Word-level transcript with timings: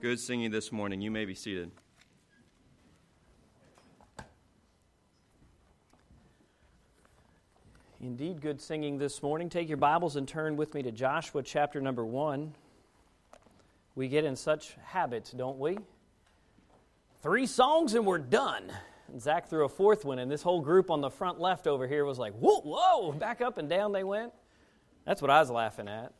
Good 0.00 0.18
singing 0.18 0.50
this 0.50 0.72
morning. 0.72 1.02
You 1.02 1.10
may 1.10 1.26
be 1.26 1.34
seated. 1.34 1.70
Indeed, 8.00 8.40
good 8.40 8.62
singing 8.62 8.96
this 8.96 9.22
morning. 9.22 9.50
Take 9.50 9.68
your 9.68 9.76
Bibles 9.76 10.16
and 10.16 10.26
turn 10.26 10.56
with 10.56 10.72
me 10.72 10.82
to 10.84 10.90
Joshua 10.90 11.42
chapter 11.42 11.82
number 11.82 12.06
one. 12.06 12.54
We 13.94 14.08
get 14.08 14.24
in 14.24 14.36
such 14.36 14.74
habits, 14.86 15.32
don't 15.32 15.58
we? 15.58 15.76
Three 17.22 17.44
songs 17.44 17.92
and 17.92 18.06
we're 18.06 18.16
done. 18.16 18.72
And 19.12 19.20
Zach 19.20 19.50
threw 19.50 19.66
a 19.66 19.68
fourth 19.68 20.06
one, 20.06 20.18
and 20.18 20.30
this 20.30 20.40
whole 20.40 20.62
group 20.62 20.90
on 20.90 21.02
the 21.02 21.10
front 21.10 21.40
left 21.40 21.66
over 21.66 21.86
here 21.86 22.06
was 22.06 22.18
like, 22.18 22.32
whoa, 22.32 22.62
whoa, 22.62 23.12
back 23.12 23.42
up 23.42 23.58
and 23.58 23.68
down 23.68 23.92
they 23.92 24.04
went. 24.04 24.32
That's 25.04 25.20
what 25.20 25.30
I 25.30 25.40
was 25.40 25.50
laughing 25.50 25.88
at. 25.88 26.14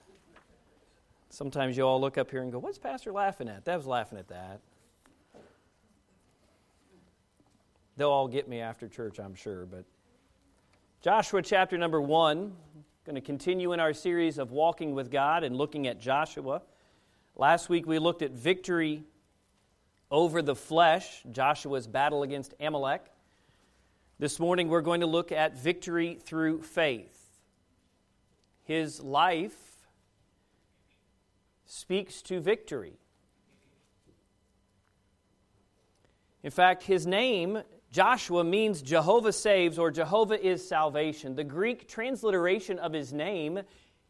Sometimes 1.31 1.77
you 1.77 1.85
all 1.85 2.01
look 2.01 2.19
up 2.19 2.31
here 2.31 2.43
and 2.43 2.51
go, 2.51 2.59
What's 2.59 2.79
Pastor 2.79 3.13
laughing 3.13 3.49
at? 3.49 3.65
That 3.65 3.77
was 3.77 3.87
laughing 3.87 4.19
at 4.19 4.29
that. 4.29 4.61
They'll 7.97 8.11
all 8.11 8.29
get 8.29 8.49
me 8.49 8.61
after 8.61 8.89
church, 8.89 9.21
I'm 9.21 9.35
sure. 9.35 9.65
But 9.65 9.85
Joshua 11.03 11.41
chapter 11.41 11.79
number 11.79 12.01
one, 12.01 12.53
going 13.05 13.15
to 13.15 13.21
continue 13.21 13.73
in 13.73 13.81
our 13.81 13.93
series 13.93 14.39
of 14.39 14.51
walking 14.51 14.95
with 14.95 15.11
God 15.11 15.45
and 15.45 15.57
looking 15.57 15.87
at 15.87 16.01
Joshua. 16.01 16.63
Last 17.37 17.69
week 17.69 17.87
we 17.87 17.99
looked 17.99 18.23
at 18.23 18.33
victory 18.33 19.05
over 20.11 20.43
the 20.43 20.57
flesh, 20.57 21.23
Joshua's 21.31 21.87
battle 21.87 22.25
against 22.25 22.55
Amalek. 22.59 23.05
This 24.19 24.41
morning 24.41 24.69
we're 24.69 24.81
going 24.81 25.01
to 25.01 25.07
look 25.07 25.31
at 25.31 25.57
victory 25.57 26.19
through 26.21 26.63
faith. 26.63 27.17
His 28.65 29.01
life 29.01 29.70
speaks 31.71 32.21
to 32.23 32.41
victory. 32.41 32.99
In 36.43 36.51
fact, 36.51 36.83
his 36.83 37.07
name, 37.07 37.63
Joshua, 37.93 38.43
means 38.43 38.83
Jehovah 38.83 39.33
saves 39.33 39.79
or 39.79 39.93
Jehovah 39.93 40.45
is 40.45 40.67
salvation. 40.67 41.37
The 41.37 41.45
Greek 41.45 41.87
transliteration 41.87 42.81
of 42.81 42.93
his 42.93 43.13
name 43.13 43.61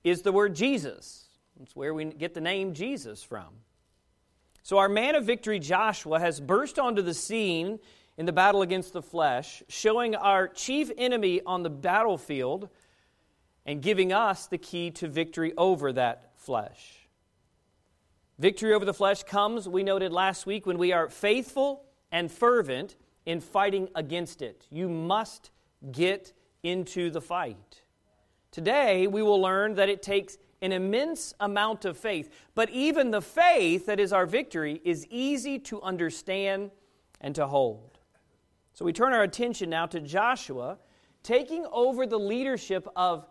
is 0.04 0.22
the 0.22 0.32
word 0.32 0.54
Jesus. 0.54 1.26
That's 1.58 1.76
where 1.76 1.92
we 1.92 2.06
get 2.06 2.32
the 2.32 2.40
name 2.40 2.72
Jesus 2.72 3.22
from. 3.22 3.48
So, 4.62 4.78
our 4.78 4.88
man 4.88 5.14
of 5.14 5.24
victory, 5.24 5.58
Joshua, 5.58 6.18
has 6.18 6.40
burst 6.40 6.78
onto 6.78 7.02
the 7.02 7.14
scene 7.14 7.78
in 8.16 8.24
the 8.24 8.32
battle 8.32 8.62
against 8.62 8.94
the 8.94 9.02
flesh, 9.02 9.62
showing 9.68 10.14
our 10.14 10.48
chief 10.48 10.90
enemy 10.96 11.42
on 11.44 11.62
the 11.62 11.70
battlefield 11.70 12.70
and 13.66 13.82
giving 13.82 14.12
us 14.12 14.46
the 14.46 14.58
key 14.58 14.90
to 14.92 15.08
victory 15.08 15.52
over 15.58 15.92
that 15.92 16.30
flesh. 16.36 16.99
Victory 18.40 18.72
over 18.72 18.86
the 18.86 18.94
flesh 18.94 19.22
comes, 19.22 19.68
we 19.68 19.82
noted 19.82 20.14
last 20.14 20.46
week, 20.46 20.64
when 20.64 20.78
we 20.78 20.92
are 20.92 21.10
faithful 21.10 21.84
and 22.10 22.32
fervent 22.32 22.96
in 23.26 23.38
fighting 23.38 23.86
against 23.94 24.40
it. 24.40 24.66
You 24.70 24.88
must 24.88 25.50
get 25.92 26.32
into 26.62 27.10
the 27.10 27.20
fight. 27.20 27.82
Today, 28.50 29.06
we 29.06 29.22
will 29.22 29.42
learn 29.42 29.74
that 29.74 29.90
it 29.90 30.02
takes 30.02 30.38
an 30.62 30.72
immense 30.72 31.34
amount 31.38 31.84
of 31.84 31.98
faith, 31.98 32.30
but 32.54 32.70
even 32.70 33.10
the 33.10 33.20
faith 33.20 33.84
that 33.84 34.00
is 34.00 34.10
our 34.10 34.24
victory 34.24 34.80
is 34.84 35.06
easy 35.10 35.58
to 35.58 35.82
understand 35.82 36.70
and 37.20 37.34
to 37.34 37.46
hold. 37.46 37.98
So 38.72 38.86
we 38.86 38.94
turn 38.94 39.12
our 39.12 39.22
attention 39.22 39.68
now 39.68 39.84
to 39.84 40.00
Joshua 40.00 40.78
taking 41.22 41.66
over 41.70 42.06
the 42.06 42.18
leadership 42.18 42.88
of 42.96 43.26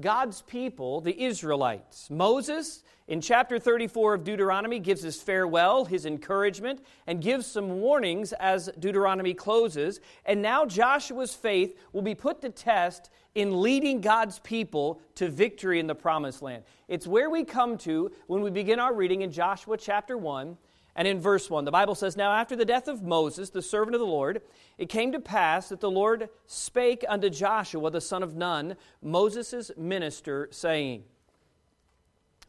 God's 0.00 0.42
people, 0.42 1.00
the 1.00 1.22
Israelites. 1.22 2.08
Moses, 2.10 2.82
in 3.08 3.20
chapter 3.20 3.58
34 3.58 4.14
of 4.14 4.24
Deuteronomy, 4.24 4.78
gives 4.78 5.02
his 5.02 5.20
farewell, 5.20 5.84
his 5.84 6.06
encouragement, 6.06 6.80
and 7.06 7.20
gives 7.20 7.46
some 7.46 7.80
warnings 7.80 8.32
as 8.32 8.70
Deuteronomy 8.78 9.34
closes. 9.34 10.00
And 10.24 10.40
now 10.40 10.64
Joshua's 10.64 11.34
faith 11.34 11.78
will 11.92 12.02
be 12.02 12.14
put 12.14 12.40
to 12.40 12.48
test 12.48 13.10
in 13.34 13.60
leading 13.60 14.00
God's 14.00 14.38
people 14.38 15.00
to 15.16 15.28
victory 15.28 15.78
in 15.78 15.86
the 15.86 15.94
promised 15.94 16.42
land. 16.42 16.64
It's 16.88 17.06
where 17.06 17.28
we 17.28 17.44
come 17.44 17.76
to 17.78 18.10
when 18.26 18.42
we 18.42 18.50
begin 18.50 18.78
our 18.78 18.94
reading 18.94 19.22
in 19.22 19.30
Joshua 19.30 19.76
chapter 19.76 20.16
1 20.16 20.56
and 20.94 21.08
in 21.08 21.20
verse 21.20 21.48
1, 21.48 21.64
the 21.64 21.70
Bible 21.70 21.94
says, 21.94 22.16
Now 22.16 22.32
after 22.32 22.54
the 22.54 22.64
death 22.64 22.86
of 22.86 23.02
Moses, 23.02 23.50
the 23.50 23.62
servant 23.62 23.94
of 23.94 24.00
the 24.00 24.06
Lord, 24.06 24.42
it 24.76 24.90
came 24.90 25.12
to 25.12 25.20
pass 25.20 25.70
that 25.70 25.80
the 25.80 25.90
Lord 25.90 26.28
spake 26.46 27.04
unto 27.08 27.30
Joshua, 27.30 27.90
the 27.90 28.00
son 28.00 28.22
of 28.22 28.36
Nun, 28.36 28.76
Moses' 29.00 29.70
minister, 29.76 30.48
saying, 30.50 31.04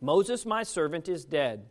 Moses, 0.02 0.46
my 0.46 0.64
servant, 0.64 1.08
is 1.08 1.24
dead. 1.24 1.66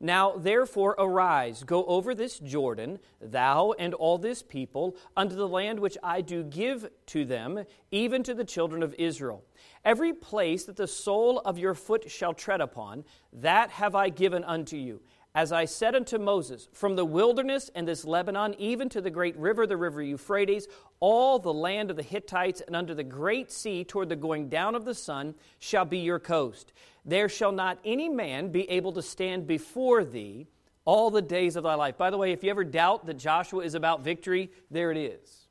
Now 0.00 0.36
therefore 0.36 0.94
arise, 0.98 1.62
go 1.64 1.84
over 1.86 2.14
this 2.14 2.38
Jordan, 2.38 2.98
thou 3.20 3.72
and 3.78 3.94
all 3.94 4.18
this 4.18 4.42
people, 4.42 4.96
unto 5.16 5.34
the 5.34 5.48
land 5.48 5.80
which 5.80 5.96
I 6.02 6.20
do 6.20 6.42
give 6.42 6.88
to 7.06 7.24
them, 7.24 7.64
even 7.90 8.22
to 8.24 8.34
the 8.34 8.44
children 8.44 8.82
of 8.82 8.94
Israel. 8.98 9.44
Every 9.84 10.12
place 10.12 10.64
that 10.64 10.76
the 10.76 10.86
sole 10.86 11.40
of 11.40 11.58
your 11.58 11.74
foot 11.74 12.10
shall 12.10 12.34
tread 12.34 12.60
upon, 12.60 13.04
that 13.32 13.70
have 13.70 13.94
I 13.94 14.10
given 14.10 14.44
unto 14.44 14.76
you 14.76 15.00
as 15.36 15.52
I 15.52 15.66
said 15.66 15.94
unto 15.94 16.16
Moses, 16.16 16.66
from 16.72 16.96
the 16.96 17.04
wilderness 17.04 17.70
and 17.74 17.86
this 17.86 18.06
Lebanon, 18.06 18.54
even 18.58 18.88
to 18.88 19.02
the 19.02 19.10
great 19.10 19.36
river, 19.36 19.66
the 19.66 19.76
river 19.76 20.02
Euphrates, 20.02 20.66
all 20.98 21.38
the 21.38 21.52
land 21.52 21.90
of 21.90 21.98
the 21.98 22.02
Hittites, 22.02 22.62
and 22.62 22.74
under 22.74 22.94
the 22.94 23.04
great 23.04 23.52
sea 23.52 23.84
toward 23.84 24.08
the 24.08 24.16
going 24.16 24.48
down 24.48 24.74
of 24.74 24.86
the 24.86 24.94
sun, 24.94 25.34
shall 25.58 25.84
be 25.84 25.98
your 25.98 26.18
coast. 26.18 26.72
There 27.04 27.28
shall 27.28 27.52
not 27.52 27.78
any 27.84 28.08
man 28.08 28.48
be 28.50 28.68
able 28.70 28.92
to 28.92 29.02
stand 29.02 29.46
before 29.46 30.04
thee 30.04 30.46
all 30.86 31.10
the 31.10 31.20
days 31.20 31.54
of 31.54 31.64
thy 31.64 31.74
life. 31.74 31.98
By 31.98 32.08
the 32.08 32.16
way, 32.16 32.32
if 32.32 32.42
you 32.42 32.48
ever 32.48 32.64
doubt 32.64 33.04
that 33.04 33.18
Joshua 33.18 33.62
is 33.62 33.74
about 33.74 34.02
victory, 34.02 34.50
there 34.70 34.90
it 34.90 34.96
is. 34.96 35.48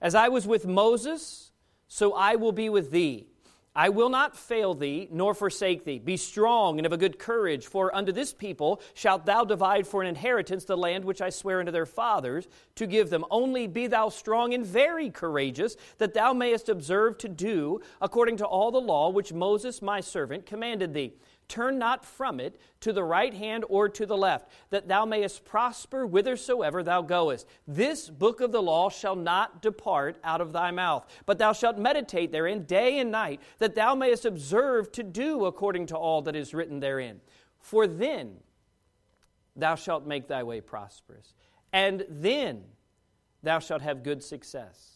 As 0.00 0.16
I 0.16 0.28
was 0.28 0.44
with 0.44 0.66
Moses, 0.66 1.52
so 1.86 2.14
I 2.14 2.34
will 2.34 2.50
be 2.50 2.68
with 2.68 2.90
thee. 2.90 3.28
I 3.76 3.88
will 3.88 4.08
not 4.08 4.36
fail 4.36 4.74
thee, 4.74 5.08
nor 5.10 5.34
forsake 5.34 5.84
thee. 5.84 5.98
Be 5.98 6.16
strong 6.16 6.78
and 6.78 6.86
of 6.86 6.92
a 6.92 6.96
good 6.96 7.18
courage, 7.18 7.66
for 7.66 7.94
unto 7.94 8.12
this 8.12 8.32
people 8.32 8.80
shalt 8.94 9.26
thou 9.26 9.44
divide 9.44 9.84
for 9.84 10.00
an 10.00 10.06
inheritance 10.06 10.64
the 10.64 10.76
land 10.76 11.04
which 11.04 11.20
I 11.20 11.30
swear 11.30 11.58
unto 11.58 11.72
their 11.72 11.86
fathers 11.86 12.46
to 12.76 12.86
give 12.86 13.10
them. 13.10 13.24
Only 13.32 13.66
be 13.66 13.88
thou 13.88 14.10
strong 14.10 14.54
and 14.54 14.64
very 14.64 15.10
courageous, 15.10 15.76
that 15.98 16.14
thou 16.14 16.32
mayest 16.32 16.68
observe 16.68 17.18
to 17.18 17.28
do 17.28 17.80
according 18.00 18.36
to 18.36 18.46
all 18.46 18.70
the 18.70 18.80
law 18.80 19.08
which 19.08 19.32
Moses 19.32 19.82
my 19.82 20.00
servant 20.00 20.46
commanded 20.46 20.94
thee. 20.94 21.14
Turn 21.48 21.78
not 21.78 22.04
from 22.04 22.40
it 22.40 22.58
to 22.80 22.92
the 22.92 23.04
right 23.04 23.34
hand 23.34 23.64
or 23.68 23.88
to 23.88 24.06
the 24.06 24.16
left, 24.16 24.48
that 24.70 24.88
thou 24.88 25.04
mayest 25.04 25.44
prosper 25.44 26.06
whithersoever 26.06 26.82
thou 26.82 27.02
goest. 27.02 27.46
This 27.66 28.08
book 28.08 28.40
of 28.40 28.50
the 28.50 28.62
law 28.62 28.88
shall 28.88 29.16
not 29.16 29.60
depart 29.60 30.16
out 30.24 30.40
of 30.40 30.52
thy 30.52 30.70
mouth, 30.70 31.06
but 31.26 31.38
thou 31.38 31.52
shalt 31.52 31.76
meditate 31.76 32.32
therein 32.32 32.64
day 32.64 32.98
and 32.98 33.10
night, 33.10 33.40
that 33.58 33.74
thou 33.74 33.94
mayest 33.94 34.24
observe 34.24 34.90
to 34.92 35.02
do 35.02 35.44
according 35.44 35.86
to 35.86 35.96
all 35.96 36.22
that 36.22 36.36
is 36.36 36.54
written 36.54 36.80
therein. 36.80 37.20
For 37.58 37.86
then 37.86 38.36
thou 39.54 39.74
shalt 39.74 40.06
make 40.06 40.28
thy 40.28 40.42
way 40.42 40.60
prosperous, 40.60 41.34
and 41.72 42.06
then 42.08 42.64
thou 43.42 43.58
shalt 43.58 43.82
have 43.82 44.02
good 44.02 44.22
success. 44.22 44.94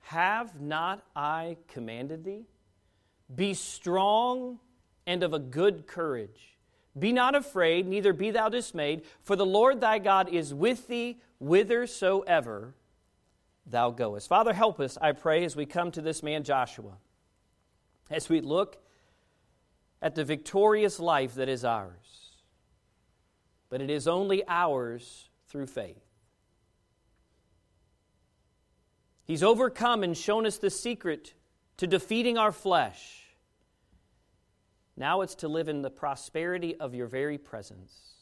Have 0.00 0.60
not 0.60 1.04
I 1.14 1.56
commanded 1.68 2.24
thee? 2.24 2.46
Be 3.34 3.54
strong 3.54 4.60
and 5.06 5.22
of 5.22 5.32
a 5.32 5.38
good 5.38 5.86
courage. 5.86 6.56
Be 6.98 7.12
not 7.12 7.34
afraid, 7.34 7.86
neither 7.86 8.12
be 8.12 8.30
thou 8.30 8.48
dismayed, 8.48 9.02
for 9.20 9.36
the 9.36 9.46
Lord 9.46 9.80
thy 9.80 9.98
God 9.98 10.28
is 10.28 10.54
with 10.54 10.88
thee 10.88 11.20
whithersoever 11.38 12.74
thou 13.66 13.90
goest. 13.90 14.28
Father, 14.28 14.52
help 14.52 14.80
us, 14.80 14.96
I 15.00 15.12
pray, 15.12 15.44
as 15.44 15.54
we 15.54 15.66
come 15.66 15.90
to 15.92 16.00
this 16.00 16.22
man 16.22 16.42
Joshua, 16.42 16.96
as 18.10 18.28
we 18.28 18.40
look 18.40 18.78
at 20.00 20.14
the 20.14 20.24
victorious 20.24 20.98
life 20.98 21.34
that 21.34 21.48
is 21.48 21.64
ours. 21.64 22.32
But 23.68 23.82
it 23.82 23.90
is 23.90 24.06
only 24.06 24.44
ours 24.46 25.28
through 25.48 25.66
faith. 25.66 26.02
He's 29.24 29.42
overcome 29.42 30.04
and 30.04 30.16
shown 30.16 30.46
us 30.46 30.58
the 30.58 30.70
secret 30.70 31.34
to 31.78 31.86
defeating 31.86 32.38
our 32.38 32.52
flesh 32.52 33.25
now 34.96 35.20
it's 35.20 35.34
to 35.36 35.48
live 35.48 35.68
in 35.68 35.82
the 35.82 35.90
prosperity 35.90 36.74
of 36.76 36.94
your 36.94 37.06
very 37.06 37.38
presence, 37.38 38.14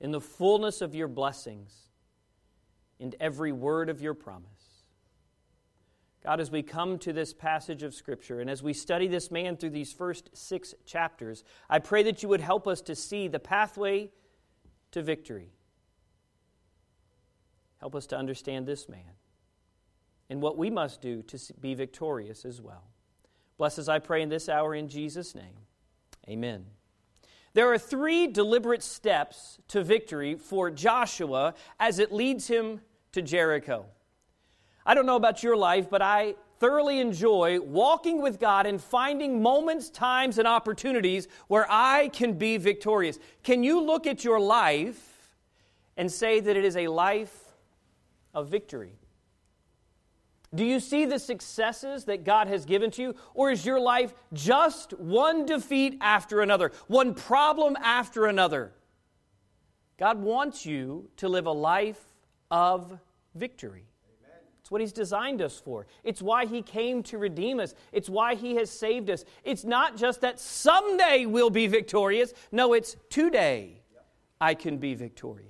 in 0.00 0.10
the 0.10 0.20
fullness 0.20 0.80
of 0.80 0.94
your 0.94 1.08
blessings, 1.08 1.74
in 2.98 3.14
every 3.20 3.52
word 3.52 3.88
of 3.88 4.00
your 4.00 4.14
promise. 4.14 4.48
God, 6.24 6.40
as 6.40 6.50
we 6.50 6.62
come 6.62 6.98
to 7.00 7.12
this 7.12 7.34
passage 7.34 7.82
of 7.82 7.94
Scripture 7.94 8.40
and 8.40 8.48
as 8.48 8.62
we 8.62 8.72
study 8.72 9.08
this 9.08 9.30
man 9.30 9.56
through 9.56 9.70
these 9.70 9.92
first 9.92 10.30
six 10.34 10.72
chapters, 10.86 11.42
I 11.68 11.80
pray 11.80 12.04
that 12.04 12.22
you 12.22 12.28
would 12.28 12.40
help 12.40 12.68
us 12.68 12.80
to 12.82 12.94
see 12.94 13.26
the 13.26 13.40
pathway 13.40 14.10
to 14.92 15.02
victory. 15.02 15.50
Help 17.80 17.96
us 17.96 18.06
to 18.06 18.16
understand 18.16 18.66
this 18.66 18.88
man 18.88 19.16
and 20.30 20.40
what 20.40 20.56
we 20.56 20.70
must 20.70 21.00
do 21.02 21.22
to 21.22 21.38
be 21.60 21.74
victorious 21.74 22.44
as 22.44 22.60
well. 22.60 22.84
Bless 23.58 23.78
us, 23.78 23.88
I 23.88 23.98
pray, 23.98 24.22
in 24.22 24.28
this 24.28 24.48
hour 24.48 24.74
in 24.74 24.88
Jesus' 24.88 25.34
name. 25.34 25.58
Amen. 26.28 26.66
There 27.54 27.70
are 27.70 27.78
three 27.78 28.26
deliberate 28.26 28.82
steps 28.82 29.58
to 29.68 29.84
victory 29.84 30.36
for 30.36 30.70
Joshua 30.70 31.54
as 31.78 31.98
it 31.98 32.12
leads 32.12 32.48
him 32.48 32.80
to 33.12 33.20
Jericho. 33.20 33.86
I 34.86 34.94
don't 34.94 35.06
know 35.06 35.16
about 35.16 35.42
your 35.42 35.56
life, 35.56 35.90
but 35.90 36.00
I 36.00 36.34
thoroughly 36.58 37.00
enjoy 37.00 37.60
walking 37.60 38.22
with 38.22 38.40
God 38.40 38.66
and 38.66 38.80
finding 38.80 39.42
moments, 39.42 39.90
times, 39.90 40.38
and 40.38 40.48
opportunities 40.48 41.28
where 41.48 41.66
I 41.68 42.08
can 42.08 42.34
be 42.34 42.56
victorious. 42.56 43.18
Can 43.42 43.62
you 43.62 43.82
look 43.82 44.06
at 44.06 44.24
your 44.24 44.40
life 44.40 45.36
and 45.96 46.10
say 46.10 46.40
that 46.40 46.56
it 46.56 46.64
is 46.64 46.76
a 46.76 46.86
life 46.88 47.36
of 48.32 48.48
victory? 48.48 48.94
Do 50.54 50.64
you 50.64 50.80
see 50.80 51.06
the 51.06 51.18
successes 51.18 52.04
that 52.04 52.24
God 52.24 52.46
has 52.48 52.66
given 52.66 52.90
to 52.92 53.02
you? 53.02 53.14
Or 53.34 53.50
is 53.50 53.64
your 53.64 53.80
life 53.80 54.12
just 54.32 54.92
one 54.98 55.46
defeat 55.46 55.96
after 56.00 56.42
another, 56.42 56.72
one 56.88 57.14
problem 57.14 57.76
after 57.76 58.26
another? 58.26 58.72
God 59.98 60.20
wants 60.20 60.66
you 60.66 61.08
to 61.18 61.28
live 61.28 61.46
a 61.46 61.52
life 61.52 62.00
of 62.50 62.98
victory. 63.34 63.86
It's 64.60 64.70
what 64.70 64.80
He's 64.80 64.92
designed 64.92 65.40
us 65.40 65.58
for. 65.58 65.86
It's 66.04 66.20
why 66.20 66.44
He 66.44 66.60
came 66.60 67.02
to 67.04 67.18
redeem 67.18 67.58
us. 67.58 67.74
It's 67.90 68.10
why 68.10 68.34
He 68.34 68.54
has 68.56 68.70
saved 68.70 69.10
us. 69.10 69.24
It's 69.44 69.64
not 69.64 69.96
just 69.96 70.20
that 70.20 70.38
someday 70.38 71.24
we'll 71.26 71.50
be 71.50 71.66
victorious. 71.66 72.34
No, 72.52 72.74
it's 72.74 72.96
today 73.08 73.80
I 74.40 74.54
can 74.54 74.76
be 74.76 74.94
victorious. 74.94 75.48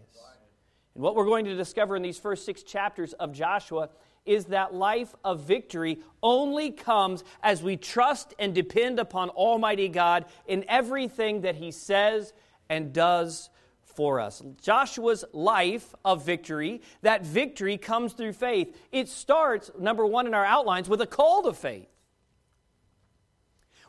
And 0.95 1.03
what 1.03 1.17
we're 1.17 1.25
going 1.25 1.45
to 1.47 1.57
discover 1.57 1.97
in 1.97 2.03
these 2.03 2.19
first 2.19 2.45
six 2.45 2.63
chapters 2.63 3.15
of 3.15 3.33
Joshua 3.33 3.89
is 4.25 4.47
that 4.47 4.75
life 4.75 5.15
of 5.25 5.41
victory 5.41 5.99
only 6.23 6.71
comes 6.71 7.25
as 7.43 7.63
we 7.63 7.77
trust 7.77 8.35
and 8.39 8.55
depend 8.55 8.99
upon 8.99 9.31
Almighty 9.31 9.89
God 9.89 10.27
in 10.47 10.65
everything 10.69 11.43
that 11.43 11.57
He 11.57 11.71
says 11.73 12.33
and 12.69 12.93
does 12.93 13.51
for 13.83 14.21
us. 14.21 14.43
Joshua's 14.61 15.25
life 15.33 15.95
of 16.05 16.25
victory, 16.25 16.83
that 17.03 17.25
victory 17.25 17.77
comes 17.77 18.13
through 18.13 18.33
faith. 18.33 18.77
It 18.91 19.09
starts, 19.09 19.71
number 19.79 20.07
one 20.07 20.27
in 20.27 20.35
our 20.35 20.45
outlines, 20.45 20.89
with 20.89 21.01
a 21.01 21.07
call 21.07 21.43
to 21.43 21.53
faith. 21.53 21.89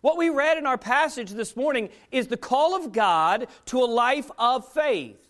What 0.02 0.18
we 0.18 0.30
read 0.30 0.58
in 0.58 0.66
our 0.66 0.78
passage 0.78 1.32
this 1.32 1.56
morning 1.56 1.88
is 2.12 2.28
the 2.28 2.36
call 2.36 2.76
of 2.76 2.92
God 2.92 3.48
to 3.68 3.80
a 3.80 3.86
life 3.86 4.30
of 4.38 4.68
faith. 4.74 5.23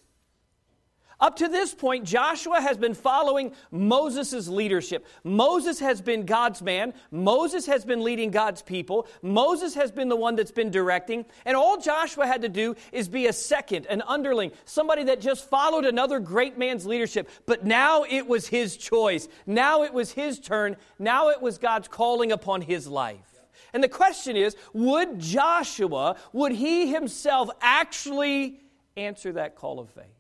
Up 1.24 1.38
to 1.38 1.48
this 1.48 1.74
point, 1.74 2.04
Joshua 2.04 2.60
has 2.60 2.78
been 2.78 2.94
following 2.94 3.54
Moses' 3.72 4.50
leadership. 4.50 5.08
Moses 5.24 5.80
has 5.80 6.02
been 6.02 6.26
God's 6.26 6.62
man. 6.62 6.94
Moses 7.12 7.66
has 7.66 7.86
been 7.86 8.04
leading 8.04 8.30
God's 8.30 8.62
people. 8.62 9.08
Moses 9.22 9.74
has 9.74 9.90
been 9.90 10.10
the 10.10 10.18
one 10.18 10.36
that's 10.36 10.52
been 10.52 10.70
directing. 10.70 11.24
And 11.46 11.56
all 11.56 11.78
Joshua 11.78 12.28
had 12.28 12.42
to 12.42 12.50
do 12.50 12.76
is 12.92 13.08
be 13.08 13.28
a 13.28 13.32
second, 13.32 13.86
an 13.86 14.02
underling, 14.06 14.52
somebody 14.66 15.06
that 15.06 15.22
just 15.22 15.50
followed 15.50 15.86
another 15.86 16.20
great 16.20 16.58
man's 16.58 16.86
leadership. 16.86 17.30
But 17.46 17.66
now 17.66 18.04
it 18.04 18.28
was 18.28 18.46
his 18.46 18.76
choice. 18.76 19.30
Now 19.46 19.84
it 19.84 19.94
was 19.94 20.12
his 20.12 20.42
turn. 20.42 20.76
Now 21.00 21.30
it 21.30 21.42
was 21.42 21.58
God's 21.58 21.88
calling 21.88 22.34
upon 22.34 22.60
his 22.60 22.86
life. 22.86 23.40
And 23.72 23.82
the 23.82 23.88
question 23.88 24.36
is 24.36 24.58
would 24.74 25.20
Joshua, 25.20 26.18
would 26.34 26.52
he 26.52 26.92
himself 26.92 27.50
actually 27.62 28.60
answer 28.98 29.32
that 29.32 29.56
call 29.56 29.80
of 29.80 29.90
faith? 29.90 30.13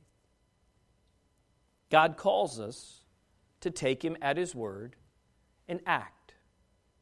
God 1.93 2.17
calls 2.17 2.59
us 2.59 3.01
to 3.61 3.69
take 3.69 4.03
Him 4.03 4.17
at 4.19 4.35
His 4.35 4.55
word 4.55 4.95
and 5.67 5.79
act. 5.85 6.33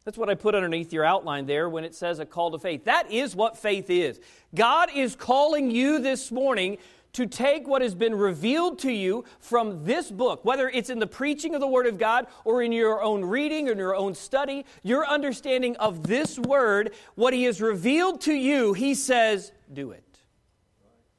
That's 0.03 0.17
what 0.17 0.29
I 0.29 0.35
put 0.35 0.53
underneath 0.53 0.91
your 0.91 1.05
outline 1.05 1.45
there 1.45 1.69
when 1.69 1.85
it 1.85 1.95
says 1.95 2.19
a 2.19 2.25
call 2.25 2.51
to 2.51 2.59
faith. 2.59 2.83
That 2.83 3.09
is 3.09 3.33
what 3.33 3.57
faith 3.57 3.89
is. 3.89 4.19
God 4.53 4.89
is 4.93 5.15
calling 5.15 5.71
you 5.71 5.99
this 5.99 6.29
morning 6.29 6.77
to 7.13 7.25
take 7.25 7.69
what 7.69 7.81
has 7.81 7.95
been 7.95 8.13
revealed 8.13 8.79
to 8.79 8.91
you 8.91 9.23
from 9.39 9.85
this 9.85 10.11
book, 10.11 10.43
whether 10.43 10.67
it's 10.67 10.89
in 10.89 10.99
the 10.99 11.07
preaching 11.07 11.55
of 11.55 11.61
the 11.61 11.67
Word 11.69 11.87
of 11.87 11.97
God 11.97 12.27
or 12.43 12.61
in 12.61 12.73
your 12.73 13.01
own 13.01 13.23
reading 13.23 13.69
or 13.69 13.71
in 13.71 13.77
your 13.77 13.95
own 13.95 14.13
study, 14.13 14.65
your 14.83 15.07
understanding 15.07 15.77
of 15.77 16.05
this 16.05 16.37
Word, 16.37 16.93
what 17.15 17.33
He 17.33 17.45
has 17.45 17.61
revealed 17.61 18.19
to 18.21 18.33
you, 18.33 18.73
He 18.73 18.93
says, 18.93 19.53
do 19.71 19.91
it. 19.91 20.19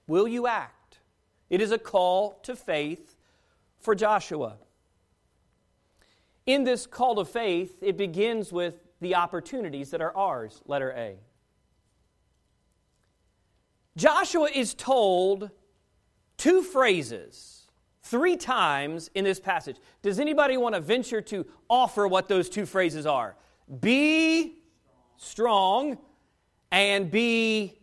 Will 0.06 0.28
you 0.28 0.46
act? 0.46 0.98
It 1.48 1.62
is 1.62 1.72
a 1.72 1.78
call 1.78 2.38
to 2.42 2.54
faith 2.54 3.11
for 3.82 3.94
Joshua. 3.94 4.56
In 6.46 6.64
this 6.64 6.86
call 6.86 7.16
to 7.16 7.24
faith, 7.24 7.82
it 7.82 7.96
begins 7.96 8.52
with 8.52 8.74
the 9.00 9.14
opportunities 9.14 9.90
that 9.90 10.00
are 10.00 10.16
ours, 10.16 10.62
letter 10.66 10.92
A. 10.92 11.16
Joshua 13.96 14.48
is 14.52 14.74
told 14.74 15.50
two 16.38 16.62
phrases 16.62 17.66
three 18.02 18.36
times 18.36 19.10
in 19.14 19.24
this 19.24 19.38
passage. 19.38 19.76
Does 20.02 20.18
anybody 20.18 20.56
want 20.56 20.74
to 20.74 20.80
venture 20.80 21.20
to 21.22 21.46
offer 21.68 22.08
what 22.08 22.28
those 22.28 22.48
two 22.48 22.66
phrases 22.66 23.06
are? 23.06 23.36
Be 23.80 24.62
strong 25.16 25.98
and 26.70 27.10
be 27.10 27.78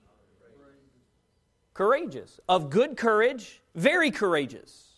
courageous. 1.73 2.39
Of 2.49 2.69
good 2.69 2.97
courage, 2.97 3.61
very 3.75 4.11
courageous. 4.11 4.88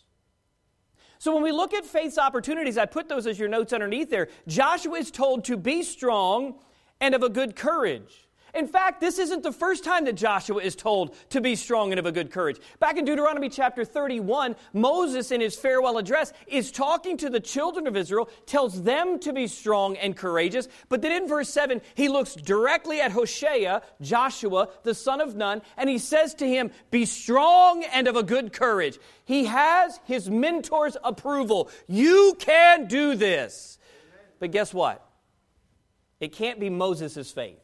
So 1.22 1.32
when 1.32 1.44
we 1.44 1.52
look 1.52 1.72
at 1.72 1.86
faith's 1.86 2.18
opportunities, 2.18 2.76
I 2.76 2.84
put 2.84 3.08
those 3.08 3.28
as 3.28 3.38
your 3.38 3.48
notes 3.48 3.72
underneath 3.72 4.10
there. 4.10 4.26
Joshua 4.48 4.98
is 4.98 5.12
told 5.12 5.44
to 5.44 5.56
be 5.56 5.84
strong 5.84 6.56
and 7.00 7.14
of 7.14 7.22
a 7.22 7.28
good 7.28 7.54
courage. 7.54 8.26
In 8.54 8.66
fact, 8.66 9.00
this 9.00 9.18
isn't 9.18 9.42
the 9.42 9.52
first 9.52 9.82
time 9.82 10.04
that 10.04 10.12
Joshua 10.12 10.60
is 10.60 10.76
told 10.76 11.16
to 11.30 11.40
be 11.40 11.56
strong 11.56 11.90
and 11.90 11.98
of 11.98 12.04
a 12.04 12.12
good 12.12 12.30
courage. 12.30 12.58
Back 12.80 12.98
in 12.98 13.06
Deuteronomy 13.06 13.48
chapter 13.48 13.82
31, 13.82 14.56
Moses, 14.74 15.30
in 15.30 15.40
his 15.40 15.56
farewell 15.56 15.96
address, 15.96 16.34
is 16.46 16.70
talking 16.70 17.16
to 17.16 17.30
the 17.30 17.40
children 17.40 17.86
of 17.86 17.96
Israel, 17.96 18.28
tells 18.44 18.82
them 18.82 19.18
to 19.20 19.32
be 19.32 19.46
strong 19.46 19.96
and 19.96 20.14
courageous. 20.14 20.68
But 20.90 21.00
then 21.00 21.22
in 21.22 21.28
verse 21.28 21.48
7, 21.48 21.80
he 21.94 22.10
looks 22.10 22.34
directly 22.34 23.00
at 23.00 23.12
Hoshea, 23.12 23.80
Joshua, 24.02 24.68
the 24.82 24.94
son 24.94 25.22
of 25.22 25.34
Nun, 25.34 25.62
and 25.78 25.88
he 25.88 25.96
says 25.96 26.34
to 26.34 26.46
him, 26.46 26.72
Be 26.90 27.06
strong 27.06 27.84
and 27.84 28.06
of 28.06 28.16
a 28.16 28.22
good 28.22 28.52
courage. 28.52 28.98
He 29.24 29.46
has 29.46 29.98
his 30.04 30.28
mentor's 30.28 30.98
approval. 31.02 31.70
You 31.88 32.36
can 32.38 32.86
do 32.86 33.14
this. 33.14 33.78
But 34.40 34.50
guess 34.50 34.74
what? 34.74 35.08
It 36.20 36.32
can't 36.32 36.60
be 36.60 36.68
Moses' 36.68 37.30
faith. 37.30 37.61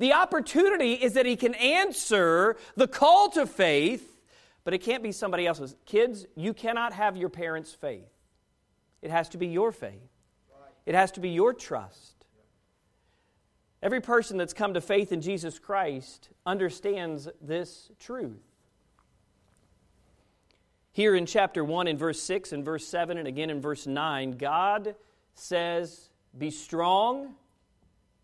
The 0.00 0.14
opportunity 0.14 0.94
is 0.94 1.12
that 1.12 1.26
he 1.26 1.36
can 1.36 1.52
answer 1.54 2.56
the 2.74 2.88
call 2.88 3.28
to 3.32 3.46
faith, 3.46 4.18
but 4.64 4.72
it 4.72 4.78
can't 4.78 5.02
be 5.02 5.12
somebody 5.12 5.46
else's. 5.46 5.76
Kids, 5.84 6.24
you 6.34 6.54
cannot 6.54 6.94
have 6.94 7.18
your 7.18 7.28
parents' 7.28 7.74
faith. 7.74 8.08
It 9.02 9.10
has 9.10 9.28
to 9.28 9.38
be 9.38 9.48
your 9.48 9.72
faith, 9.72 10.08
it 10.86 10.94
has 10.94 11.12
to 11.12 11.20
be 11.20 11.28
your 11.28 11.52
trust. 11.52 12.24
Every 13.82 14.00
person 14.00 14.38
that's 14.38 14.54
come 14.54 14.72
to 14.72 14.80
faith 14.80 15.12
in 15.12 15.20
Jesus 15.20 15.58
Christ 15.58 16.30
understands 16.46 17.28
this 17.42 17.90
truth. 17.98 18.42
Here 20.92 21.14
in 21.14 21.26
chapter 21.26 21.62
1, 21.62 21.88
in 21.88 21.98
verse 21.98 22.22
6 22.22 22.52
and 22.52 22.64
verse 22.64 22.86
7, 22.86 23.18
and 23.18 23.28
again 23.28 23.50
in 23.50 23.60
verse 23.60 23.86
9, 23.86 24.32
God 24.32 24.94
says, 25.34 26.08
Be 26.36 26.50
strong 26.50 27.34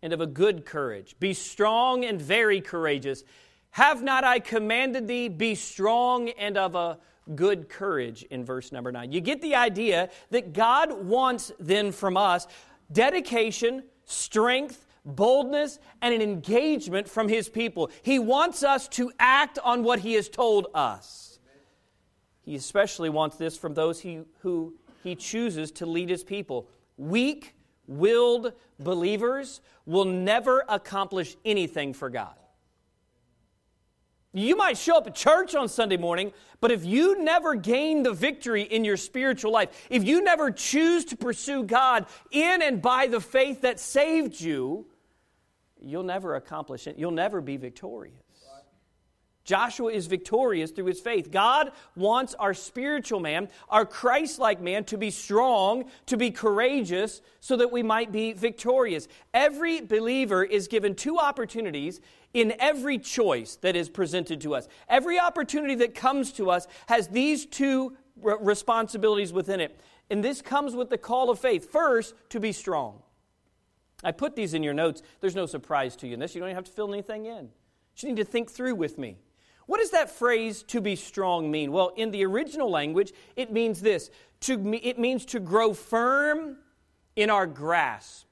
and 0.07 0.13
of 0.13 0.21
a 0.21 0.25
good 0.25 0.63
courage. 0.63 1.17
Be 1.19 1.33
strong 1.33 2.05
and 2.05 2.21
very 2.21 2.61
courageous. 2.61 3.25
Have 3.71 4.01
not 4.01 4.23
I 4.23 4.39
commanded 4.39 5.05
thee, 5.05 5.27
be 5.27 5.53
strong 5.53 6.29
and 6.29 6.57
of 6.57 6.75
a 6.75 6.97
good 7.35 7.67
courage, 7.67 8.23
in 8.23 8.45
verse 8.45 8.71
number 8.71 8.89
9. 8.89 9.11
You 9.11 9.19
get 9.19 9.41
the 9.41 9.55
idea 9.55 10.09
that 10.29 10.53
God 10.53 10.93
wants 11.05 11.51
then 11.59 11.91
from 11.91 12.15
us 12.15 12.47
dedication, 12.89 13.83
strength, 14.05 14.87
boldness, 15.03 15.77
and 16.01 16.13
an 16.13 16.21
engagement 16.21 17.09
from 17.09 17.27
His 17.27 17.49
people. 17.49 17.91
He 18.01 18.17
wants 18.17 18.63
us 18.63 18.87
to 18.91 19.11
act 19.19 19.59
on 19.61 19.83
what 19.83 19.99
He 19.99 20.13
has 20.13 20.29
told 20.29 20.67
us. 20.73 21.39
He 22.43 22.55
especially 22.55 23.09
wants 23.09 23.35
this 23.35 23.57
from 23.57 23.73
those 23.73 23.99
he, 23.99 24.21
who 24.39 24.75
He 25.03 25.15
chooses 25.15 25.69
to 25.73 25.85
lead 25.85 26.09
His 26.09 26.23
people. 26.23 26.69
Weak, 26.95 27.56
willed 27.87 28.53
believers 28.79 29.61
will 29.85 30.05
never 30.05 30.63
accomplish 30.67 31.35
anything 31.45 31.93
for 31.93 32.09
God. 32.09 32.35
You 34.33 34.55
might 34.55 34.77
show 34.77 34.97
up 34.97 35.07
at 35.07 35.15
church 35.15 35.55
on 35.55 35.67
Sunday 35.67 35.97
morning, 35.97 36.31
but 36.59 36.71
if 36.71 36.85
you 36.85 37.23
never 37.23 37.55
gain 37.55 38.03
the 38.03 38.13
victory 38.13 38.61
in 38.61 38.85
your 38.85 38.97
spiritual 38.97 39.51
life, 39.51 39.87
if 39.89 40.03
you 40.03 40.21
never 40.21 40.51
choose 40.51 41.05
to 41.05 41.17
pursue 41.17 41.63
God 41.63 42.05
in 42.29 42.61
and 42.61 42.81
by 42.81 43.07
the 43.07 43.21
faith 43.21 43.61
that 43.61 43.79
saved 43.79 44.39
you, 44.39 44.85
you'll 45.81 46.03
never 46.03 46.35
accomplish 46.35 46.85
it. 46.85 46.99
You'll 46.99 47.11
never 47.11 47.41
be 47.41 47.57
victorious. 47.57 48.26
Joshua 49.47 49.89
is 49.91 50.07
victorious 50.07 50.71
through 50.71 50.87
his 50.87 50.99
faith. 50.99 51.31
God 51.31 51.71
wants 51.95 52.35
our 52.35 52.53
spiritual 52.53 53.21
man, 53.21 53.47
our 53.69 53.85
Christ 53.85 54.39
like 54.39 54.59
man, 54.61 54.83
to 54.83 54.97
be 54.97 55.09
strong, 55.09 55.85
to 56.07 56.17
be 56.17 56.31
courageous, 56.31 57.21
so 57.39 57.55
that 57.55 57.71
we 57.71 57.81
might 57.81 58.11
be 58.11 58.33
victorious. 58.33 59.07
Every 59.33 59.79
believer 59.79 60.43
is 60.43 60.67
given 60.67 60.95
two 60.95 61.17
opportunities 61.17 62.01
in 62.33 62.55
every 62.59 62.99
choice 62.99 63.55
that 63.61 63.77
is 63.77 63.87
presented 63.87 64.41
to 64.41 64.53
us. 64.53 64.67
Every 64.89 65.17
opportunity 65.17 65.75
that 65.75 65.95
comes 65.95 66.33
to 66.33 66.51
us 66.51 66.67
has 66.87 67.07
these 67.07 67.45
two 67.45 67.95
responsibilities 68.21 69.31
within 69.31 69.61
it. 69.61 69.79
And 70.09 70.21
this 70.21 70.41
comes 70.41 70.75
with 70.75 70.89
the 70.89 70.97
call 70.97 71.29
of 71.29 71.39
faith. 71.39 71.71
First, 71.71 72.15
to 72.31 72.41
be 72.41 72.51
strong. 72.51 73.01
I 74.03 74.11
put 74.11 74.35
these 74.35 74.53
in 74.53 74.61
your 74.61 74.73
notes. 74.73 75.01
There's 75.21 75.35
no 75.35 75.45
surprise 75.45 75.95
to 75.97 76.07
you 76.07 76.15
in 76.15 76.19
this. 76.19 76.35
You 76.35 76.41
don't 76.41 76.49
even 76.49 76.55
have 76.55 76.65
to 76.65 76.71
fill 76.71 76.91
anything 76.93 77.25
in. 77.25 77.49
You 77.99 78.09
need 78.09 78.17
to 78.17 78.25
think 78.25 78.51
through 78.51 78.75
with 78.75 78.97
me. 78.97 79.17
What 79.67 79.79
does 79.79 79.91
that 79.91 80.09
phrase 80.09 80.63
to 80.63 80.81
be 80.81 80.95
strong 80.95 81.51
mean? 81.51 81.71
Well, 81.71 81.93
in 81.95 82.11
the 82.11 82.25
original 82.25 82.71
language, 82.71 83.13
it 83.35 83.51
means 83.51 83.81
this 83.81 84.09
to, 84.41 84.73
it 84.81 84.97
means 84.97 85.25
to 85.27 85.39
grow 85.39 85.73
firm 85.73 86.57
in 87.15 87.29
our 87.29 87.45
grasp. 87.45 88.25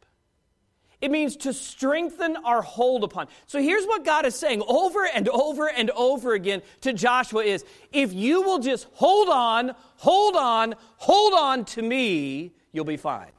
It 1.01 1.11
means 1.11 1.35
to 1.37 1.53
strengthen 1.53 2.37
our 2.37 2.61
hold 2.61 3.03
upon. 3.03 3.27
So 3.47 3.61
here's 3.61 3.85
what 3.85 4.05
God 4.05 4.25
is 4.25 4.33
saying 4.33 4.63
over 4.67 5.05
and 5.05 5.27
over 5.27 5.69
and 5.69 5.91
over 5.91 6.33
again 6.33 6.61
to 6.81 6.93
Joshua 6.93 7.43
is 7.43 7.65
if 7.91 8.13
you 8.13 8.41
will 8.41 8.59
just 8.59 8.87
hold 8.93 9.27
on, 9.27 9.75
hold 9.97 10.35
on, 10.35 10.73
hold 10.95 11.33
on 11.33 11.65
to 11.65 11.81
me, 11.81 12.53
you'll 12.71 12.85
be 12.85 12.97
fine. 12.97 13.31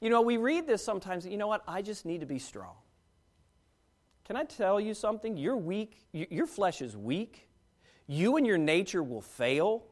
You 0.00 0.10
know, 0.10 0.20
we 0.20 0.36
read 0.36 0.66
this 0.66 0.84
sometimes, 0.84 1.26
you 1.26 1.38
know 1.38 1.46
what? 1.46 1.62
I 1.66 1.80
just 1.80 2.04
need 2.04 2.20
to 2.20 2.26
be 2.26 2.38
strong. 2.38 2.74
Can 4.32 4.40
I 4.40 4.44
tell 4.44 4.80
you 4.80 4.94
something? 4.94 5.36
You're 5.36 5.58
weak. 5.58 6.06
Your 6.10 6.46
flesh 6.46 6.80
is 6.80 6.96
weak. 6.96 7.46
You 8.06 8.38
and 8.38 8.46
your 8.46 8.56
nature 8.56 9.02
will 9.02 9.20
fail. 9.20 9.84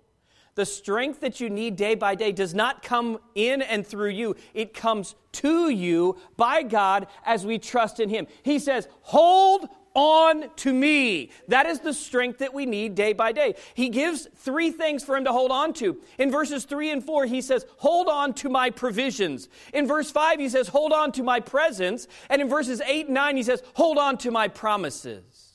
The 0.54 0.64
strength 0.64 1.20
that 1.20 1.40
you 1.40 1.50
need 1.50 1.76
day 1.76 1.94
by 1.94 2.14
day 2.14 2.32
does 2.32 2.54
not 2.54 2.82
come 2.82 3.18
in 3.34 3.60
and 3.60 3.86
through 3.86 4.08
you, 4.08 4.36
it 4.54 4.72
comes 4.72 5.14
to 5.32 5.68
you 5.68 6.16
by 6.38 6.62
God 6.62 7.08
as 7.26 7.44
we 7.44 7.58
trust 7.58 8.00
in 8.00 8.08
Him. 8.08 8.26
He 8.42 8.58
says, 8.58 8.88
Hold 9.02 9.68
on 9.94 10.50
to 10.56 10.72
me. 10.72 11.30
That 11.48 11.66
is 11.66 11.80
the 11.80 11.92
strength 11.92 12.38
that 12.38 12.54
we 12.54 12.66
need 12.66 12.94
day 12.94 13.12
by 13.12 13.32
day. 13.32 13.54
He 13.74 13.88
gives 13.88 14.28
three 14.36 14.70
things 14.70 15.02
for 15.02 15.16
him 15.16 15.24
to 15.24 15.32
hold 15.32 15.50
on 15.50 15.72
to. 15.74 16.00
In 16.18 16.30
verses 16.30 16.64
3 16.64 16.90
and 16.90 17.04
4, 17.04 17.26
he 17.26 17.40
says, 17.40 17.66
Hold 17.78 18.08
on 18.08 18.34
to 18.34 18.48
my 18.48 18.70
provisions. 18.70 19.48
In 19.72 19.86
verse 19.86 20.10
5, 20.10 20.38
he 20.38 20.48
says, 20.48 20.68
Hold 20.68 20.92
on 20.92 21.12
to 21.12 21.22
my 21.22 21.40
presence. 21.40 22.06
And 22.28 22.40
in 22.40 22.48
verses 22.48 22.80
8 22.80 23.06
and 23.06 23.14
9, 23.14 23.36
he 23.36 23.42
says, 23.42 23.62
Hold 23.74 23.98
on 23.98 24.18
to 24.18 24.30
my 24.30 24.48
promises. 24.48 25.54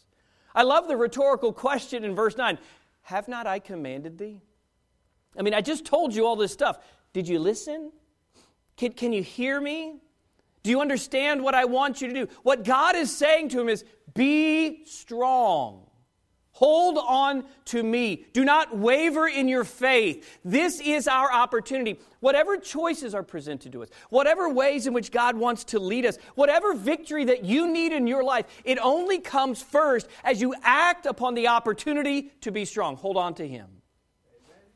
I 0.53 0.63
love 0.63 0.87
the 0.87 0.97
rhetorical 0.97 1.53
question 1.53 2.03
in 2.03 2.15
verse 2.15 2.37
9 2.37 2.57
Have 3.03 3.27
not 3.27 3.47
I 3.47 3.59
commanded 3.59 4.17
thee? 4.17 4.41
I 5.37 5.41
mean, 5.41 5.53
I 5.53 5.61
just 5.61 5.85
told 5.85 6.15
you 6.15 6.25
all 6.25 6.35
this 6.35 6.51
stuff. 6.51 6.79
Did 7.13 7.27
you 7.27 7.39
listen? 7.39 7.91
Can, 8.77 8.91
can 8.91 9.13
you 9.13 9.23
hear 9.23 9.59
me? 9.59 10.01
Do 10.65 10.71
you 10.71 10.81
understand 10.81 11.43
what 11.43 11.53
I 11.53 11.65
want 11.65 12.01
you 12.01 12.07
to 12.07 12.25
do? 12.25 12.27
What 12.41 12.63
God 12.63 12.95
is 12.95 13.15
saying 13.15 13.49
to 13.49 13.61
him 13.61 13.69
is 13.69 13.85
be 14.15 14.83
strong. 14.85 15.85
Hold 16.53 16.97
on 16.97 17.45
to 17.65 17.83
me. 17.83 18.25
Do 18.33 18.43
not 18.43 18.75
waver 18.75 19.27
in 19.27 19.47
your 19.47 19.63
faith. 19.63 20.39
This 20.43 20.81
is 20.81 21.07
our 21.07 21.31
opportunity. 21.31 21.99
Whatever 22.19 22.57
choices 22.57 23.13
are 23.13 23.21
presented 23.21 23.73
to 23.73 23.83
us, 23.83 23.89
whatever 24.09 24.49
ways 24.49 24.87
in 24.87 24.93
which 24.93 25.11
God 25.11 25.37
wants 25.37 25.65
to 25.65 25.77
lead 25.77 26.03
us, 26.03 26.17
whatever 26.33 26.73
victory 26.73 27.25
that 27.25 27.45
you 27.45 27.71
need 27.71 27.93
in 27.93 28.07
your 28.07 28.23
life, 28.23 28.47
it 28.63 28.79
only 28.81 29.19
comes 29.19 29.61
first 29.61 30.07
as 30.23 30.41
you 30.41 30.55
act 30.63 31.05
upon 31.05 31.35
the 31.35 31.47
opportunity 31.47 32.31
to 32.41 32.51
be 32.51 32.65
strong. 32.65 32.95
Hold 32.95 33.17
on 33.17 33.35
to 33.35 33.47
Him. 33.47 33.67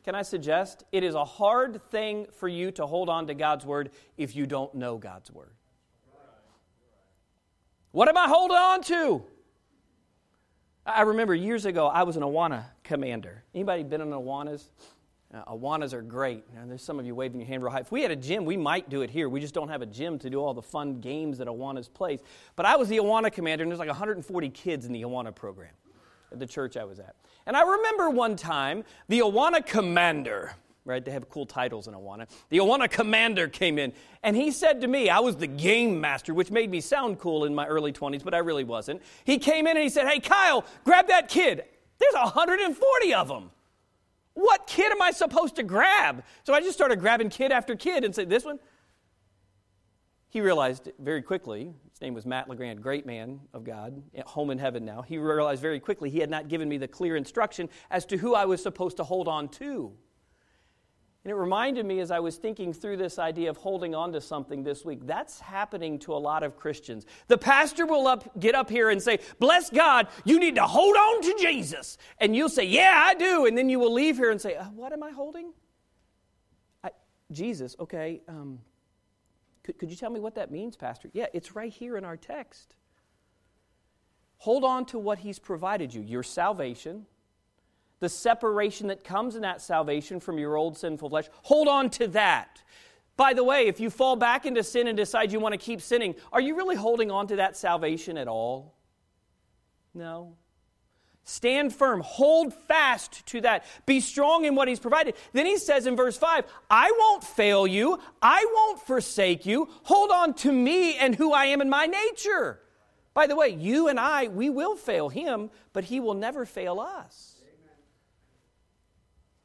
Can 0.04 0.14
I 0.14 0.22
suggest 0.22 0.84
it 0.92 1.04
is 1.04 1.16
a 1.16 1.26
hard 1.26 1.82
thing 1.90 2.28
for 2.34 2.48
you 2.48 2.70
to 2.74 2.86
hold 2.86 3.10
on 3.10 3.26
to 3.26 3.34
God's 3.34 3.66
Word 3.66 3.90
if 4.18 4.36
you 4.36 4.46
don't 4.46 4.76
know 4.76 5.00
God's 5.00 5.32
Word? 5.32 5.56
What 7.92 8.08
am 8.08 8.18
I 8.18 8.28
holding 8.28 8.58
on 8.58 8.84
to? 8.84 9.24
I 10.86 11.02
remember 11.02 11.34
years 11.34 11.66
ago 11.66 11.88
I 11.88 12.04
was 12.04 12.18
an 12.18 12.24
Awana 12.24 12.66
commander. 12.84 13.44
Anybody 13.56 13.84
been 13.84 14.02
on 14.02 14.10
Awanas? 14.10 14.66
Uh, 15.34 15.44
Awanas 15.46 15.94
are 15.94 16.02
great. 16.02 16.44
And 16.56 16.70
there's 16.70 16.84
some 16.84 17.00
of 17.00 17.06
you 17.06 17.16
waving 17.16 17.40
your 17.40 17.48
hand 17.48 17.64
real 17.64 17.72
high. 17.72 17.80
If 17.80 17.92
we 17.92 18.02
had 18.04 18.12
a 18.12 18.16
gym, 18.16 18.46
we 18.46 18.58
might 18.58 18.90
do 18.90 19.02
it 19.02 19.10
here. 19.10 19.28
We 19.28 19.40
just 19.40 19.54
don't 19.54 19.70
have 19.70 19.82
a 19.82 19.86
gym 19.88 20.20
to 20.20 20.30
do 20.30 20.40
all 20.40 20.54
the 20.54 20.62
fun 20.62 21.00
games 21.02 21.40
that 21.40 21.48
Awanas 21.48 21.92
plays. 21.92 22.20
But 22.56 22.66
I 22.66 22.76
was 22.76 22.90
the 22.90 22.98
Awana 22.98 23.32
commander, 23.32 23.64
and 23.64 23.72
there's 23.72 23.80
like 23.80 23.88
140 23.88 24.50
kids 24.50 24.86
in 24.86 24.94
the 24.94 25.02
Awana 25.02 25.34
program 25.34 25.74
at 26.32 26.40
the 26.40 26.48
church 26.48 26.78
I 26.78 26.84
was 26.84 27.00
at. 27.00 27.16
And 27.46 27.58
I 27.58 27.62
remember 27.62 28.10
one 28.10 28.36
time 28.36 28.84
the 29.08 29.20
Awana 29.20 29.66
commander 29.66 30.54
right? 30.90 31.06
They 31.06 31.12
have 31.12 31.30
cool 31.30 31.46
titles 31.46 31.88
in 31.88 31.94
Awana. 31.94 32.28
The 32.50 32.58
Awana 32.58 32.90
commander 32.90 33.48
came 33.48 33.78
in, 33.78 33.94
and 34.24 34.36
he 34.36 34.52
said 34.52 34.82
to 34.82 34.88
me, 34.88 35.10
I 35.10 35.20
was 35.20 35.38
the 35.38 35.48
game 35.48 36.02
master, 36.02 36.34
which 36.34 36.52
made 36.52 36.70
me 36.70 36.82
sound 36.82 37.20
cool 37.20 37.46
in 37.46 37.56
my 37.56 37.66
early 37.68 37.94
20s, 37.94 38.24
but 38.24 38.34
I 38.34 38.40
really 38.40 38.64
wasn't. 38.64 39.02
He 39.24 39.38
came 39.38 39.68
in 39.68 39.78
and 39.78 39.84
he 39.84 39.90
said, 39.90 40.08
Hey, 40.08 40.20
Kyle, 40.20 40.66
grab 40.84 41.08
that 41.08 41.30
kid. 41.30 41.64
There's 42.00 42.14
140 42.14 43.14
of 43.14 43.28
them. 43.28 43.52
What 44.34 44.68
kid 44.68 44.92
am 44.92 45.02
I 45.02 45.12
supposed 45.12 45.56
to 45.58 45.64
grab? 45.64 46.24
So 46.44 46.54
I 46.54 46.62
just 46.62 46.74
started 46.74 47.00
grabbing 47.00 47.30
kid 47.30 47.52
after 47.52 47.76
kid 47.76 48.04
and 48.04 48.14
said, 48.14 48.30
This 48.30 48.44
one? 48.44 48.60
He 50.30 50.42
realized 50.42 50.92
very 51.00 51.24
quickly, 51.24 51.74
his 51.92 52.02
name 52.02 52.14
was 52.14 52.26
Matt 52.26 52.48
LeGrand, 52.48 52.84
great 52.84 53.06
man 53.06 53.40
of 53.52 53.64
God, 53.64 54.02
at 54.16 54.28
home 54.28 54.52
in 54.52 54.60
heaven 54.60 54.86
now. 54.86 55.02
He 55.02 55.18
realized 55.18 55.60
very 55.60 55.80
quickly 55.80 56.12
he 56.12 56.20
had 56.20 56.30
not 56.30 56.48
given 56.48 56.70
me 56.70 56.78
the 56.78 56.88
clear 56.88 57.16
instruction 57.16 57.68
as 57.90 58.06
to 58.06 58.18
who 58.18 58.36
I 58.36 58.46
was 58.46 58.62
supposed 58.62 58.98
to 58.98 59.04
hold 59.04 59.28
on 59.28 59.50
to. 59.50 59.92
And 61.26 61.32
it 61.32 61.36
reminded 61.36 61.86
me 61.86 62.00
as 62.00 62.12
I 62.12 62.20
was 62.20 62.38
thinking 62.38 62.72
through 62.72 62.96
this 62.98 63.20
idea 63.20 63.50
of 63.50 63.58
holding 63.58 63.94
on 63.94 64.14
to 64.14 64.22
something 64.22 64.64
this 64.64 64.86
week. 64.86 65.06
That's 65.06 65.42
happening 65.42 66.00
to 66.00 66.14
a 66.14 66.18
lot 66.18 66.44
of 66.44 66.56
Christians. 66.56 67.06
The 67.28 67.38
pastor 67.38 67.86
will 67.86 68.08
up, 68.08 68.40
get 68.40 68.56
up 68.56 68.70
here 68.70 68.90
and 68.90 69.02
say, 69.02 69.20
Bless 69.38 69.70
God, 69.70 70.08
you 70.24 70.40
need 70.40 70.56
to 70.56 70.64
hold 70.64 70.96
on 70.96 71.22
to 71.24 71.36
Jesus. 71.38 71.98
And 72.20 72.36
you'll 72.36 72.48
say, 72.48 72.64
Yeah, 72.64 72.94
I 72.96 73.16
do. 73.16 73.46
And 73.46 73.58
then 73.58 73.68
you 73.68 73.80
will 73.80 73.92
leave 73.92 74.16
here 74.16 74.32
and 74.32 74.40
say, 74.40 74.56
uh, 74.56 74.64
What 74.66 74.94
am 74.94 75.04
I 75.04 75.12
holding? 75.12 75.52
I, 76.86 76.92
Jesus, 77.32 77.76
okay. 77.82 78.22
Um, 78.30 78.60
could, 79.64 79.78
could 79.78 79.90
you 79.92 79.98
tell 79.98 80.10
me 80.10 80.22
what 80.22 80.36
that 80.36 80.52
means, 80.52 80.78
Pastor? 80.78 81.10
Yeah, 81.12 81.26
it's 81.34 81.54
right 81.54 81.72
here 81.72 81.98
in 81.98 82.06
our 82.06 82.16
text. 82.16 82.76
Hold 84.38 84.64
on 84.64 84.86
to 84.86 84.98
what 84.98 85.20
He's 85.20 85.38
provided 85.38 85.94
you 85.94 86.02
your 86.02 86.24
salvation 86.24 87.08
the 88.00 88.10
separation 88.10 88.88
that 88.88 89.04
comes 89.04 89.36
in 89.36 89.42
that 89.42 89.62
salvation 89.62 90.20
from 90.20 90.38
your 90.38 90.56
old 90.56 90.78
sinful 90.78 91.10
flesh. 91.10 91.26
Hold 91.44 91.68
on 91.68 91.90
to 91.92 92.08
that. 92.10 92.62
By 93.18 93.34
the 93.34 93.44
way, 93.44 93.68
if 93.68 93.82
you 93.82 93.90
fall 93.90 94.16
back 94.16 94.46
into 94.46 94.64
sin 94.64 94.88
and 94.88 94.96
decide 94.96 95.32
you 95.32 95.42
want 95.42 95.54
to 95.54 95.58
keep 95.58 95.82
sinning, 95.82 96.16
are 96.32 96.40
you 96.40 96.56
really 96.56 96.78
holding 96.78 97.12
on 97.12 97.28
to 97.28 97.36
that 97.38 97.58
salvation 97.58 98.18
at 98.18 98.30
all? 98.30 98.76
No. 99.94 100.36
Stand 101.26 101.76
firm. 101.76 102.00
Hold 102.00 102.54
fast 102.54 103.26
to 103.28 103.42
that. 103.42 103.66
Be 103.86 104.00
strong 104.00 104.46
in 104.46 104.56
what 104.56 104.68
He's 104.68 104.80
provided. 104.80 105.16
Then 105.34 105.46
He 105.46 105.58
says 105.58 105.86
in 105.86 105.96
verse 105.96 106.18
5 106.18 106.46
I 106.72 106.92
won't 106.98 107.24
fail 107.24 107.68
you. 107.68 108.00
I 108.22 108.46
won't 108.52 108.82
forsake 108.88 109.46
you. 109.46 109.68
Hold 109.84 110.12
on 110.12 110.34
to 110.36 110.52
me 110.52 110.96
and 110.96 111.14
who 111.14 111.34
I 111.34 111.46
am 111.46 111.62
in 111.62 111.70
my 111.70 111.86
nature. 111.88 112.62
By 113.14 113.28
the 113.28 113.36
way, 113.36 113.50
you 113.50 113.90
and 113.90 114.00
I, 114.00 114.30
we 114.30 114.50
will 114.50 114.76
fail 114.76 115.10
Him, 115.10 115.50
but 115.74 115.84
He 115.84 116.00
will 116.00 116.14
never 116.14 116.46
fail 116.46 116.80
us. 116.80 117.39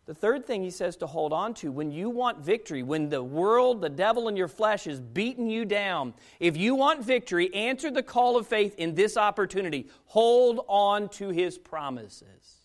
The 0.06 0.14
third 0.14 0.46
thing 0.46 0.62
he 0.62 0.70
says 0.70 0.96
to 0.96 1.06
hold 1.06 1.32
on 1.32 1.54
to 1.54 1.72
when 1.72 1.90
you 1.90 2.10
want 2.10 2.38
victory, 2.38 2.82
when 2.82 3.08
the 3.08 3.22
world, 3.22 3.80
the 3.80 3.88
devil, 3.88 4.28
and 4.28 4.36
your 4.36 4.48
flesh 4.48 4.86
is 4.86 5.00
beating 5.00 5.48
you 5.48 5.64
down, 5.64 6.12
if 6.40 6.58
you 6.58 6.74
want 6.74 7.02
victory, 7.02 7.52
answer 7.54 7.90
the 7.90 8.02
call 8.02 8.36
of 8.36 8.46
faith 8.46 8.74
in 8.76 8.94
this 8.94 9.16
opportunity. 9.16 9.88
Hold 10.06 10.60
on 10.68 11.08
to 11.10 11.30
his 11.30 11.56
promises. 11.56 12.58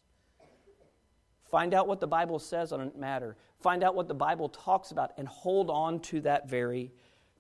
Find 1.50 1.74
out 1.74 1.88
what 1.88 2.02
the 2.02 2.08
Bible 2.08 2.40
says 2.40 2.74
on 2.74 2.82
a 2.82 2.98
matter, 2.98 3.38
find 3.60 3.84
out 3.84 3.96
what 3.96 4.08
the 4.10 4.14
Bible 4.14 4.50
talks 4.50 4.92
about, 4.92 5.14
and 5.18 5.28
hold 5.28 5.70
on 5.70 6.02
to 6.02 6.20
that 6.22 6.50
very 6.50 6.92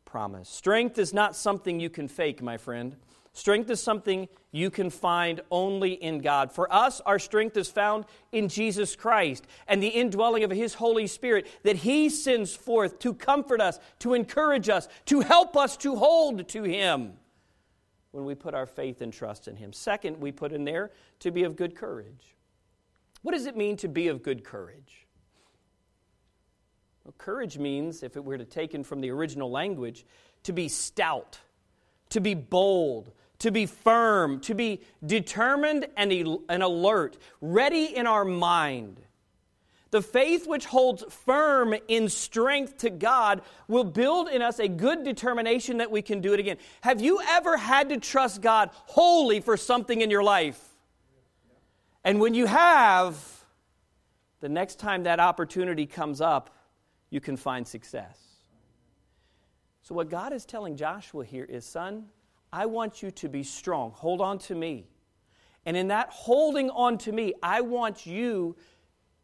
promise. 0.05 0.49
Strength 0.49 0.97
is 0.97 1.13
not 1.13 1.35
something 1.35 1.79
you 1.79 1.89
can 1.89 2.07
fake, 2.07 2.41
my 2.41 2.57
friend. 2.57 2.95
Strength 3.39 3.69
is 3.69 3.81
something 3.81 4.27
you 4.51 4.69
can 4.69 4.89
find 4.89 5.39
only 5.49 5.93
in 5.93 6.19
God. 6.19 6.51
For 6.51 6.71
us, 6.73 6.99
our 7.05 7.17
strength 7.17 7.55
is 7.55 7.69
found 7.69 8.03
in 8.33 8.49
Jesus 8.49 8.97
Christ 8.97 9.47
and 9.65 9.81
the 9.81 9.87
indwelling 9.87 10.43
of 10.43 10.51
His 10.51 10.73
Holy 10.73 11.07
Spirit 11.07 11.47
that 11.63 11.77
He 11.77 12.09
sends 12.09 12.53
forth 12.53 12.99
to 12.99 13.13
comfort 13.13 13.61
us, 13.61 13.79
to 13.99 14.13
encourage 14.13 14.67
us, 14.67 14.89
to 15.05 15.21
help 15.21 15.55
us 15.55 15.77
to 15.77 15.95
hold 15.95 16.49
to 16.49 16.63
Him 16.63 17.13
when 18.11 18.25
we 18.25 18.35
put 18.35 18.53
our 18.53 18.65
faith 18.65 18.99
and 18.99 19.13
trust 19.13 19.47
in 19.47 19.55
Him. 19.55 19.71
Second, 19.71 20.19
we 20.19 20.33
put 20.33 20.51
in 20.51 20.65
there 20.65 20.91
to 21.19 21.31
be 21.31 21.43
of 21.43 21.55
good 21.55 21.77
courage. 21.77 22.35
What 23.21 23.31
does 23.31 23.45
it 23.45 23.55
mean 23.55 23.77
to 23.77 23.87
be 23.87 24.09
of 24.09 24.21
good 24.21 24.43
courage? 24.43 25.07
Well, 27.05 27.15
courage 27.17 27.57
means, 27.57 28.03
if 28.03 28.17
it 28.17 28.25
were 28.25 28.37
to 28.37 28.43
taken 28.43 28.83
from 28.83 28.99
the 28.99 29.11
original 29.11 29.49
language, 29.49 30.05
to 30.43 30.51
be 30.51 30.67
stout, 30.67 31.39
to 32.09 32.19
be 32.19 32.33
bold, 32.33 33.13
to 33.39 33.51
be 33.51 33.65
firm, 33.65 34.39
to 34.41 34.53
be 34.53 34.81
determined 35.05 35.87
and, 35.97 36.11
and 36.49 36.63
alert, 36.63 37.17
ready 37.41 37.95
in 37.95 38.05
our 38.05 38.25
mind. 38.25 38.99
The 39.91 40.01
faith 40.01 40.47
which 40.47 40.65
holds 40.65 41.03
firm 41.25 41.73
in 41.87 42.09
strength 42.09 42.77
to 42.79 42.91
God 42.91 43.41
will 43.67 43.83
build 43.83 44.29
in 44.29 44.41
us 44.41 44.59
a 44.59 44.67
good 44.67 45.03
determination 45.03 45.77
that 45.77 45.89
we 45.89 46.01
can 46.01 46.21
do 46.21 46.33
it 46.33 46.39
again. 46.39 46.57
Have 46.81 47.01
you 47.01 47.19
ever 47.27 47.57
had 47.57 47.89
to 47.89 47.97
trust 47.97 48.41
God 48.41 48.69
wholly 48.73 49.39
for 49.39 49.57
something 49.57 50.01
in 50.01 50.11
your 50.11 50.23
life? 50.23 50.63
And 52.03 52.19
when 52.19 52.33
you 52.33 52.45
have, 52.45 53.17
the 54.41 54.49
next 54.49 54.79
time 54.79 55.03
that 55.03 55.19
opportunity 55.19 55.87
comes 55.87 56.21
up, 56.21 56.51
you 57.09 57.19
can 57.19 57.35
find 57.35 57.67
success. 57.67 58.17
So, 59.81 59.95
what 59.95 60.09
God 60.09 60.33
is 60.33 60.45
telling 60.45 60.77
Joshua 60.77 61.25
here 61.25 61.45
is, 61.45 61.65
son, 61.65 62.05
I 62.51 62.65
want 62.65 63.03
you 63.03 63.11
to 63.11 63.29
be 63.29 63.43
strong. 63.43 63.91
Hold 63.91 64.21
on 64.21 64.39
to 64.39 64.55
me. 64.55 64.87
And 65.65 65.77
in 65.77 65.89
that 65.89 66.09
holding 66.09 66.69
on 66.69 66.97
to 66.99 67.11
me, 67.11 67.33
I 67.43 67.61
want 67.61 68.05
you 68.05 68.55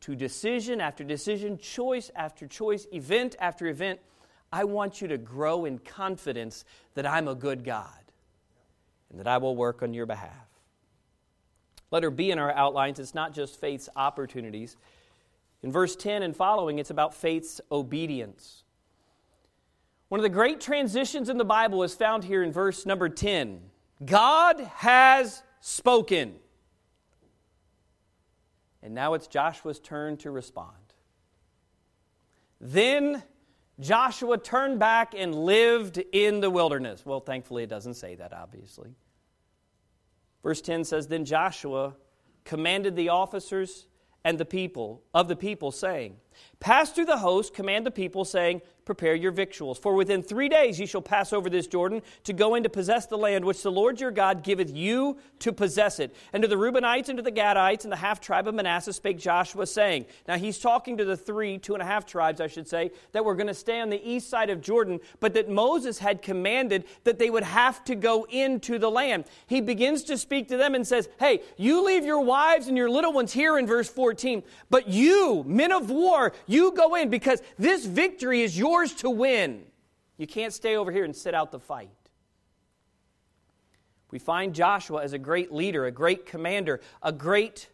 to 0.01 0.15
decision 0.15 0.81
after 0.81 1.03
decision, 1.03 1.57
choice 1.57 2.11
after 2.15 2.45
choice, 2.45 2.85
event 2.91 3.35
after 3.39 3.67
event, 3.67 3.99
I 4.51 4.65
want 4.65 5.01
you 5.01 5.07
to 5.07 5.17
grow 5.17 5.65
in 5.65 5.79
confidence 5.79 6.63
that 6.93 7.07
I'm 7.07 7.27
a 7.27 7.35
good 7.35 7.63
God 7.63 7.89
and 9.09 9.19
that 9.19 9.27
I 9.27 9.37
will 9.37 9.55
work 9.55 9.81
on 9.81 9.93
your 9.93 10.05
behalf. 10.05 10.47
Letter 11.89 12.11
B 12.11 12.31
in 12.31 12.37
our 12.37 12.51
outlines, 12.51 12.99
it's 12.99 13.15
not 13.15 13.33
just 13.33 13.59
faith's 13.59 13.89
opportunities. 13.95 14.77
In 15.63 15.71
verse 15.71 15.95
10 15.95 16.21
and 16.21 16.35
following, 16.35 16.77
it's 16.77 16.89
about 16.89 17.15
faith's 17.15 17.61
obedience. 17.71 18.64
One 20.09 20.19
of 20.19 20.23
the 20.23 20.29
great 20.29 20.61
transitions 20.61 21.29
in 21.29 21.37
the 21.37 21.45
Bible 21.45 21.83
is 21.83 21.95
found 21.95 22.23
here 22.23 22.43
in 22.43 22.51
verse 22.51 22.85
number 22.85 23.09
10. 23.09 23.61
God 24.05 24.59
has 24.75 25.41
spoken. 25.61 26.35
And 28.83 28.93
now 28.93 29.15
it's 29.15 29.27
Joshua's 29.27 29.79
turn 29.79 30.17
to 30.17 30.29
respond. 30.29 30.75
Then 32.61 33.23
Joshua 33.79 34.37
turned 34.37 34.79
back 34.79 35.13
and 35.17 35.33
lived 35.33 35.97
in 35.97 36.39
the 36.39 36.49
wilderness. 36.49 37.05
Well, 37.05 37.19
thankfully, 37.19 37.63
it 37.63 37.69
doesn't 37.69 37.95
say 37.95 38.15
that, 38.15 38.31
obviously. 38.31 38.91
Verse 40.43 40.61
10 40.61 40.83
says 40.83 41.07
Then 41.07 41.25
Joshua 41.25 41.95
commanded 42.43 42.95
the 42.95 43.09
officers 43.09 43.87
and 44.23 44.37
the 44.37 44.45
people 44.45 45.03
of 45.13 45.27
the 45.27 45.35
people, 45.35 45.71
saying, 45.71 46.17
Pass 46.59 46.91
through 46.91 47.05
the 47.05 47.17
host, 47.17 47.53
command 47.53 47.85
the 47.85 47.91
people, 47.91 48.23
saying, 48.23 48.61
prepare 48.85 49.15
your 49.15 49.31
victuals. 49.31 49.79
For 49.79 49.95
within 49.95 50.21
three 50.21 50.47
days 50.47 50.79
ye 50.79 50.85
shall 50.85 51.01
pass 51.01 51.33
over 51.33 51.49
this 51.49 51.65
Jordan 51.65 52.03
to 52.23 52.33
go 52.33 52.53
in 52.53 52.63
to 52.63 52.69
possess 52.69 53.07
the 53.07 53.17
land 53.17 53.43
which 53.43 53.63
the 53.63 53.71
Lord 53.71 53.99
your 53.99 54.11
God 54.11 54.43
giveth 54.43 54.73
you 54.73 55.17
to 55.39 55.51
possess 55.51 55.99
it. 55.99 56.15
And 56.31 56.43
to 56.43 56.47
the 56.47 56.55
Reubenites 56.55 57.09
and 57.09 57.17
to 57.17 57.23
the 57.23 57.31
Gadites 57.31 57.83
and 57.83 57.91
the 57.91 57.97
half 57.97 58.21
tribe 58.21 58.47
of 58.47 58.53
Manasseh 58.53 58.93
spake 58.93 59.17
Joshua, 59.17 59.65
saying, 59.65 60.05
Now 60.27 60.37
he's 60.37 60.59
talking 60.59 60.97
to 60.97 61.05
the 61.05 61.17
three, 61.17 61.57
two 61.57 61.73
and 61.73 61.81
a 61.81 61.85
half 61.85 62.05
tribes, 62.05 62.39
I 62.39 62.47
should 62.47 62.67
say, 62.67 62.91
that 63.11 63.25
were 63.25 63.33
going 63.33 63.47
to 63.47 63.55
stay 63.55 63.81
on 63.81 63.89
the 63.89 64.07
east 64.07 64.29
side 64.29 64.51
of 64.51 64.61
Jordan, 64.61 64.99
but 65.19 65.33
that 65.33 65.49
Moses 65.49 65.97
had 65.97 66.21
commanded 66.21 66.85
that 67.05 67.17
they 67.17 67.31
would 67.31 67.43
have 67.43 67.83
to 67.85 67.95
go 67.95 68.27
into 68.29 68.77
the 68.77 68.91
land. 68.91 69.25
He 69.47 69.61
begins 69.61 70.03
to 70.03 70.17
speak 70.17 70.47
to 70.49 70.57
them 70.57 70.75
and 70.75 70.85
says, 70.85 71.09
Hey, 71.19 71.41
you 71.57 71.83
leave 71.83 72.05
your 72.05 72.21
wives 72.21 72.67
and 72.67 72.77
your 72.77 72.89
little 72.89 73.13
ones 73.13 73.33
here 73.33 73.57
in 73.57 73.65
verse 73.65 73.89
14, 73.89 74.43
but 74.69 74.87
you, 74.87 75.43
men 75.47 75.71
of 75.71 75.89
war, 75.89 76.33
you 76.45 76.71
go 76.71 76.93
in 76.93 77.09
because 77.09 77.41
this 77.57 77.85
victory 77.85 78.41
is 78.41 78.55
yours 78.55 78.74
yours 78.75 78.93
to 78.93 79.09
win. 79.09 79.63
You 80.17 80.27
can't 80.27 80.53
stay 80.53 80.75
over 80.75 80.91
here 80.91 81.05
and 81.05 81.15
sit 81.15 81.33
out 81.33 81.51
the 81.51 81.59
fight. 81.59 81.89
We 84.11 84.19
find 84.19 84.53
Joshua 84.53 85.01
as 85.01 85.13
a 85.13 85.17
great 85.17 85.51
leader, 85.51 85.85
a 85.85 85.91
great 85.91 86.25
commander, 86.25 86.81
a 87.01 87.11
great 87.11 87.69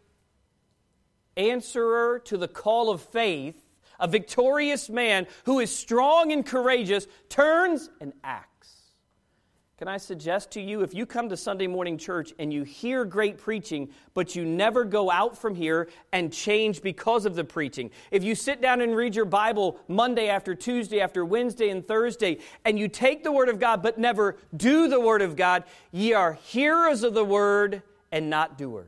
answerer 1.36 2.20
to 2.20 2.36
the 2.36 2.48
call 2.48 2.90
of 2.90 3.00
faith, 3.00 3.60
a 3.98 4.06
victorious 4.06 4.88
man 4.88 5.26
who 5.44 5.58
is 5.60 5.74
strong 5.74 6.32
and 6.32 6.46
courageous, 6.46 7.06
turns 7.28 7.90
and 8.00 8.12
acts. 8.22 8.51
Can 9.82 9.88
I 9.88 9.96
suggest 9.96 10.52
to 10.52 10.60
you 10.60 10.82
if 10.82 10.94
you 10.94 11.04
come 11.04 11.28
to 11.28 11.36
Sunday 11.36 11.66
morning 11.66 11.98
church 11.98 12.32
and 12.38 12.52
you 12.52 12.62
hear 12.62 13.04
great 13.04 13.36
preaching, 13.36 13.88
but 14.14 14.36
you 14.36 14.44
never 14.44 14.84
go 14.84 15.10
out 15.10 15.36
from 15.36 15.56
here 15.56 15.88
and 16.12 16.32
change 16.32 16.82
because 16.82 17.26
of 17.26 17.34
the 17.34 17.42
preaching? 17.42 17.90
If 18.12 18.22
you 18.22 18.36
sit 18.36 18.62
down 18.62 18.80
and 18.80 18.94
read 18.94 19.16
your 19.16 19.24
Bible 19.24 19.80
Monday 19.88 20.28
after 20.28 20.54
Tuesday 20.54 21.00
after 21.00 21.24
Wednesday 21.24 21.68
and 21.68 21.84
Thursday, 21.84 22.38
and 22.64 22.78
you 22.78 22.86
take 22.86 23.24
the 23.24 23.32
Word 23.32 23.48
of 23.48 23.58
God 23.58 23.82
but 23.82 23.98
never 23.98 24.36
do 24.56 24.86
the 24.86 25.00
Word 25.00 25.20
of 25.20 25.34
God, 25.34 25.64
ye 25.90 26.12
are 26.12 26.34
hearers 26.34 27.02
of 27.02 27.12
the 27.12 27.24
Word 27.24 27.82
and 28.12 28.30
not 28.30 28.56
doers. 28.56 28.86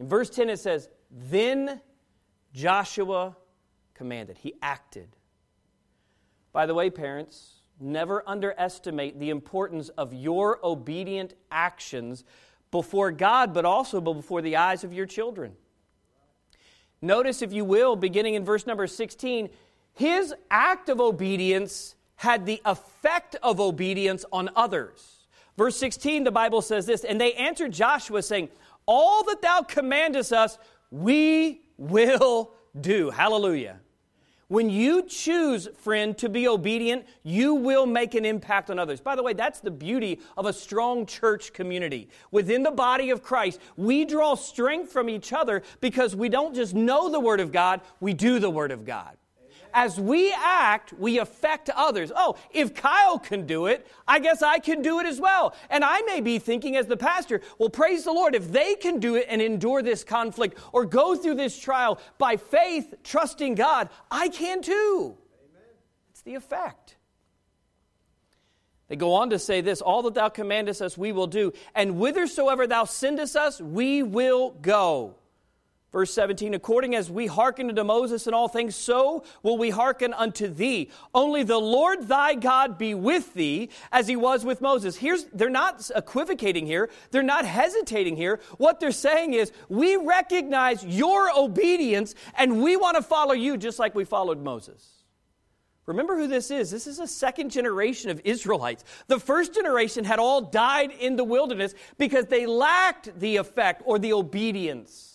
In 0.00 0.08
verse 0.08 0.30
10 0.30 0.50
it 0.50 0.58
says, 0.58 0.88
Then 1.12 1.80
Joshua 2.52 3.36
commanded, 3.94 4.36
he 4.38 4.54
acted. 4.60 5.14
By 6.52 6.66
the 6.66 6.74
way, 6.74 6.90
parents, 6.90 7.53
Never 7.80 8.22
underestimate 8.26 9.18
the 9.18 9.30
importance 9.30 9.88
of 9.90 10.14
your 10.14 10.58
obedient 10.64 11.34
actions 11.50 12.24
before 12.70 13.10
God, 13.10 13.52
but 13.52 13.64
also 13.64 14.00
before 14.00 14.42
the 14.42 14.56
eyes 14.56 14.84
of 14.84 14.92
your 14.92 15.06
children. 15.06 15.52
Notice, 17.02 17.42
if 17.42 17.52
you 17.52 17.64
will, 17.64 17.96
beginning 17.96 18.34
in 18.34 18.44
verse 18.44 18.66
number 18.66 18.86
16, 18.86 19.50
his 19.92 20.34
act 20.50 20.88
of 20.88 21.00
obedience 21.00 21.94
had 22.16 22.46
the 22.46 22.62
effect 22.64 23.36
of 23.42 23.60
obedience 23.60 24.24
on 24.32 24.50
others. 24.56 25.26
Verse 25.56 25.76
16, 25.76 26.24
the 26.24 26.32
Bible 26.32 26.62
says 26.62 26.86
this 26.86 27.04
And 27.04 27.20
they 27.20 27.34
answered 27.34 27.72
Joshua, 27.72 28.22
saying, 28.22 28.48
All 28.86 29.24
that 29.24 29.42
thou 29.42 29.62
commandest 29.62 30.32
us, 30.32 30.58
we 30.90 31.62
will 31.76 32.52
do. 32.80 33.10
Hallelujah. 33.10 33.80
When 34.48 34.68
you 34.68 35.02
choose, 35.02 35.68
friend, 35.78 36.16
to 36.18 36.28
be 36.28 36.46
obedient, 36.46 37.06
you 37.22 37.54
will 37.54 37.86
make 37.86 38.14
an 38.14 38.24
impact 38.24 38.70
on 38.70 38.78
others. 38.78 39.00
By 39.00 39.16
the 39.16 39.22
way, 39.22 39.32
that's 39.32 39.60
the 39.60 39.70
beauty 39.70 40.20
of 40.36 40.46
a 40.46 40.52
strong 40.52 41.06
church 41.06 41.52
community. 41.52 42.08
Within 42.30 42.62
the 42.62 42.70
body 42.70 43.10
of 43.10 43.22
Christ, 43.22 43.60
we 43.76 44.04
draw 44.04 44.34
strength 44.34 44.92
from 44.92 45.08
each 45.08 45.32
other 45.32 45.62
because 45.80 46.14
we 46.14 46.28
don't 46.28 46.54
just 46.54 46.74
know 46.74 47.08
the 47.08 47.20
Word 47.20 47.40
of 47.40 47.52
God, 47.52 47.80
we 48.00 48.12
do 48.12 48.38
the 48.38 48.50
Word 48.50 48.70
of 48.70 48.84
God 48.84 49.16
as 49.74 50.00
we 50.00 50.32
act, 50.32 50.92
we 50.94 51.18
affect 51.18 51.68
others. 51.70 52.12
Oh, 52.14 52.36
if 52.50 52.74
Kyle 52.74 53.18
can 53.18 53.44
do 53.44 53.66
it, 53.66 53.86
I 54.08 54.20
guess 54.20 54.40
I 54.42 54.60
can 54.60 54.80
do 54.80 55.00
it 55.00 55.06
as 55.06 55.20
well. 55.20 55.54
And 55.68 55.84
I 55.84 56.00
may 56.02 56.20
be 56.20 56.38
thinking 56.38 56.76
as 56.76 56.86
the 56.86 56.96
pastor, 56.96 57.42
well, 57.58 57.68
praise 57.68 58.04
the 58.04 58.12
Lord, 58.12 58.34
if 58.34 58.50
they 58.50 58.76
can 58.76 59.00
do 59.00 59.16
it 59.16 59.26
and 59.28 59.42
endure 59.42 59.82
this 59.82 60.04
conflict 60.04 60.58
or 60.72 60.86
go 60.86 61.16
through 61.16 61.34
this 61.34 61.58
trial 61.58 62.00
by 62.16 62.36
faith, 62.36 62.94
trusting 63.02 63.56
God, 63.56 63.90
I 64.10 64.28
can 64.28 64.62
too. 64.62 65.16
Amen. 65.50 65.68
It's 66.10 66.22
the 66.22 66.36
effect. 66.36 66.96
They 68.88 68.96
go 68.96 69.14
on 69.14 69.30
to 69.30 69.38
say 69.38 69.60
this 69.60 69.80
All 69.80 70.02
that 70.02 70.14
thou 70.14 70.28
commandest 70.28 70.80
us, 70.80 70.96
we 70.96 71.10
will 71.10 71.26
do, 71.26 71.52
and 71.74 71.92
whithersoever 71.92 72.66
thou 72.66 72.84
sendest 72.84 73.34
us, 73.34 73.60
we 73.60 74.02
will 74.02 74.50
go. 74.50 75.16
Verse 75.94 76.12
17, 76.12 76.54
according 76.54 76.96
as 76.96 77.08
we 77.08 77.28
hearken 77.28 77.68
unto 77.68 77.84
Moses 77.84 78.26
in 78.26 78.34
all 78.34 78.48
things, 78.48 78.74
so 78.74 79.22
will 79.44 79.56
we 79.56 79.70
hearken 79.70 80.12
unto 80.12 80.48
thee. 80.48 80.90
Only 81.14 81.44
the 81.44 81.60
Lord 81.60 82.08
thy 82.08 82.34
God 82.34 82.78
be 82.78 82.96
with 82.96 83.32
thee, 83.34 83.70
as 83.92 84.08
he 84.08 84.16
was 84.16 84.44
with 84.44 84.60
Moses. 84.60 84.96
Here's, 84.96 85.26
they're 85.26 85.48
not 85.48 85.88
equivocating 85.94 86.66
here. 86.66 86.90
They're 87.12 87.22
not 87.22 87.44
hesitating 87.44 88.16
here. 88.16 88.40
What 88.58 88.80
they're 88.80 88.90
saying 88.90 89.34
is, 89.34 89.52
we 89.68 89.94
recognize 89.94 90.84
your 90.84 91.30
obedience 91.30 92.16
and 92.36 92.60
we 92.60 92.76
want 92.76 92.96
to 92.96 93.02
follow 93.02 93.32
you 93.32 93.56
just 93.56 93.78
like 93.78 93.94
we 93.94 94.04
followed 94.04 94.42
Moses. 94.42 95.04
Remember 95.86 96.16
who 96.16 96.26
this 96.26 96.50
is. 96.50 96.72
This 96.72 96.88
is 96.88 96.98
a 96.98 97.06
second 97.06 97.50
generation 97.50 98.10
of 98.10 98.20
Israelites. 98.24 98.82
The 99.06 99.20
first 99.20 99.54
generation 99.54 100.02
had 100.02 100.18
all 100.18 100.40
died 100.40 100.90
in 100.90 101.14
the 101.14 101.22
wilderness 101.22 101.72
because 101.98 102.26
they 102.26 102.46
lacked 102.46 103.16
the 103.20 103.36
effect 103.36 103.82
or 103.84 104.00
the 104.00 104.12
obedience 104.12 105.13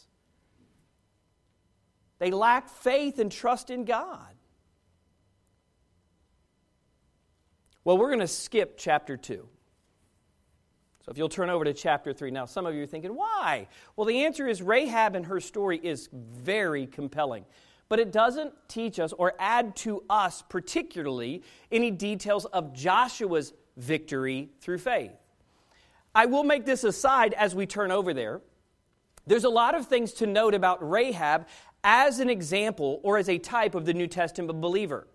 they 2.19 2.31
lack 2.31 2.69
faith 2.69 3.19
and 3.19 3.31
trust 3.31 3.69
in 3.69 3.85
God. 3.85 4.35
Well, 7.83 7.97
we're 7.97 8.09
going 8.09 8.19
to 8.19 8.27
skip 8.27 8.77
chapter 8.77 9.17
2. 9.17 9.47
So 11.05 11.11
if 11.11 11.17
you'll 11.17 11.29
turn 11.29 11.49
over 11.49 11.63
to 11.63 11.73
chapter 11.73 12.13
3. 12.13 12.29
Now, 12.29 12.45
some 12.45 12.65
of 12.65 12.75
you 12.75 12.83
are 12.83 12.85
thinking, 12.85 13.15
why? 13.15 13.67
Well, 13.95 14.05
the 14.05 14.25
answer 14.25 14.47
is 14.47 14.61
Rahab 14.61 15.15
and 15.15 15.25
her 15.25 15.39
story 15.39 15.79
is 15.81 16.09
very 16.11 16.85
compelling. 16.85 17.45
But 17.87 17.99
it 17.99 18.11
doesn't 18.11 18.53
teach 18.67 18.99
us 18.99 19.13
or 19.13 19.33
add 19.39 19.75
to 19.77 20.03
us, 20.09 20.43
particularly, 20.47 21.41
any 21.71 21.89
details 21.89 22.45
of 22.45 22.73
Joshua's 22.73 23.53
victory 23.77 24.49
through 24.61 24.77
faith. 24.77 25.11
I 26.13 26.27
will 26.27 26.43
make 26.43 26.65
this 26.65 26.83
aside 26.83 27.33
as 27.33 27.55
we 27.55 27.65
turn 27.65 27.91
over 27.91 28.13
there. 28.13 28.41
There's 29.25 29.43
a 29.45 29.49
lot 29.49 29.75
of 29.75 29.87
things 29.87 30.13
to 30.13 30.27
note 30.27 30.53
about 30.53 30.87
Rahab 30.87 31.47
as 31.83 32.19
an 32.19 32.29
example 32.29 32.99
or 33.03 33.17
as 33.17 33.29
a 33.29 33.37
type 33.37 33.75
of 33.75 33.85
the 33.85 33.93
New 33.93 34.07
Testament 34.07 34.59
believer. 34.61 35.07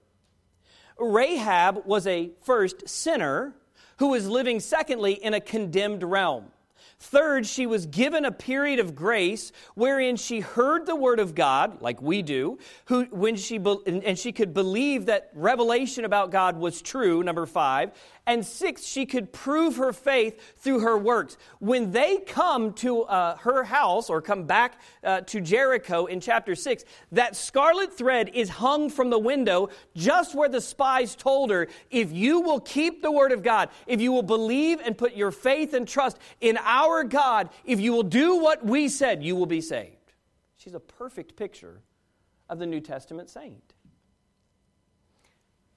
Rahab 0.98 1.84
was 1.86 2.06
a 2.06 2.30
first 2.42 2.88
sinner 2.88 3.54
who 3.98 4.08
was 4.08 4.28
living, 4.28 4.60
secondly, 4.60 5.12
in 5.12 5.34
a 5.34 5.40
condemned 5.40 6.02
realm. 6.02 6.46
Third, 6.98 7.46
she 7.46 7.66
was 7.66 7.86
given 7.86 8.24
a 8.24 8.32
period 8.32 8.78
of 8.78 8.94
grace 8.94 9.52
wherein 9.74 10.16
she 10.16 10.40
heard 10.40 10.86
the 10.86 10.96
word 10.96 11.18
of 11.18 11.34
God, 11.34 11.82
like 11.82 12.00
we 12.00 12.22
do, 12.22 12.58
who, 12.86 13.04
when 13.10 13.36
she, 13.36 13.56
and 13.86 14.18
she 14.18 14.32
could 14.32 14.54
believe 14.54 15.06
that 15.06 15.30
revelation 15.34 16.04
about 16.04 16.30
God 16.30 16.56
was 16.56 16.80
true, 16.80 17.22
number 17.22 17.46
five, 17.46 17.90
and 18.26 18.44
six, 18.44 18.84
she 18.84 19.04
could 19.04 19.32
prove 19.32 19.76
her 19.76 19.92
faith 19.92 20.56
through 20.58 20.80
her 20.80 20.96
works. 20.96 21.36
When 21.58 21.92
they 21.92 22.18
come 22.18 22.72
to 22.74 23.02
uh, 23.02 23.36
her 23.38 23.64
house 23.64 24.08
or 24.08 24.22
come 24.22 24.44
back 24.44 24.80
uh, 25.02 25.20
to 25.22 25.40
Jericho 25.42 26.06
in 26.06 26.20
chapter 26.20 26.54
six, 26.54 26.84
that 27.12 27.36
scarlet 27.36 27.92
thread 27.92 28.30
is 28.32 28.48
hung 28.48 28.88
from 28.88 29.10
the 29.10 29.18
window 29.18 29.68
just 29.94 30.34
where 30.34 30.48
the 30.48 30.62
spies 30.62 31.14
told 31.14 31.50
her 31.50 31.68
if 31.90 32.12
you 32.12 32.40
will 32.40 32.60
keep 32.60 33.02
the 33.02 33.12
word 33.12 33.32
of 33.32 33.42
God, 33.42 33.68
if 33.86 34.00
you 34.00 34.10
will 34.10 34.22
believe 34.22 34.80
and 34.80 34.96
put 34.96 35.14
your 35.14 35.30
faith 35.30 35.74
and 35.74 35.86
trust 35.86 36.18
in 36.40 36.56
our 36.62 37.04
God, 37.04 37.50
if 37.66 37.78
you 37.78 37.92
will 37.92 38.02
do 38.02 38.36
what 38.36 38.64
we 38.64 38.88
said, 38.88 39.22
you 39.22 39.36
will 39.36 39.44
be 39.44 39.60
saved. 39.60 40.12
She's 40.56 40.74
a 40.74 40.80
perfect 40.80 41.36
picture 41.36 41.82
of 42.48 42.58
the 42.58 42.66
New 42.66 42.80
Testament 42.80 43.28
saint. 43.28 43.73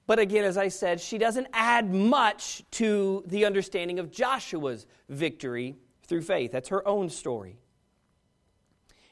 But 0.08 0.18
again, 0.18 0.44
as 0.44 0.56
I 0.56 0.68
said, 0.68 1.02
she 1.02 1.18
doesn't 1.18 1.48
add 1.52 1.92
much 1.92 2.64
to 2.72 3.22
the 3.26 3.44
understanding 3.44 3.98
of 3.98 4.10
Joshua's 4.10 4.86
victory 5.10 5.76
through 6.04 6.22
faith. 6.22 6.50
That's 6.50 6.70
her 6.70 6.86
own 6.88 7.10
story. 7.10 7.58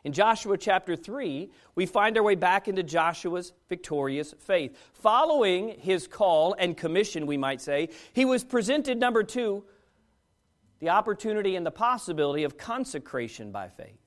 In 0.04 0.14
Joshua 0.14 0.56
chapter 0.56 0.96
3, 0.96 1.50
we 1.74 1.84
find 1.84 2.16
our 2.16 2.22
way 2.22 2.34
back 2.34 2.66
into 2.66 2.82
Joshua's 2.82 3.52
victorious 3.68 4.34
faith. 4.38 4.74
Following 4.94 5.78
his 5.78 6.06
call 6.06 6.54
and 6.58 6.74
commission, 6.74 7.26
we 7.26 7.36
might 7.36 7.60
say, 7.60 7.90
he 8.14 8.24
was 8.24 8.42
presented, 8.42 8.98
number 8.98 9.22
two, 9.22 9.64
the 10.78 10.88
opportunity 10.88 11.56
and 11.56 11.66
the 11.66 11.70
possibility 11.70 12.44
of 12.44 12.56
consecration 12.56 13.52
by 13.52 13.68
faith. 13.68 14.00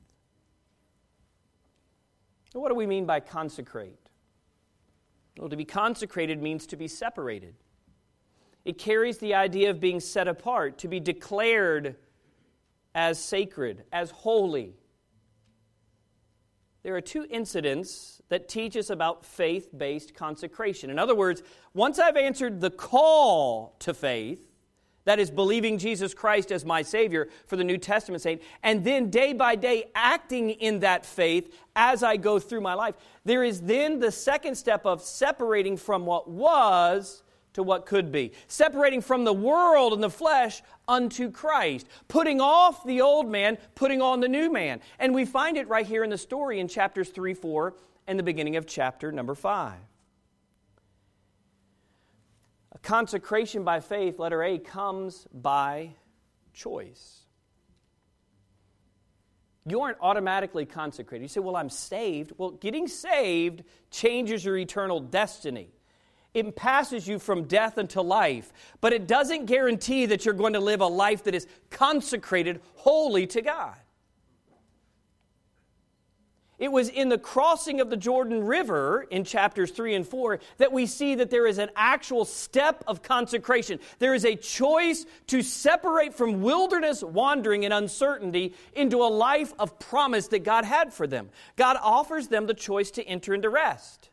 What 2.53 2.69
do 2.69 2.75
we 2.75 2.87
mean 2.87 3.05
by 3.05 3.19
consecrate? 3.19 4.08
Well, 5.39 5.47
to 5.47 5.55
be 5.55 5.63
consecrated 5.63 6.41
means 6.41 6.67
to 6.67 6.75
be 6.75 6.89
separated. 6.89 7.55
It 8.65 8.77
carries 8.77 9.19
the 9.19 9.35
idea 9.35 9.69
of 9.69 9.79
being 9.79 10.01
set 10.01 10.27
apart, 10.27 10.77
to 10.79 10.89
be 10.89 10.99
declared 10.99 11.95
as 12.93 13.23
sacred, 13.23 13.85
as 13.93 14.11
holy. 14.11 14.75
There 16.83 16.93
are 16.93 17.01
two 17.01 17.25
incidents 17.29 18.21
that 18.27 18.49
teach 18.49 18.75
us 18.75 18.89
about 18.89 19.23
faith 19.23 19.69
based 19.75 20.13
consecration. 20.13 20.89
In 20.89 20.99
other 20.99 21.15
words, 21.15 21.41
once 21.73 21.99
I've 21.99 22.17
answered 22.17 22.59
the 22.59 22.69
call 22.69 23.77
to 23.79 23.93
faith, 23.93 24.48
that 25.09 25.17
is 25.17 25.31
believing 25.31 25.79
Jesus 25.79 26.13
Christ 26.13 26.51
as 26.51 26.63
my 26.63 26.83
Savior 26.83 27.29
for 27.47 27.55
the 27.55 27.63
New 27.63 27.79
Testament 27.79 28.21
saint, 28.21 28.43
and 28.61 28.83
then 28.83 29.09
day 29.09 29.33
by 29.33 29.55
day 29.55 29.85
acting 29.95 30.51
in 30.51 30.81
that 30.81 31.03
faith 31.03 31.51
as 31.75 32.03
I 32.03 32.15
go 32.15 32.37
through 32.37 32.61
my 32.61 32.75
life. 32.75 32.93
There 33.25 33.43
is 33.43 33.61
then 33.61 33.99
the 33.99 34.11
second 34.11 34.53
step 34.53 34.85
of 34.85 35.01
separating 35.01 35.77
from 35.77 36.05
what 36.05 36.29
was 36.29 37.23
to 37.53 37.63
what 37.63 37.87
could 37.87 38.11
be, 38.11 38.33
separating 38.47 39.01
from 39.01 39.23
the 39.23 39.33
world 39.33 39.93
and 39.93 40.03
the 40.03 40.11
flesh 40.11 40.61
unto 40.87 41.31
Christ, 41.31 41.87
putting 42.07 42.39
off 42.39 42.83
the 42.83 43.01
old 43.01 43.27
man, 43.27 43.57
putting 43.73 44.03
on 44.03 44.19
the 44.19 44.27
new 44.27 44.51
man. 44.51 44.79
And 44.99 45.15
we 45.15 45.25
find 45.25 45.57
it 45.57 45.67
right 45.67 45.87
here 45.87 46.03
in 46.03 46.11
the 46.11 46.19
story 46.19 46.59
in 46.59 46.67
chapters 46.67 47.09
3, 47.09 47.33
4, 47.33 47.73
and 48.05 48.19
the 48.19 48.23
beginning 48.23 48.57
of 48.57 48.67
chapter 48.67 49.11
number 49.11 49.33
5. 49.33 49.73
Consecration 52.81 53.63
by 53.63 53.79
faith, 53.79 54.19
letter 54.19 54.43
A, 54.43 54.57
comes 54.57 55.27
by 55.33 55.95
choice. 56.53 57.19
You 59.65 59.81
aren't 59.81 59.97
automatically 60.01 60.65
consecrated. 60.65 61.23
You 61.23 61.27
say, 61.27 61.41
Well, 61.41 61.55
I'm 61.55 61.69
saved. 61.69 62.31
Well, 62.37 62.51
getting 62.51 62.87
saved 62.87 63.63
changes 63.91 64.43
your 64.43 64.57
eternal 64.57 64.99
destiny. 64.99 65.69
It 66.33 66.55
passes 66.55 67.07
you 67.07 67.17
from 67.17 67.45
death 67.45 67.77
unto 67.77 68.01
life, 68.01 68.53
but 68.81 68.93
it 68.93 69.07
doesn't 69.07 69.45
guarantee 69.45 70.05
that 70.07 70.25
you're 70.25 70.35
going 70.35 70.53
to 70.53 70.59
live 70.59 70.81
a 70.81 70.87
life 70.87 71.23
that 71.23 71.33
is 71.33 71.47
consecrated 71.71 72.61
wholly 72.75 73.25
to 73.27 73.41
God. 73.41 73.75
It 76.59 76.71
was 76.71 76.89
in 76.89 77.07
the 77.07 77.17
crossing 77.17 77.79
of 77.79 77.89
the 77.89 77.97
Jordan 77.97 78.43
River 78.43 79.07
in 79.09 79.23
chapters 79.23 79.71
3 79.71 79.95
and 79.95 80.07
4 80.07 80.39
that 80.57 80.73
we 80.73 80.85
see 80.85 81.15
that 81.15 81.29
there 81.29 81.47
is 81.47 81.57
an 81.57 81.69
actual 81.75 82.25
step 82.25 82.83
of 82.85 83.01
consecration. 83.01 83.79
There 83.97 84.13
is 84.13 84.25
a 84.25 84.35
choice 84.35 85.05
to 85.27 85.41
separate 85.41 86.13
from 86.13 86.41
wilderness 86.41 87.01
wandering 87.01 87.63
and 87.63 87.73
uncertainty 87.73 88.53
into 88.73 89.01
a 89.01 89.07
life 89.07 89.53
of 89.57 89.79
promise 89.79 90.27
that 90.27 90.43
God 90.43 90.65
had 90.65 90.93
for 90.93 91.07
them. 91.07 91.29
God 91.55 91.77
offers 91.81 92.27
them 92.27 92.45
the 92.45 92.53
choice 92.53 92.91
to 92.91 93.03
enter 93.03 93.33
into 93.33 93.49
rest. 93.49 94.08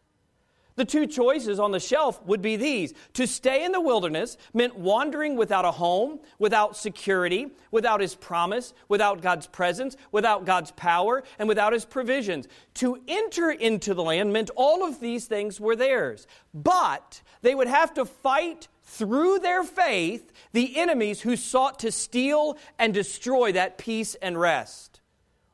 The 0.76 0.84
two 0.84 1.06
choices 1.06 1.58
on 1.58 1.72
the 1.72 1.80
shelf 1.80 2.22
would 2.26 2.42
be 2.42 2.56
these. 2.56 2.92
To 3.14 3.26
stay 3.26 3.64
in 3.64 3.72
the 3.72 3.80
wilderness 3.80 4.36
meant 4.52 4.76
wandering 4.76 5.36
without 5.36 5.64
a 5.64 5.70
home, 5.70 6.20
without 6.38 6.76
security, 6.76 7.48
without 7.70 8.00
His 8.00 8.14
promise, 8.14 8.74
without 8.88 9.22
God's 9.22 9.46
presence, 9.46 9.96
without 10.12 10.44
God's 10.44 10.70
power, 10.72 11.24
and 11.38 11.48
without 11.48 11.72
His 11.72 11.86
provisions. 11.86 12.46
To 12.74 13.00
enter 13.08 13.50
into 13.50 13.94
the 13.94 14.02
land 14.02 14.34
meant 14.34 14.50
all 14.54 14.86
of 14.86 15.00
these 15.00 15.24
things 15.24 15.58
were 15.58 15.76
theirs. 15.76 16.26
But 16.52 17.22
they 17.40 17.54
would 17.54 17.68
have 17.68 17.94
to 17.94 18.04
fight 18.04 18.68
through 18.82 19.38
their 19.38 19.64
faith 19.64 20.30
the 20.52 20.76
enemies 20.76 21.22
who 21.22 21.36
sought 21.36 21.78
to 21.80 21.90
steal 21.90 22.58
and 22.78 22.92
destroy 22.92 23.52
that 23.52 23.78
peace 23.78 24.14
and 24.16 24.38
rest. 24.38 25.00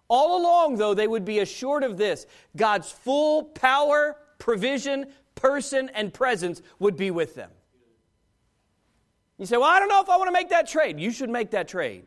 All 0.09 0.43
along, 0.43 0.77
though, 0.77 0.95
they 0.95 1.09
would 1.09 1.25
be 1.25 1.39
assured 1.39 1.85
of 1.85 1.97
this 1.97 2.27
God's 2.57 2.91
full 2.91 3.45
power 3.45 4.17
provision, 4.43 5.07
person, 5.37 5.89
and 5.95 6.13
presence 6.13 6.63
would 6.81 6.97
be 6.97 7.13
with 7.13 7.37
them. 7.37 7.51
You 9.39 9.47
say, 9.47 9.57
Well, 9.57 9.71
I 9.71 9.79
don't 9.79 9.89
know 9.89 10.03
if 10.03 10.11
I 10.11 10.17
want 10.17 10.27
to 10.27 10.33
make 10.33 10.51
that 10.51 10.67
trade. 10.67 10.99
You 10.99 11.13
should 11.13 11.31
make 11.31 11.53
that 11.53 11.69
trade. 11.69 12.07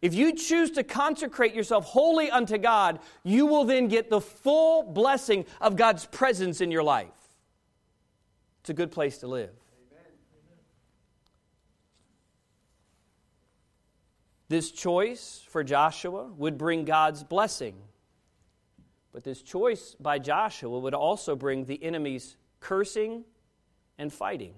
If 0.00 0.14
you 0.14 0.34
choose 0.34 0.70
to 0.72 0.82
consecrate 0.82 1.54
yourself 1.54 1.84
wholly 1.84 2.30
unto 2.30 2.56
God, 2.56 3.00
you 3.24 3.44
will 3.44 3.64
then 3.64 3.88
get 3.88 4.08
the 4.08 4.22
full 4.22 4.84
blessing 4.84 5.44
of 5.60 5.76
God's 5.76 6.06
presence 6.06 6.62
in 6.62 6.70
your 6.70 6.82
life. 6.82 7.08
It's 8.60 8.70
a 8.70 8.74
good 8.74 8.90
place 8.90 9.18
to 9.18 9.26
live. 9.26 9.52
This 14.48 14.70
choice 14.70 15.44
for 15.50 15.62
Joshua 15.62 16.30
would 16.38 16.56
bring 16.56 16.86
God's 16.86 17.22
blessing 17.22 17.74
but 19.16 19.24
this 19.24 19.40
choice 19.40 19.96
by 19.98 20.18
Joshua 20.18 20.78
would 20.78 20.92
also 20.92 21.34
bring 21.34 21.64
the 21.64 21.82
enemies 21.82 22.36
cursing 22.60 23.24
and 23.96 24.12
fighting. 24.12 24.52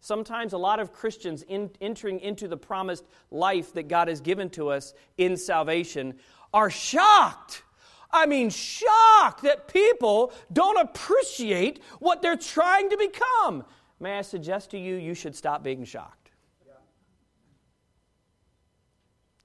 Sometimes 0.00 0.52
a 0.52 0.58
lot 0.58 0.80
of 0.80 0.92
Christians 0.92 1.42
in, 1.42 1.70
entering 1.80 2.18
into 2.18 2.48
the 2.48 2.56
promised 2.56 3.04
life 3.30 3.72
that 3.74 3.86
God 3.86 4.08
has 4.08 4.20
given 4.20 4.50
to 4.50 4.70
us 4.70 4.94
in 5.16 5.36
salvation 5.36 6.14
are 6.52 6.70
shocked. 6.70 7.62
I 8.10 8.26
mean, 8.26 8.50
shocked 8.50 9.42
that 9.42 9.68
people 9.68 10.32
don't 10.52 10.80
appreciate 10.80 11.80
what 12.00 12.20
they're 12.20 12.34
trying 12.34 12.90
to 12.90 12.96
become. 12.96 13.64
May 14.00 14.18
I 14.18 14.22
suggest 14.22 14.72
to 14.72 14.76
you, 14.76 14.96
you 14.96 15.14
should 15.14 15.36
stop 15.36 15.62
being 15.62 15.84
shocked. 15.84 16.32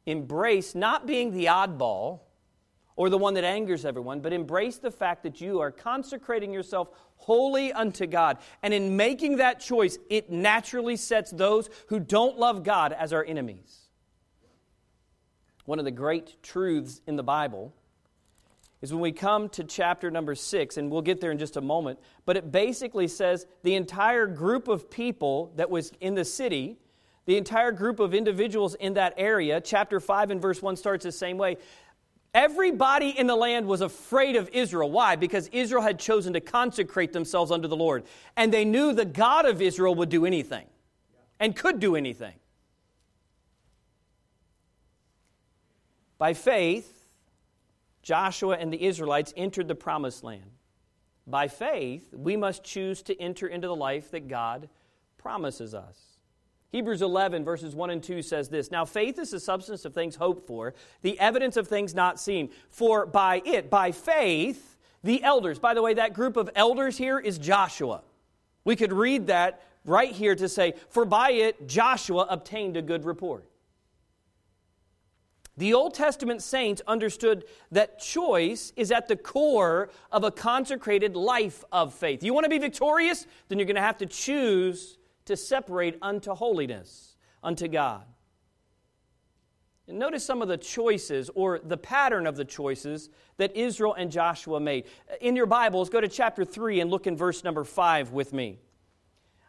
Embrace 0.07 0.73
not 0.73 1.05
being 1.05 1.33
the 1.33 1.45
oddball 1.45 2.21
or 2.99 3.09
the 3.09 3.17
one 3.17 3.35
that 3.35 3.45
angers 3.45 3.85
everyone, 3.85 4.19
but 4.19 4.33
embrace 4.33 4.77
the 4.77 4.91
fact 4.91 5.23
that 5.23 5.39
you 5.39 5.61
are 5.61 5.71
consecrating 5.71 6.51
yourself 6.51 6.89
wholly 7.15 7.71
unto 7.71 8.05
God. 8.05 8.39
And 8.61 8.73
in 8.73 8.97
making 8.97 9.37
that 9.37 9.61
choice, 9.61 9.97
it 10.09 10.29
naturally 10.29 10.97
sets 10.97 11.31
those 11.31 11.69
who 11.87 12.01
don't 12.01 12.37
love 12.37 12.63
God 12.63 12.91
as 12.91 13.13
our 13.13 13.23
enemies. 13.23 13.87
One 15.63 15.79
of 15.79 15.85
the 15.85 15.91
great 15.91 16.43
truths 16.43 16.99
in 17.07 17.15
the 17.15 17.23
Bible 17.23 17.73
is 18.81 18.91
when 18.91 19.01
we 19.01 19.13
come 19.13 19.47
to 19.47 19.63
chapter 19.63 20.11
number 20.11 20.35
six, 20.35 20.75
and 20.75 20.91
we'll 20.91 21.01
get 21.01 21.21
there 21.21 21.31
in 21.31 21.37
just 21.37 21.55
a 21.55 21.61
moment, 21.61 21.99
but 22.25 22.35
it 22.35 22.51
basically 22.51 23.07
says 23.07 23.47
the 23.63 23.75
entire 23.75 24.27
group 24.27 24.67
of 24.67 24.91
people 24.91 25.53
that 25.55 25.69
was 25.69 25.93
in 26.01 26.15
the 26.15 26.25
city 26.25 26.77
the 27.29 27.37
entire 27.37 27.71
group 27.71 27.99
of 27.99 28.15
individuals 28.15 28.73
in 28.73 28.95
that 28.95 29.13
area, 29.15 29.61
chapter 29.61 29.99
5 29.99 30.31
and 30.31 30.41
verse 30.41 30.63
1 30.63 30.75
starts 30.77 31.03
the 31.03 31.11
same 31.11 31.37
way. 31.37 31.57
Everybody 32.33 33.09
in 33.09 33.25
the 33.27 33.35
land 33.35 33.67
was 33.67 33.81
afraid 33.81 34.35
of 34.35 34.49
Israel. 34.49 34.91
Why? 34.91 35.15
Because 35.15 35.47
Israel 35.47 35.81
had 35.81 35.99
chosen 35.99 36.33
to 36.33 36.39
consecrate 36.39 37.11
themselves 37.11 37.51
unto 37.51 37.67
the 37.67 37.75
Lord. 37.75 38.03
And 38.37 38.53
they 38.53 38.65
knew 38.65 38.93
the 38.93 39.05
God 39.05 39.45
of 39.45 39.61
Israel 39.61 39.95
would 39.95 40.09
do 40.09 40.25
anything 40.25 40.67
and 41.39 41.55
could 41.55 41.79
do 41.79 41.95
anything. 41.95 42.35
By 46.19 46.33
faith, 46.33 47.07
Joshua 48.03 48.57
and 48.57 48.71
the 48.71 48.83
Israelites 48.83 49.33
entered 49.35 49.67
the 49.67 49.75
promised 49.75 50.23
land. 50.23 50.51
By 51.25 51.47
faith, 51.47 52.13
we 52.13 52.35
must 52.35 52.63
choose 52.63 53.01
to 53.03 53.19
enter 53.19 53.47
into 53.47 53.67
the 53.67 53.75
life 53.75 54.11
that 54.11 54.27
God 54.27 54.69
promises 55.17 55.73
us. 55.73 56.08
Hebrews 56.71 57.01
11, 57.01 57.43
verses 57.43 57.73
1 57.73 57.89
and 57.89 58.03
2 58.03 58.21
says 58.21 58.49
this 58.49 58.69
Now 58.69 58.85
faith 58.85 59.17
is 59.17 59.31
the 59.31 59.39
substance 59.39 59.85
of 59.85 59.93
things 59.93 60.15
hoped 60.15 60.45
for, 60.45 60.75
the 61.01 61.19
evidence 61.19 61.57
of 61.57 61.67
things 61.67 61.95
not 61.95 62.19
seen. 62.19 62.49
For 62.69 63.05
by 63.05 63.41
it, 63.43 63.69
by 63.69 63.91
faith, 63.91 64.77
the 65.03 65.23
elders, 65.23 65.57
by 65.57 65.73
the 65.73 65.81
way, 65.81 65.95
that 65.95 66.13
group 66.13 66.37
of 66.37 66.49
elders 66.55 66.97
here 66.97 67.19
is 67.19 67.37
Joshua. 67.37 68.03
We 68.65 68.75
could 68.75 68.93
read 68.93 69.27
that 69.27 69.63
right 69.83 70.11
here 70.11 70.35
to 70.35 70.47
say, 70.47 70.73
For 70.89 71.05
by 71.05 71.31
it, 71.31 71.67
Joshua 71.67 72.27
obtained 72.29 72.77
a 72.77 72.81
good 72.83 73.03
report. 73.03 73.45
The 75.57 75.73
Old 75.73 75.93
Testament 75.93 76.41
saints 76.41 76.81
understood 76.87 77.45
that 77.71 77.99
choice 77.99 78.71
is 78.77 78.91
at 78.91 79.07
the 79.07 79.17
core 79.17 79.89
of 80.11 80.23
a 80.23 80.31
consecrated 80.31 81.17
life 81.17 81.65
of 81.71 81.93
faith. 81.93 82.23
You 82.23 82.33
want 82.33 82.45
to 82.45 82.49
be 82.49 82.59
victorious? 82.59 83.25
Then 83.47 83.57
you're 83.57 83.65
going 83.65 83.75
to 83.75 83.81
have 83.81 83.97
to 83.97 84.05
choose 84.05 84.98
to 85.29 85.37
separate 85.37 85.95
unto 86.01 86.33
holiness, 86.33 87.15
unto 87.43 87.67
God. 87.67 88.03
And 89.87 89.99
notice 89.99 90.25
some 90.25 90.41
of 90.41 90.47
the 90.47 90.57
choices 90.57 91.29
or 91.35 91.59
the 91.59 91.77
pattern 91.77 92.25
of 92.25 92.35
the 92.35 92.43
choices 92.45 93.11
that 93.37 93.55
Israel 93.55 93.93
and 93.93 94.11
Joshua 94.11 94.59
made. 94.59 94.85
In 95.21 95.35
your 95.35 95.45
Bibles, 95.45 95.91
go 95.91 96.01
to 96.01 96.07
chapter 96.07 96.43
3 96.43 96.79
and 96.79 96.89
look 96.89 97.05
in 97.05 97.15
verse 97.15 97.43
number 97.43 97.63
5 97.63 98.11
with 98.11 98.33
me. 98.33 98.57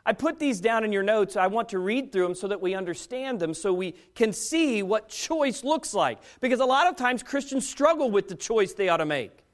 I 0.04 0.12
put 0.12 0.38
these 0.38 0.60
down 0.60 0.84
in 0.84 0.92
your 0.92 1.02
notes. 1.02 1.34
I 1.34 1.46
want 1.46 1.70
to 1.70 1.78
read 1.78 2.12
through 2.12 2.24
them 2.24 2.34
so 2.34 2.48
that 2.48 2.60
we 2.60 2.74
understand 2.74 3.40
them, 3.40 3.54
so 3.54 3.72
we 3.72 3.92
can 4.14 4.34
see 4.34 4.82
what 4.82 5.08
choice 5.08 5.64
looks 5.64 5.94
like. 5.94 6.18
Because 6.42 6.60
a 6.60 6.66
lot 6.66 6.88
of 6.88 6.96
times 6.96 7.22
Christians 7.22 7.66
struggle 7.66 8.10
with 8.10 8.28
the 8.28 8.34
choice 8.34 8.74
they 8.74 8.90
ought 8.90 8.98
to 8.98 9.06
make. 9.06 9.46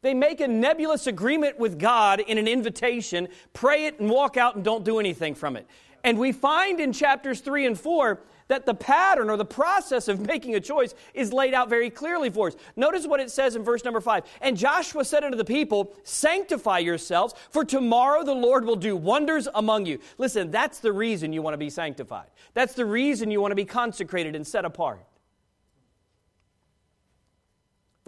They 0.00 0.14
make 0.14 0.40
a 0.40 0.48
nebulous 0.48 1.06
agreement 1.06 1.58
with 1.58 1.78
God 1.78 2.20
in 2.20 2.38
an 2.38 2.46
invitation, 2.46 3.28
pray 3.52 3.86
it, 3.86 3.98
and 3.98 4.08
walk 4.08 4.36
out 4.36 4.54
and 4.54 4.64
don't 4.64 4.84
do 4.84 4.98
anything 5.00 5.34
from 5.34 5.56
it. 5.56 5.66
And 6.04 6.18
we 6.18 6.32
find 6.32 6.78
in 6.78 6.92
chapters 6.92 7.40
3 7.40 7.66
and 7.66 7.78
4 7.78 8.20
that 8.46 8.64
the 8.64 8.74
pattern 8.74 9.28
or 9.28 9.36
the 9.36 9.44
process 9.44 10.08
of 10.08 10.20
making 10.20 10.54
a 10.54 10.60
choice 10.60 10.94
is 11.14 11.32
laid 11.32 11.52
out 11.52 11.68
very 11.68 11.90
clearly 11.90 12.30
for 12.30 12.48
us. 12.48 12.56
Notice 12.76 13.06
what 13.06 13.20
it 13.20 13.30
says 13.30 13.56
in 13.56 13.62
verse 13.62 13.84
number 13.84 14.00
5. 14.00 14.24
And 14.40 14.56
Joshua 14.56 15.04
said 15.04 15.22
unto 15.22 15.36
the 15.36 15.44
people, 15.44 15.92
Sanctify 16.02 16.78
yourselves, 16.78 17.34
for 17.50 17.64
tomorrow 17.64 18.24
the 18.24 18.34
Lord 18.34 18.64
will 18.64 18.76
do 18.76 18.96
wonders 18.96 19.48
among 19.54 19.86
you. 19.86 19.98
Listen, 20.16 20.50
that's 20.50 20.78
the 20.78 20.92
reason 20.92 21.32
you 21.32 21.42
want 21.42 21.54
to 21.54 21.58
be 21.58 21.70
sanctified. 21.70 22.28
That's 22.54 22.74
the 22.74 22.86
reason 22.86 23.30
you 23.30 23.40
want 23.40 23.52
to 23.52 23.56
be 23.56 23.66
consecrated 23.66 24.34
and 24.34 24.46
set 24.46 24.64
apart. 24.64 25.04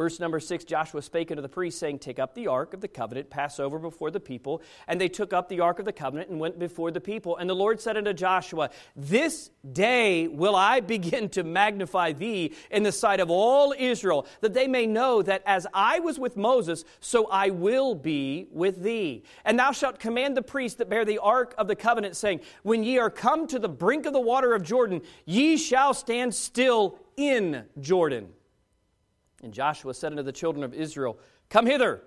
Verse 0.00 0.18
number 0.18 0.40
six 0.40 0.64
Joshua 0.64 1.02
spake 1.02 1.30
unto 1.30 1.42
the 1.42 1.48
priests, 1.50 1.78
saying, 1.78 1.98
Take 1.98 2.18
up 2.18 2.34
the 2.34 2.46
ark 2.46 2.72
of 2.72 2.80
the 2.80 2.88
covenant, 2.88 3.28
pass 3.28 3.60
over 3.60 3.78
before 3.78 4.10
the 4.10 4.18
people. 4.18 4.62
And 4.88 4.98
they 4.98 5.10
took 5.10 5.34
up 5.34 5.50
the 5.50 5.60
ark 5.60 5.78
of 5.78 5.84
the 5.84 5.92
covenant 5.92 6.30
and 6.30 6.40
went 6.40 6.58
before 6.58 6.90
the 6.90 7.02
people. 7.02 7.36
And 7.36 7.50
the 7.50 7.54
Lord 7.54 7.82
said 7.82 7.98
unto 7.98 8.14
Joshua, 8.14 8.70
This 8.96 9.50
day 9.70 10.26
will 10.26 10.56
I 10.56 10.80
begin 10.96 11.28
to 11.28 11.44
magnify 11.44 12.12
thee 12.12 12.54
in 12.70 12.82
the 12.82 12.92
sight 12.92 13.20
of 13.20 13.28
all 13.28 13.74
Israel, 13.78 14.26
that 14.40 14.54
they 14.54 14.66
may 14.66 14.86
know 14.86 15.20
that 15.20 15.42
as 15.44 15.66
I 15.74 16.00
was 16.00 16.18
with 16.18 16.34
Moses, 16.34 16.86
so 17.00 17.26
I 17.26 17.50
will 17.50 17.94
be 17.94 18.46
with 18.50 18.82
thee. 18.82 19.24
And 19.44 19.58
thou 19.58 19.72
shalt 19.72 19.98
command 19.98 20.34
the 20.34 20.40
priests 20.40 20.78
that 20.78 20.88
bear 20.88 21.04
the 21.04 21.18
ark 21.18 21.54
of 21.58 21.68
the 21.68 21.76
covenant, 21.76 22.16
saying, 22.16 22.40
When 22.62 22.84
ye 22.84 22.96
are 22.96 23.10
come 23.10 23.46
to 23.48 23.58
the 23.58 23.68
brink 23.68 24.06
of 24.06 24.14
the 24.14 24.18
water 24.18 24.54
of 24.54 24.62
Jordan, 24.62 25.02
ye 25.26 25.58
shall 25.58 25.92
stand 25.92 26.34
still 26.34 26.98
in 27.18 27.66
Jordan. 27.78 28.30
And 29.42 29.52
Joshua 29.52 29.94
said 29.94 30.12
unto 30.12 30.22
the 30.22 30.32
children 30.32 30.64
of 30.64 30.74
Israel, 30.74 31.18
Come 31.48 31.66
hither, 31.66 32.02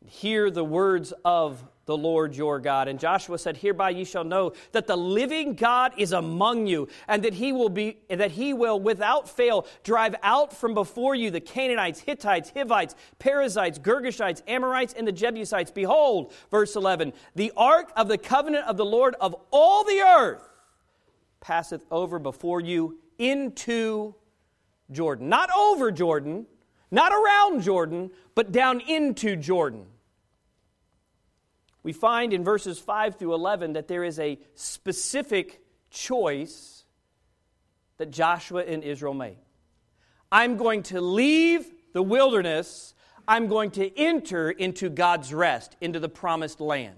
and 0.00 0.10
hear 0.10 0.50
the 0.50 0.64
words 0.64 1.12
of 1.24 1.64
the 1.86 1.96
Lord 1.96 2.36
your 2.36 2.58
God. 2.58 2.88
And 2.88 2.98
Joshua 2.98 3.38
said, 3.38 3.56
Hereby 3.56 3.90
ye 3.90 4.04
shall 4.04 4.24
know 4.24 4.52
that 4.72 4.86
the 4.86 4.96
living 4.96 5.54
God 5.54 5.92
is 5.96 6.12
among 6.12 6.66
you, 6.66 6.88
and 7.08 7.22
that 7.22 7.34
he 7.34 7.52
will 7.52 7.68
be 7.68 7.98
that 8.10 8.32
he 8.32 8.52
will 8.52 8.78
without 8.78 9.28
fail 9.28 9.66
drive 9.84 10.16
out 10.22 10.52
from 10.52 10.74
before 10.74 11.14
you 11.14 11.30
the 11.30 11.40
Canaanites, 11.40 12.00
Hittites, 12.00 12.52
Hivites, 12.54 12.94
Perizzites, 13.18 13.78
Girgashites, 13.78 14.42
Amorites, 14.46 14.94
and 14.94 15.06
the 15.06 15.12
Jebusites. 15.12 15.70
Behold, 15.70 16.32
verse 16.50 16.76
11, 16.76 17.12
the 17.34 17.52
ark 17.56 17.92
of 17.96 18.08
the 18.08 18.18
covenant 18.18 18.66
of 18.66 18.76
the 18.76 18.84
Lord 18.84 19.14
of 19.20 19.34
all 19.50 19.84
the 19.84 20.00
earth 20.00 20.42
passeth 21.40 21.84
over 21.90 22.18
before 22.18 22.60
you 22.60 22.98
into 23.18 24.14
Jordan. 24.90 25.28
Not 25.28 25.50
over 25.56 25.90
Jordan, 25.90 26.46
not 26.90 27.12
around 27.12 27.62
Jordan, 27.62 28.10
but 28.34 28.52
down 28.52 28.80
into 28.80 29.36
Jordan. 29.36 29.86
We 31.82 31.92
find 31.92 32.32
in 32.32 32.42
verses 32.42 32.78
5 32.78 33.16
through 33.16 33.34
11 33.34 33.74
that 33.74 33.88
there 33.88 34.02
is 34.02 34.18
a 34.18 34.38
specific 34.54 35.62
choice 35.90 36.84
that 37.98 38.10
Joshua 38.10 38.64
and 38.64 38.82
Israel 38.82 39.14
make. 39.14 39.38
I'm 40.30 40.56
going 40.56 40.82
to 40.84 41.00
leave 41.00 41.72
the 41.92 42.02
wilderness, 42.02 42.94
I'm 43.28 43.46
going 43.46 43.70
to 43.72 43.98
enter 43.98 44.50
into 44.50 44.90
God's 44.90 45.32
rest, 45.32 45.76
into 45.80 46.00
the 46.00 46.08
promised 46.08 46.60
land. 46.60 46.96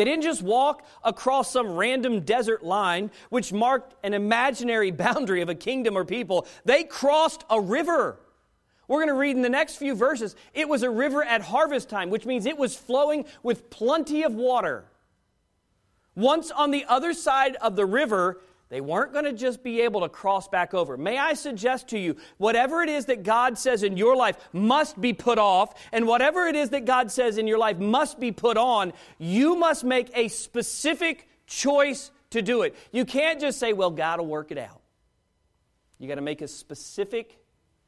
They 0.00 0.04
didn't 0.04 0.22
just 0.22 0.40
walk 0.40 0.82
across 1.04 1.52
some 1.52 1.76
random 1.76 2.20
desert 2.20 2.64
line 2.64 3.10
which 3.28 3.52
marked 3.52 3.94
an 4.02 4.14
imaginary 4.14 4.90
boundary 5.06 5.42
of 5.42 5.50
a 5.50 5.54
kingdom 5.54 5.94
or 5.94 6.06
people. 6.06 6.46
They 6.64 6.84
crossed 6.84 7.44
a 7.50 7.60
river. 7.60 8.18
We're 8.88 9.00
going 9.00 9.08
to 9.08 9.14
read 9.14 9.36
in 9.36 9.42
the 9.42 9.50
next 9.50 9.76
few 9.76 9.94
verses. 9.94 10.36
It 10.54 10.70
was 10.70 10.82
a 10.82 10.88
river 10.88 11.22
at 11.22 11.42
harvest 11.42 11.90
time, 11.90 12.08
which 12.08 12.24
means 12.24 12.46
it 12.46 12.56
was 12.56 12.74
flowing 12.74 13.26
with 13.42 13.68
plenty 13.68 14.22
of 14.22 14.34
water. 14.34 14.86
Once 16.14 16.50
on 16.50 16.70
the 16.70 16.86
other 16.86 17.12
side 17.12 17.56
of 17.56 17.76
the 17.76 17.84
river, 17.84 18.40
they 18.70 18.80
weren't 18.80 19.12
going 19.12 19.24
to 19.24 19.32
just 19.32 19.64
be 19.64 19.80
able 19.82 20.00
to 20.02 20.08
cross 20.08 20.46
back 20.48 20.74
over. 20.74 20.96
May 20.96 21.18
I 21.18 21.34
suggest 21.34 21.88
to 21.88 21.98
you, 21.98 22.16
whatever 22.38 22.82
it 22.82 22.88
is 22.88 23.06
that 23.06 23.24
God 23.24 23.58
says 23.58 23.82
in 23.82 23.96
your 23.96 24.14
life 24.16 24.36
must 24.52 24.98
be 25.00 25.12
put 25.12 25.38
off, 25.38 25.74
and 25.92 26.06
whatever 26.06 26.46
it 26.46 26.54
is 26.54 26.70
that 26.70 26.84
God 26.84 27.10
says 27.10 27.36
in 27.36 27.48
your 27.48 27.58
life 27.58 27.78
must 27.78 28.20
be 28.20 28.30
put 28.30 28.56
on, 28.56 28.92
you 29.18 29.56
must 29.56 29.82
make 29.82 30.10
a 30.16 30.28
specific 30.28 31.28
choice 31.48 32.12
to 32.30 32.42
do 32.42 32.62
it. 32.62 32.76
You 32.92 33.04
can't 33.04 33.40
just 33.40 33.58
say, 33.58 33.72
well, 33.72 33.90
God 33.90 34.20
will 34.20 34.28
work 34.28 34.52
it 34.52 34.58
out. 34.58 34.80
You 35.98 36.06
got 36.06 36.14
to 36.14 36.20
make 36.22 36.40
a 36.40 36.48
specific 36.48 37.38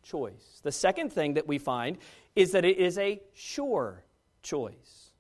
choice. 0.03 0.61
The 0.65 0.73
second 0.73 1.13
thing 1.13 1.35
that 1.35 1.47
we 1.47 1.59
find 1.59 1.97
is 2.35 2.53
that 2.53 2.65
it 2.65 2.77
is 2.77 2.99
a 2.99 3.21
sure 3.35 4.03
choice. 4.43 5.13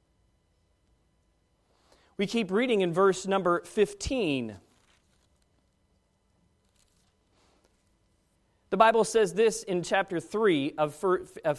We 2.16 2.26
keep 2.26 2.50
reading 2.50 2.80
in 2.80 2.92
verse 2.92 3.28
number 3.28 3.62
15. 3.64 4.56
The 8.72 8.78
Bible 8.78 9.04
says 9.04 9.34
this 9.34 9.64
in 9.64 9.82
chapter 9.82 10.18
3 10.18 10.72
of, 10.78 11.04
uh, 11.44 11.54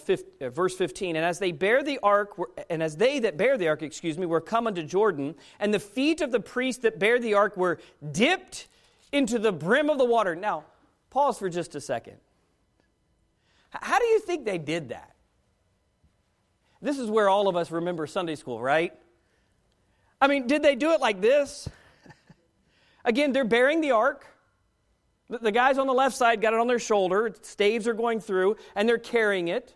verse 0.49 0.75
15. 0.75 1.15
And 1.15 1.23
as 1.23 1.37
they 1.37 1.51
bear 1.51 1.83
the 1.83 1.99
ark, 2.01 2.35
and 2.71 2.81
as 2.81 2.97
they 2.97 3.19
that 3.19 3.37
bear 3.37 3.55
the 3.55 3.67
ark, 3.67 3.83
excuse 3.83 4.17
me, 4.17 4.25
were 4.25 4.41
come 4.41 4.65
unto 4.65 4.81
Jordan, 4.81 5.35
and 5.59 5.71
the 5.71 5.79
feet 5.79 6.21
of 6.21 6.31
the 6.31 6.39
priests 6.39 6.81
that 6.81 6.97
bear 6.97 7.19
the 7.19 7.35
ark 7.35 7.55
were 7.55 7.77
dipped 8.11 8.67
into 9.11 9.37
the 9.37 9.51
brim 9.51 9.91
of 9.91 9.99
the 9.99 10.05
water. 10.05 10.35
Now, 10.35 10.63
pause 11.11 11.37
for 11.37 11.49
just 11.49 11.75
a 11.75 11.81
second. 11.81 12.17
How 13.69 13.99
do 13.99 14.05
you 14.05 14.19
think 14.19 14.43
they 14.43 14.57
did 14.57 14.89
that? 14.89 15.13
This 16.81 16.97
is 16.97 17.11
where 17.11 17.29
all 17.29 17.47
of 17.47 17.55
us 17.55 17.69
remember 17.69 18.07
Sunday 18.07 18.33
school, 18.33 18.59
right? 18.59 18.91
I 20.19 20.25
mean, 20.25 20.47
did 20.47 20.63
they 20.63 20.73
do 20.73 20.93
it 20.93 20.99
like 20.99 21.21
this? 21.21 21.69
Again, 23.05 23.33
they're 23.33 23.45
bearing 23.45 23.81
the 23.81 23.91
ark. 23.91 24.32
The 25.41 25.51
guys 25.51 25.77
on 25.77 25.87
the 25.87 25.93
left 25.93 26.15
side 26.15 26.41
got 26.41 26.53
it 26.53 26.59
on 26.59 26.67
their 26.67 26.79
shoulder, 26.79 27.33
staves 27.41 27.87
are 27.87 27.93
going 27.93 28.19
through, 28.19 28.57
and 28.75 28.87
they're 28.87 28.97
carrying 28.97 29.47
it. 29.47 29.73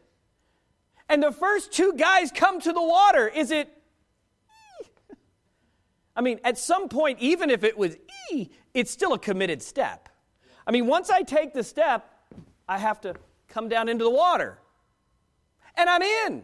And 1.09 1.23
the 1.23 1.31
first 1.31 1.71
two 1.71 1.93
guys 1.93 2.31
come 2.31 2.59
to 2.61 2.71
the 2.71 2.81
water. 2.81 3.27
Is 3.27 3.51
it 3.51 3.69
I 6.15 6.21
mean, 6.21 6.39
at 6.43 6.57
some 6.57 6.89
point, 6.89 7.19
even 7.19 7.49
if 7.49 7.63
it 7.63 7.77
was 7.77 7.97
E, 8.31 8.49
it's 8.73 8.91
still 8.91 9.13
a 9.13 9.19
committed 9.19 9.61
step. 9.61 10.09
I 10.65 10.71
mean, 10.71 10.85
once 10.85 11.09
I 11.09 11.21
take 11.21 11.53
the 11.53 11.63
step, 11.63 12.09
I 12.67 12.77
have 12.77 13.01
to 13.01 13.15
come 13.47 13.69
down 13.69 13.87
into 13.87 14.03
the 14.03 14.11
water. 14.11 14.59
And 15.75 15.89
I'm 15.89 16.01
in. 16.01 16.43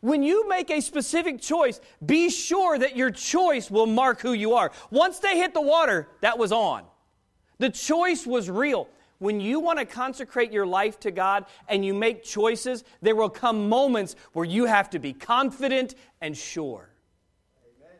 When 0.00 0.22
you 0.22 0.48
make 0.48 0.70
a 0.70 0.80
specific 0.80 1.40
choice, 1.40 1.80
be 2.04 2.28
sure 2.28 2.78
that 2.78 2.94
your 2.94 3.10
choice 3.10 3.70
will 3.70 3.86
mark 3.86 4.20
who 4.20 4.34
you 4.34 4.54
are. 4.54 4.70
Once 4.90 5.18
they 5.18 5.38
hit 5.38 5.54
the 5.54 5.62
water, 5.62 6.08
that 6.20 6.38
was 6.38 6.52
on. 6.52 6.84
The 7.58 7.70
choice 7.70 8.26
was 8.26 8.50
real. 8.50 8.88
When 9.18 9.40
you 9.40 9.60
want 9.60 9.78
to 9.78 9.84
consecrate 9.84 10.52
your 10.52 10.66
life 10.66 11.00
to 11.00 11.10
God 11.10 11.46
and 11.68 11.84
you 11.84 11.94
make 11.94 12.24
choices, 12.24 12.84
there 13.00 13.14
will 13.14 13.30
come 13.30 13.68
moments 13.68 14.16
where 14.32 14.44
you 14.44 14.66
have 14.66 14.90
to 14.90 14.98
be 14.98 15.12
confident 15.12 15.94
and 16.20 16.36
sure. 16.36 16.90
Amen. 17.78 17.98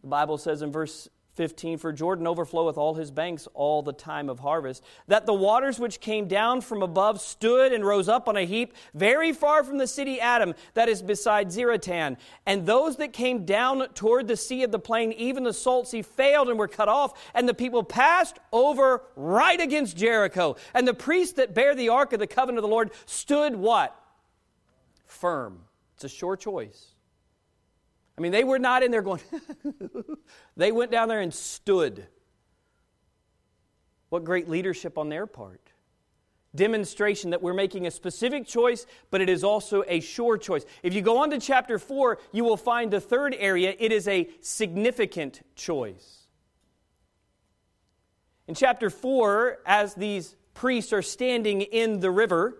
The 0.00 0.08
Bible 0.08 0.38
says 0.38 0.62
in 0.62 0.72
verse 0.72 1.08
15 1.36 1.76
For 1.76 1.92
Jordan 1.92 2.26
overfloweth 2.26 2.78
all 2.78 2.94
his 2.94 3.10
banks 3.10 3.46
all 3.52 3.82
the 3.82 3.92
time 3.92 4.30
of 4.30 4.40
harvest, 4.40 4.82
that 5.06 5.26
the 5.26 5.34
waters 5.34 5.78
which 5.78 6.00
came 6.00 6.26
down 6.26 6.62
from 6.62 6.82
above 6.82 7.20
stood 7.20 7.72
and 7.72 7.84
rose 7.84 8.08
up 8.08 8.26
on 8.26 8.36
a 8.36 8.46
heap 8.46 8.74
very 8.94 9.32
far 9.32 9.62
from 9.62 9.76
the 9.76 9.86
city 9.86 10.18
Adam, 10.18 10.54
that 10.72 10.88
is 10.88 11.02
beside 11.02 11.48
Zaretan. 11.48 12.16
And 12.46 12.64
those 12.64 12.96
that 12.96 13.12
came 13.12 13.44
down 13.44 13.86
toward 13.94 14.28
the 14.28 14.36
sea 14.36 14.62
of 14.62 14.72
the 14.72 14.78
plain, 14.78 15.12
even 15.12 15.44
the 15.44 15.52
salt 15.52 15.88
sea, 15.88 16.00
failed 16.00 16.48
and 16.48 16.58
were 16.58 16.68
cut 16.68 16.88
off, 16.88 17.12
and 17.34 17.46
the 17.46 17.54
people 17.54 17.84
passed 17.84 18.38
over 18.50 19.02
right 19.14 19.60
against 19.60 19.96
Jericho. 19.96 20.56
And 20.72 20.88
the 20.88 20.94
priests 20.94 21.34
that 21.34 21.54
bear 21.54 21.74
the 21.74 21.90
ark 21.90 22.14
of 22.14 22.18
the 22.18 22.26
covenant 22.26 22.58
of 22.58 22.62
the 22.62 22.74
Lord 22.74 22.90
stood 23.04 23.54
what? 23.54 23.94
Firm. 25.04 25.60
It's 25.94 26.04
a 26.04 26.08
sure 26.08 26.36
choice. 26.36 26.95
I 28.16 28.22
mean, 28.22 28.32
they 28.32 28.44
were 28.44 28.58
not 28.58 28.82
in 28.82 28.90
there 28.90 29.02
going, 29.02 29.20
they 30.56 30.72
went 30.72 30.90
down 30.90 31.08
there 31.08 31.20
and 31.20 31.32
stood. 31.32 32.06
What 34.08 34.24
great 34.24 34.48
leadership 34.48 34.96
on 34.96 35.08
their 35.08 35.26
part. 35.26 35.60
Demonstration 36.54 37.30
that 37.30 37.42
we're 37.42 37.52
making 37.52 37.86
a 37.86 37.90
specific 37.90 38.46
choice, 38.46 38.86
but 39.10 39.20
it 39.20 39.28
is 39.28 39.44
also 39.44 39.84
a 39.86 40.00
sure 40.00 40.38
choice. 40.38 40.64
If 40.82 40.94
you 40.94 41.02
go 41.02 41.18
on 41.18 41.30
to 41.30 41.38
chapter 41.38 41.78
4, 41.78 42.18
you 42.32 42.44
will 42.44 42.56
find 42.56 42.90
the 42.90 43.00
third 43.00 43.36
area. 43.38 43.74
It 43.78 43.92
is 43.92 44.08
a 44.08 44.30
significant 44.40 45.42
choice. 45.54 46.26
In 48.48 48.54
chapter 48.54 48.88
4, 48.88 49.58
as 49.66 49.94
these 49.94 50.36
priests 50.54 50.94
are 50.94 51.02
standing 51.02 51.60
in 51.60 52.00
the 52.00 52.10
river, 52.10 52.56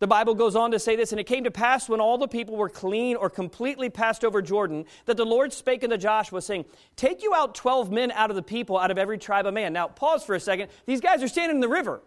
the 0.00 0.06
Bible 0.06 0.34
goes 0.34 0.54
on 0.54 0.70
to 0.70 0.78
say 0.78 0.94
this, 0.94 1.12
and 1.12 1.20
it 1.20 1.24
came 1.24 1.44
to 1.44 1.50
pass 1.50 1.88
when 1.88 2.00
all 2.00 2.18
the 2.18 2.28
people 2.28 2.56
were 2.56 2.68
clean 2.68 3.16
or 3.16 3.28
completely 3.28 3.90
passed 3.90 4.24
over 4.24 4.40
Jordan, 4.40 4.84
that 5.06 5.16
the 5.16 5.26
Lord 5.26 5.52
spake 5.52 5.82
unto 5.82 5.96
Joshua, 5.96 6.40
saying, 6.40 6.66
Take 6.94 7.22
you 7.22 7.34
out 7.34 7.54
twelve 7.54 7.90
men 7.90 8.12
out 8.12 8.30
of 8.30 8.36
the 8.36 8.42
people, 8.42 8.78
out 8.78 8.90
of 8.90 8.98
every 8.98 9.18
tribe 9.18 9.46
of 9.46 9.54
man. 9.54 9.72
Now, 9.72 9.88
pause 9.88 10.24
for 10.24 10.34
a 10.34 10.40
second. 10.40 10.70
These 10.86 11.00
guys 11.00 11.22
are 11.22 11.28
standing 11.28 11.56
in 11.56 11.60
the 11.60 11.68
river. 11.68 12.00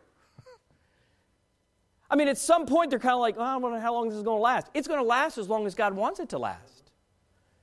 I 2.10 2.16
mean, 2.16 2.28
at 2.28 2.38
some 2.38 2.66
point, 2.66 2.90
they're 2.90 3.00
kind 3.00 3.14
of 3.14 3.22
like, 3.22 3.36
oh, 3.38 3.42
I 3.42 3.60
don't 3.60 3.74
know 3.74 3.80
how 3.80 3.94
long 3.94 4.10
this 4.10 4.18
is 4.18 4.24
going 4.24 4.38
to 4.38 4.42
last. 4.42 4.68
It's 4.74 4.88
going 4.88 5.00
to 5.00 5.06
last 5.06 5.38
as 5.38 5.48
long 5.48 5.66
as 5.66 5.76
God 5.76 5.94
wants 5.94 6.20
it 6.20 6.30
to 6.30 6.38
last. 6.38 6.92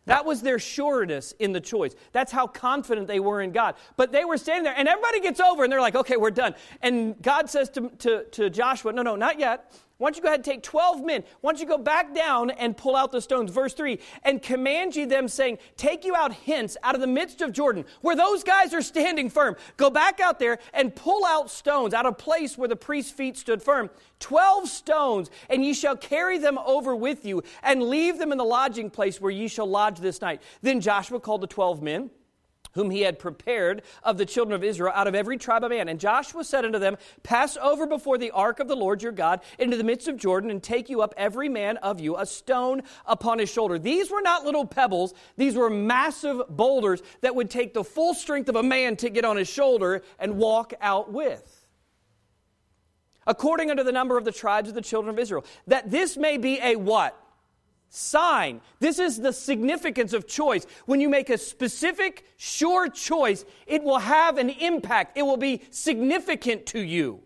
That 0.07 0.25
was 0.25 0.41
their 0.41 0.59
sureness 0.59 1.33
in 1.39 1.53
the 1.53 1.61
choice. 1.61 1.95
That's 2.13 2.33
how 2.33 2.47
confident 2.47 3.09
they 3.09 3.21
were 3.21 3.43
in 3.43 3.53
God. 3.53 3.75
But 3.99 4.11
they 4.11 4.25
were 4.25 4.39
standing 4.39 4.65
there, 4.65 4.75
and 4.75 4.89
everybody 4.89 5.21
gets 5.21 5.39
over, 5.39 5.65
and 5.65 5.73
they're 5.73 5.83
like, 5.83 5.97
okay, 5.97 6.17
we're 6.17 6.31
done. 6.31 6.55
And 6.81 7.21
God 7.21 7.51
says 7.51 7.69
to, 7.71 7.91
to, 7.99 8.25
to 8.25 8.49
Joshua, 8.49 8.93
no, 8.95 9.03
no, 9.03 9.17
not 9.17 9.39
yet. 9.39 9.71
Why 9.99 10.07
don't 10.07 10.17
you 10.17 10.23
go 10.23 10.29
ahead 10.29 10.39
and 10.39 10.45
take 10.45 10.63
12 10.63 11.05
men? 11.05 11.25
Why 11.41 11.51
don't 11.51 11.61
you 11.61 11.67
go 11.67 11.77
back 11.77 12.15
down 12.15 12.51
and 12.51 12.77
pull 12.77 12.95
out 12.95 13.11
the 13.11 13.21
stones? 13.21 13.51
Verse 13.51 13.75
3 13.75 13.99
and 14.23 14.41
command 14.41 14.95
ye 14.95 15.05
them, 15.05 15.27
saying, 15.27 15.59
Take 15.77 16.05
you 16.05 16.15
out 16.15 16.33
hence 16.33 16.77
out 16.85 16.95
of 16.95 17.01
the 17.01 17.09
midst 17.09 17.43
of 17.43 17.53
Jordan, 17.53 17.85
where 18.01 18.15
those 18.15 18.45
guys 18.45 18.73
are 18.73 18.83
standing 18.83 19.29
firm. 19.29 19.57
Go 19.77 19.91
back 19.91 20.21
out 20.21 20.39
there 20.39 20.61
and 20.73 20.95
pull 20.95 21.27
out 21.27 21.51
stones 21.51 21.95
out 21.95 22.07
of 22.07 22.17
place 22.17 22.57
where 22.57 22.69
the 22.69 22.77
priest's 22.77 23.11
feet 23.11 23.37
stood 23.37 23.61
firm. 23.61 23.91
12 24.21 24.69
stones, 24.69 25.31
and 25.51 25.65
ye 25.65 25.75
shall 25.75 25.97
carry 25.97 26.39
them 26.39 26.59
over 26.59 26.95
with 26.95 27.25
you, 27.25 27.43
and 27.65 27.83
leave 27.83 28.19
them 28.19 28.31
in 28.31 28.39
the 28.39 28.45
lodging 28.45 28.91
place 28.91 29.21
where 29.21 29.33
ye 29.33 29.49
shall 29.49 29.67
lodge 29.67 29.99
this 29.99 30.21
night. 30.21 30.41
Then 30.63 30.81
Joshua 30.81 31.19
called 31.19 31.41
the 31.41 31.49
12 31.49 31.83
men 31.83 32.11
whom 32.73 32.91
he 32.91 33.03
had 33.03 33.19
prepared 33.19 33.83
of 34.03 34.19
the 34.19 34.27
children 34.27 34.55
of 34.55 34.65
Israel 34.65 34.93
out 34.95 35.07
of 35.07 35.15
every 35.15 35.37
tribe 35.37 35.65
of 35.65 35.71
man. 35.71 35.89
And 35.89 36.01
Joshua 36.01 36.45
said 36.45 36.65
unto 36.65 36.79
them, 36.79 36.97
Pass 37.23 37.57
over 37.57 37.87
before 37.87 38.19
the 38.19 38.31
ark 38.31 38.61
of 38.61 38.69
the 38.69 38.77
Lord 38.77 39.03
your 39.03 39.13
God 39.13 39.41
into 39.59 39.77
the 39.77 39.85
midst 39.85 40.09
of 40.09 40.17
Jordan, 40.17 40.51
and 40.51 40.63
take 40.63 40.89
you 40.89 41.03
up 41.03 41.15
every 41.17 41.49
man 41.49 41.77
of 41.79 42.01
you 42.01 42.17
a 42.17 42.27
stone 42.27 42.83
upon 43.07 43.39
his 43.39 43.51
shoulder. 43.51 43.79
These 43.79 44.11
were 44.11 44.23
not 44.23 44.45
little 44.45 44.67
pebbles, 44.67 45.15
these 45.37 45.55
were 45.55 45.71
massive 45.71 46.43
boulders 46.49 47.03
that 47.21 47.35
would 47.35 47.51
take 47.51 47.75
the 47.75 47.85
full 47.85 48.15
strength 48.15 48.49
of 48.49 48.57
a 48.57 48.63
man 48.63 48.97
to 48.97 49.11
get 49.11 49.25
on 49.25 49.37
his 49.37 49.49
shoulder 49.49 50.03
and 50.19 50.37
walk 50.37 50.73
out 50.81 51.13
with. 51.13 51.67
According 53.27 53.71
unto 53.71 53.83
the 53.83 53.93
number 53.93 54.17
of 54.17 54.25
the 54.25 54.33
tribes 54.33 54.71
of 54.71 54.75
the 54.75 54.81
children 54.81 55.15
of 55.15 55.19
Israel, 55.19 55.45
that 55.67 55.91
this 55.91 56.17
may 56.17 56.39
be 56.39 56.59
a 56.63 56.77
what? 56.77 57.15
Sign. 57.89 58.61
This 58.81 58.99
is 58.99 59.19
the 59.19 59.33
significance 59.33 60.13
of 60.13 60.27
choice. 60.27 60.67
When 60.87 61.01
you 61.01 61.09
make 61.09 61.31
a 61.31 61.39
specific, 61.39 62.25
sure 62.37 62.89
choice, 62.89 63.45
it 63.67 63.83
will 63.83 63.99
have 63.99 64.39
an 64.39 64.51
impact, 64.51 65.17
it 65.17 65.23
will 65.23 65.37
be 65.37 65.63
significant 65.71 66.67
to 66.67 66.81
you 66.81 67.23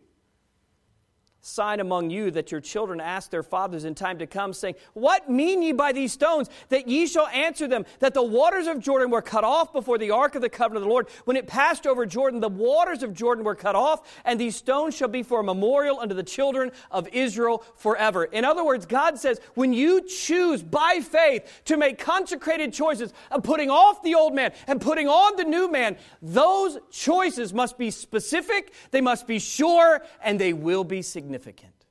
sign 1.44 1.80
among 1.80 2.08
you 2.08 2.30
that 2.30 2.52
your 2.52 2.60
children 2.60 3.00
ask 3.00 3.28
their 3.30 3.42
fathers 3.42 3.84
in 3.84 3.96
time 3.96 4.18
to 4.18 4.26
come, 4.28 4.52
saying, 4.52 4.76
What 4.94 5.28
mean 5.28 5.60
ye 5.60 5.72
by 5.72 5.90
these 5.90 6.12
stones? 6.12 6.48
That 6.68 6.86
ye 6.86 7.08
shall 7.08 7.26
answer 7.26 7.66
them, 7.66 7.84
that 7.98 8.14
the 8.14 8.22
waters 8.22 8.68
of 8.68 8.78
Jordan 8.78 9.10
were 9.10 9.20
cut 9.20 9.42
off 9.42 9.72
before 9.72 9.98
the 9.98 10.12
ark 10.12 10.36
of 10.36 10.40
the 10.40 10.48
covenant 10.48 10.84
of 10.84 10.88
the 10.88 10.92
Lord. 10.92 11.08
When 11.24 11.36
it 11.36 11.48
passed 11.48 11.84
over 11.84 12.06
Jordan, 12.06 12.38
the 12.38 12.48
waters 12.48 13.02
of 13.02 13.12
Jordan 13.12 13.44
were 13.44 13.56
cut 13.56 13.74
off, 13.74 14.20
and 14.24 14.38
these 14.38 14.54
stones 14.54 14.94
shall 14.94 15.08
be 15.08 15.24
for 15.24 15.40
a 15.40 15.44
memorial 15.44 15.98
unto 15.98 16.14
the 16.14 16.22
children 16.22 16.70
of 16.92 17.08
Israel 17.08 17.64
forever. 17.74 18.24
In 18.24 18.44
other 18.44 18.64
words, 18.64 18.86
God 18.86 19.18
says, 19.18 19.40
when 19.54 19.72
you 19.72 20.06
choose 20.06 20.62
by 20.62 21.00
faith 21.02 21.62
to 21.64 21.76
make 21.76 21.98
consecrated 21.98 22.72
choices 22.72 23.12
of 23.32 23.42
putting 23.42 23.68
off 23.68 24.00
the 24.04 24.14
old 24.14 24.32
man 24.32 24.52
and 24.68 24.80
putting 24.80 25.08
on 25.08 25.36
the 25.36 25.44
new 25.44 25.68
man, 25.68 25.96
those 26.20 26.78
choices 26.92 27.52
must 27.52 27.76
be 27.76 27.90
specific, 27.90 28.72
they 28.92 29.00
must 29.00 29.26
be 29.26 29.40
sure, 29.40 30.02
and 30.22 30.40
they 30.40 30.52
will 30.52 30.84
be 30.84 31.02
significant 31.02 31.31
significant. 31.32 31.86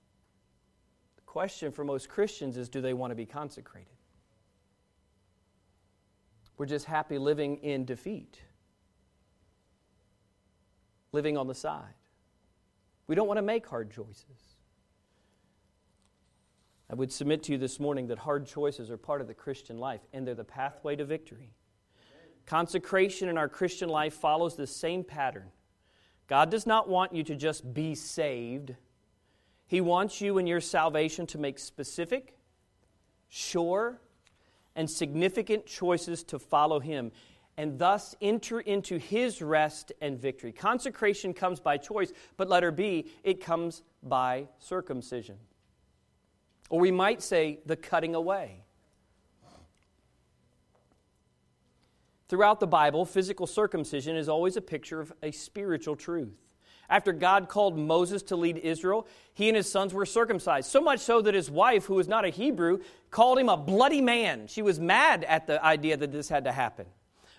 The 1.16 1.22
question 1.24 1.72
for 1.72 1.84
most 1.84 2.10
Christians 2.10 2.58
is 2.58 2.70
do 2.70 2.80
they 2.80 2.94
want 2.94 3.10
to 3.10 3.16
be 3.16 3.26
consecrated? 3.26 3.88
We're 6.58 6.68
just 6.68 6.86
happy 6.86 7.18
living 7.18 7.58
in 7.58 7.86
defeat, 7.86 8.40
living 11.12 11.38
on 11.38 11.48
the 11.48 11.56
side. 11.56 11.96
We 13.08 13.16
don't 13.16 13.28
want 13.28 13.40
to 13.40 13.42
make 13.42 13.66
hard 13.66 13.92
choices. 13.92 14.58
I 16.88 16.94
would 16.94 17.12
submit 17.12 17.42
to 17.44 17.54
you 17.54 17.58
this 17.58 17.80
morning 17.80 18.08
that 18.08 18.20
hard 18.20 18.46
choices 18.46 18.92
are 18.92 18.98
part 18.98 19.22
of 19.22 19.28
the 19.28 19.34
Christian 19.34 19.80
life 19.80 20.02
and 20.14 20.28
they're 20.28 20.36
the 20.36 20.44
pathway 20.44 20.96
to 20.98 21.06
victory. 21.06 21.56
Consecration 22.46 23.28
in 23.28 23.40
our 23.40 23.50
Christian 23.50 23.90
life 23.90 24.14
follows 24.14 24.56
the 24.56 24.68
same 24.68 25.04
pattern. 25.04 25.50
God 26.28 26.52
does 26.52 26.68
not 26.68 26.88
want 26.88 27.14
you 27.14 27.24
to 27.24 27.36
just 27.36 27.74
be 27.74 27.96
saved. 27.96 28.76
He 29.72 29.80
wants 29.80 30.20
you 30.20 30.38
in 30.38 30.48
your 30.48 30.60
salvation 30.60 31.26
to 31.28 31.38
make 31.38 31.58
specific, 31.58 32.36
sure, 33.30 34.02
and 34.76 34.90
significant 34.90 35.66
choices 35.66 36.26
to 36.26 36.40
follow 36.40 36.82
Him 36.82 37.14
and 37.56 37.80
thus 37.80 38.14
enter 38.22 38.60
into 38.60 38.98
His 38.98 39.42
rest 39.42 39.94
and 40.02 40.20
victory. 40.20 40.52
Consecration 40.52 41.34
comes 41.34 41.62
by 41.62 41.78
choice, 41.78 42.12
but 42.36 42.50
letter 42.50 42.70
B, 42.70 43.14
it 43.24 43.40
comes 43.40 43.84
by 44.04 44.50
circumcision. 44.60 45.38
Or 46.70 46.82
we 46.82 46.92
might 46.92 47.22
say 47.22 47.60
the 47.66 47.78
cutting 47.78 48.14
away. 48.14 48.66
Throughout 52.28 52.60
the 52.60 52.68
Bible, 52.68 53.06
physical 53.06 53.48
circumcision 53.48 54.18
is 54.18 54.28
always 54.28 54.58
a 54.58 54.62
picture 54.62 55.00
of 55.00 55.14
a 55.24 55.32
spiritual 55.32 55.96
truth. 55.96 56.51
After 56.92 57.14
God 57.14 57.48
called 57.48 57.78
Moses 57.80 58.22
to 58.24 58.36
lead 58.36 58.58
Israel, 58.58 59.08
he 59.34 59.48
and 59.48 59.56
his 59.56 59.72
sons 59.72 59.94
were 59.94 60.06
circumcised. 60.06 60.70
So 60.70 60.82
much 60.82 61.00
so 61.00 61.22
that 61.22 61.34
his 61.34 61.50
wife, 61.50 61.86
who 61.86 61.96
was 61.96 62.10
not 62.10 62.26
a 62.26 62.30
Hebrew, 62.30 62.80
called 63.10 63.40
him 63.40 63.48
a 63.48 63.56
bloody 63.56 64.02
man. 64.02 64.48
She 64.48 64.62
was 64.62 64.78
mad 64.78 65.24
at 65.24 65.48
the 65.48 65.64
idea 65.64 65.96
that 65.96 66.12
this 66.12 66.28
had 66.28 66.44
to 66.44 66.52
happen. 66.52 66.86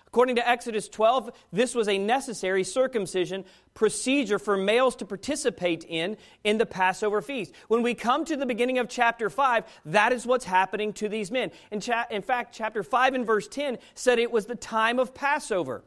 According 0.07 0.37
to 0.37 0.47
Exodus 0.47 0.89
12, 0.89 1.31
this 1.51 1.75
was 1.75 1.87
a 1.87 1.99
necessary 1.99 2.63
circumcision 2.63 3.45
procedure 3.75 4.39
for 4.39 4.57
males 4.57 4.95
to 4.97 5.05
participate 5.05 5.85
in 5.87 6.17
in 6.43 6.57
the 6.57 6.65
Passover 6.65 7.21
feast. 7.21 7.51
When 7.67 7.83
we 7.83 7.93
come 7.93 8.25
to 8.25 8.35
the 8.35 8.45
beginning 8.47 8.79
of 8.79 8.89
chapter 8.89 9.29
5, 9.29 9.65
that 9.85 10.13
is 10.13 10.25
what's 10.25 10.45
happening 10.45 10.93
to 10.93 11.09
these 11.09 11.31
men. 11.31 11.51
In, 11.71 11.79
cha- 11.79 12.07
in 12.09 12.23
fact, 12.23 12.55
chapter 12.55 12.81
5 12.81 13.13
and 13.13 13.25
verse 13.25 13.47
10 13.47 13.77
said 13.93 14.17
it 14.17 14.31
was 14.31 14.47
the 14.47 14.55
time 14.55 14.97
of 14.97 15.13
Passover. 15.13 15.83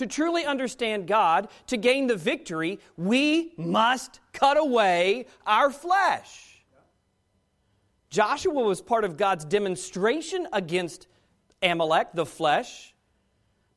To 0.00 0.06
truly 0.06 0.46
understand 0.46 1.06
God, 1.06 1.48
to 1.66 1.76
gain 1.76 2.06
the 2.06 2.16
victory, 2.16 2.78
we 2.96 3.52
must 3.58 4.20
cut 4.32 4.56
away 4.56 5.26
our 5.46 5.68
flesh. 5.68 6.64
Joshua 8.08 8.62
was 8.64 8.80
part 8.80 9.04
of 9.04 9.18
God's 9.18 9.44
demonstration 9.44 10.48
against 10.54 11.06
Amalek, 11.62 12.14
the 12.14 12.24
flesh. 12.24 12.94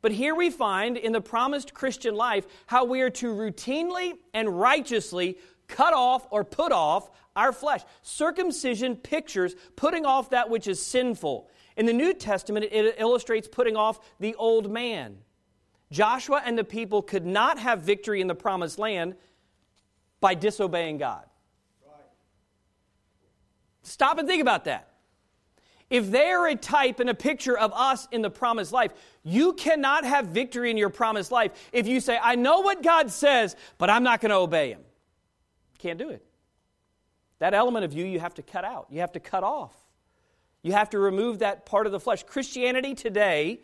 But 0.01 0.13
here 0.13 0.33
we 0.33 0.49
find 0.49 0.95
in 0.95 1.11
the 1.11 1.19
promised 1.19 1.73
Christian 1.73 2.15
life 2.15 2.47
how 2.67 2.85
we 2.85 3.01
are 3.01 3.09
to 3.09 3.27
routinely 3.33 4.13
and 4.33 4.47
righteously 4.57 5.37
cut 5.67 5.93
off 5.93 6.25
or 6.31 6.45
put 6.45 6.71
off 6.71 7.09
our 7.35 7.51
flesh. 7.51 7.81
Circumcision 8.01 8.95
pictures 8.95 9.55
putting 9.75 10.05
off 10.05 10.29
that 10.29 10.49
which 10.49 10.67
is 10.69 10.81
sinful. 10.81 11.49
In 11.75 11.85
the 11.85 11.91
New 11.91 12.13
Testament, 12.13 12.67
it 12.71 12.95
illustrates 12.97 13.49
putting 13.49 13.75
off 13.75 13.99
the 14.21 14.35
old 14.35 14.71
man. 14.71 15.17
Joshua 15.93 16.41
and 16.43 16.57
the 16.57 16.63
people 16.63 17.03
could 17.03 17.25
not 17.25 17.59
have 17.59 17.81
victory 17.81 18.19
in 18.19 18.25
the 18.27 18.35
promised 18.35 18.79
land 18.79 19.15
by 20.19 20.33
disobeying 20.33 20.97
God. 20.97 21.23
Stop 23.83 24.17
and 24.17 24.27
think 24.27 24.41
about 24.41 24.65
that. 24.65 24.89
if 25.89 26.09
they 26.09 26.31
are 26.31 26.47
a 26.47 26.55
type 26.55 26.99
and 26.99 27.09
a 27.09 27.13
picture 27.13 27.55
of 27.55 27.71
us 27.73 28.07
in 28.11 28.23
the 28.23 28.29
promised 28.29 28.71
life, 28.71 28.91
you 29.23 29.53
cannot 29.53 30.03
have 30.03 30.27
victory 30.27 30.71
in 30.71 30.77
your 30.77 30.89
promised 30.89 31.31
life 31.31 31.51
if 31.71 31.87
you 31.87 31.99
say, 31.99 32.17
I 32.19 32.33
know 32.33 32.61
what 32.61 32.81
God 32.81 33.11
says, 33.11 33.55
but 33.77 33.91
I'm 33.91 34.01
not 34.01 34.19
going 34.19 34.31
to 34.31 34.37
obey 34.37 34.71
Him. 34.71 34.81
Can't 35.77 35.99
do 35.99 36.09
it. 36.09 36.25
That 37.37 37.53
element 37.53 37.85
of 37.85 37.93
you, 37.93 38.05
you 38.05 38.19
have 38.19 38.33
to 38.35 38.41
cut 38.41 38.65
out, 38.65 38.87
you 38.89 39.01
have 39.01 39.11
to 39.11 39.19
cut 39.19 39.43
off. 39.43 39.75
You 40.63 40.71
have 40.71 40.89
to 40.91 40.97
remove 40.99 41.39
that 41.39 41.65
part 41.65 41.85
of 41.85 41.91
the 41.91 41.99
flesh. 41.99 42.23
Christianity 42.23 42.95
today, 42.95 43.59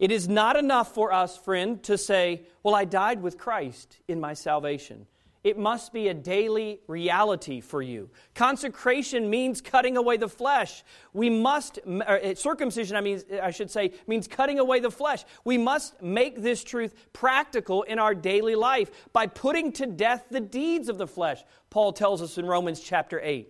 it 0.00 0.10
is 0.10 0.28
not 0.28 0.56
enough 0.56 0.94
for 0.94 1.12
us, 1.12 1.36
friend, 1.36 1.80
to 1.84 1.96
say, 1.96 2.42
Well, 2.62 2.74
I 2.74 2.86
died 2.86 3.22
with 3.22 3.36
Christ 3.38 3.98
in 4.08 4.18
my 4.18 4.32
salvation. 4.32 5.06
It 5.44 5.58
must 5.58 5.92
be 5.92 6.08
a 6.08 6.14
daily 6.14 6.80
reality 6.86 7.60
for 7.60 7.80
you. 7.80 8.10
Consecration 8.34 9.30
means 9.30 9.60
cutting 9.60 9.96
away 9.96 10.16
the 10.18 10.28
flesh. 10.28 10.84
We 11.14 11.30
must, 11.30 11.78
uh, 11.86 12.34
circumcision, 12.34 12.96
I 12.96 13.00
mean, 13.00 13.22
I 13.42 13.50
should 13.50 13.70
say, 13.70 13.92
means 14.06 14.26
cutting 14.26 14.58
away 14.58 14.80
the 14.80 14.90
flesh. 14.90 15.24
We 15.44 15.56
must 15.56 16.02
make 16.02 16.42
this 16.42 16.62
truth 16.64 16.94
practical 17.14 17.82
in 17.84 17.98
our 17.98 18.14
daily 18.14 18.54
life 18.54 18.90
by 19.14 19.26
putting 19.28 19.72
to 19.72 19.86
death 19.86 20.26
the 20.30 20.40
deeds 20.40 20.90
of 20.90 20.98
the 20.98 21.06
flesh, 21.06 21.42
Paul 21.70 21.92
tells 21.92 22.20
us 22.20 22.36
in 22.36 22.44
Romans 22.44 22.80
chapter 22.80 23.20
8. 23.22 23.48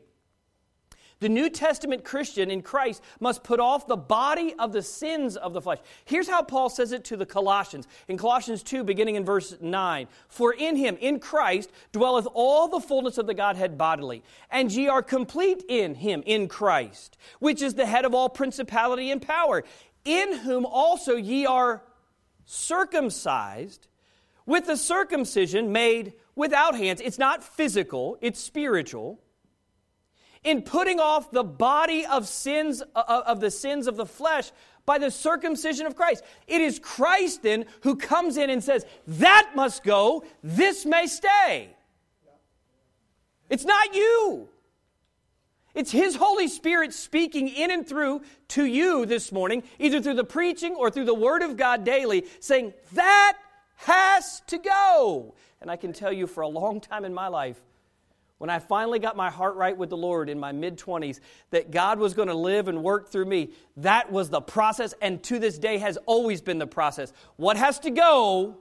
The 1.20 1.28
New 1.28 1.50
Testament 1.50 2.02
Christian 2.02 2.50
in 2.50 2.62
Christ 2.62 3.02
must 3.20 3.44
put 3.44 3.60
off 3.60 3.86
the 3.86 3.96
body 3.96 4.54
of 4.58 4.72
the 4.72 4.82
sins 4.82 5.36
of 5.36 5.52
the 5.52 5.60
flesh. 5.60 5.78
Here's 6.06 6.28
how 6.28 6.42
Paul 6.42 6.70
says 6.70 6.92
it 6.92 7.04
to 7.04 7.16
the 7.16 7.26
Colossians 7.26 7.86
in 8.08 8.16
Colossians 8.16 8.62
2, 8.62 8.84
beginning 8.84 9.16
in 9.16 9.24
verse 9.24 9.54
9 9.60 10.08
For 10.28 10.54
in 10.54 10.76
him, 10.76 10.96
in 10.98 11.20
Christ, 11.20 11.70
dwelleth 11.92 12.26
all 12.32 12.68
the 12.68 12.80
fullness 12.80 13.18
of 13.18 13.26
the 13.26 13.34
Godhead 13.34 13.76
bodily, 13.76 14.24
and 14.50 14.72
ye 14.72 14.88
are 14.88 15.02
complete 15.02 15.62
in 15.68 15.94
him, 15.94 16.22
in 16.24 16.48
Christ, 16.48 17.18
which 17.38 17.60
is 17.60 17.74
the 17.74 17.86
head 17.86 18.06
of 18.06 18.14
all 18.14 18.30
principality 18.30 19.10
and 19.10 19.20
power, 19.20 19.62
in 20.06 20.38
whom 20.38 20.64
also 20.64 21.16
ye 21.16 21.44
are 21.44 21.82
circumcised 22.46 23.88
with 24.46 24.66
the 24.66 24.76
circumcision 24.76 25.70
made 25.70 26.14
without 26.34 26.74
hands. 26.74 27.02
It's 27.04 27.18
not 27.18 27.44
physical, 27.44 28.16
it's 28.22 28.40
spiritual 28.40 29.20
in 30.44 30.62
putting 30.62 31.00
off 31.00 31.30
the 31.30 31.44
body 31.44 32.06
of 32.06 32.26
sins 32.26 32.82
uh, 32.94 33.02
uh, 33.06 33.22
of 33.26 33.40
the 33.40 33.50
sins 33.50 33.86
of 33.86 33.96
the 33.96 34.06
flesh 34.06 34.50
by 34.86 34.98
the 34.98 35.10
circumcision 35.10 35.86
of 35.86 35.94
Christ. 35.94 36.24
It 36.46 36.60
is 36.60 36.78
Christ 36.78 37.42
then 37.42 37.66
who 37.82 37.96
comes 37.96 38.36
in 38.36 38.50
and 38.50 38.62
says, 38.64 38.84
"That 39.06 39.52
must 39.54 39.84
go, 39.84 40.24
this 40.42 40.86
may 40.86 41.06
stay." 41.06 41.76
It's 43.50 43.64
not 43.64 43.94
you. 43.94 44.48
It's 45.74 45.90
His 45.90 46.16
Holy 46.16 46.48
Spirit 46.48 46.92
speaking 46.92 47.48
in 47.48 47.70
and 47.70 47.86
through 47.86 48.22
to 48.48 48.64
you 48.64 49.06
this 49.06 49.30
morning, 49.30 49.62
either 49.78 50.00
through 50.00 50.14
the 50.14 50.24
preaching 50.24 50.74
or 50.74 50.90
through 50.90 51.04
the 51.04 51.14
Word 51.14 51.42
of 51.42 51.56
God 51.56 51.84
daily, 51.84 52.26
saying, 52.40 52.72
That 52.92 53.36
has 53.76 54.42
to 54.48 54.58
go. 54.58 55.34
And 55.60 55.70
I 55.70 55.76
can 55.76 55.92
tell 55.92 56.12
you 56.12 56.26
for 56.26 56.40
a 56.40 56.48
long 56.48 56.80
time 56.80 57.04
in 57.04 57.14
my 57.14 57.28
life, 57.28 57.60
when 58.40 58.48
I 58.48 58.58
finally 58.58 58.98
got 58.98 59.18
my 59.18 59.28
heart 59.28 59.56
right 59.56 59.76
with 59.76 59.90
the 59.90 59.98
Lord 59.98 60.30
in 60.30 60.40
my 60.40 60.50
mid 60.50 60.78
20s, 60.78 61.20
that 61.50 61.70
God 61.70 61.98
was 61.98 62.14
going 62.14 62.28
to 62.28 62.34
live 62.34 62.68
and 62.68 62.82
work 62.82 63.12
through 63.12 63.26
me, 63.26 63.50
that 63.76 64.10
was 64.10 64.30
the 64.30 64.40
process, 64.40 64.94
and 65.02 65.22
to 65.24 65.38
this 65.38 65.58
day 65.58 65.76
has 65.76 65.98
always 66.06 66.40
been 66.40 66.58
the 66.58 66.66
process. 66.66 67.12
What 67.36 67.58
has 67.58 67.78
to 67.80 67.90
go, 67.90 68.56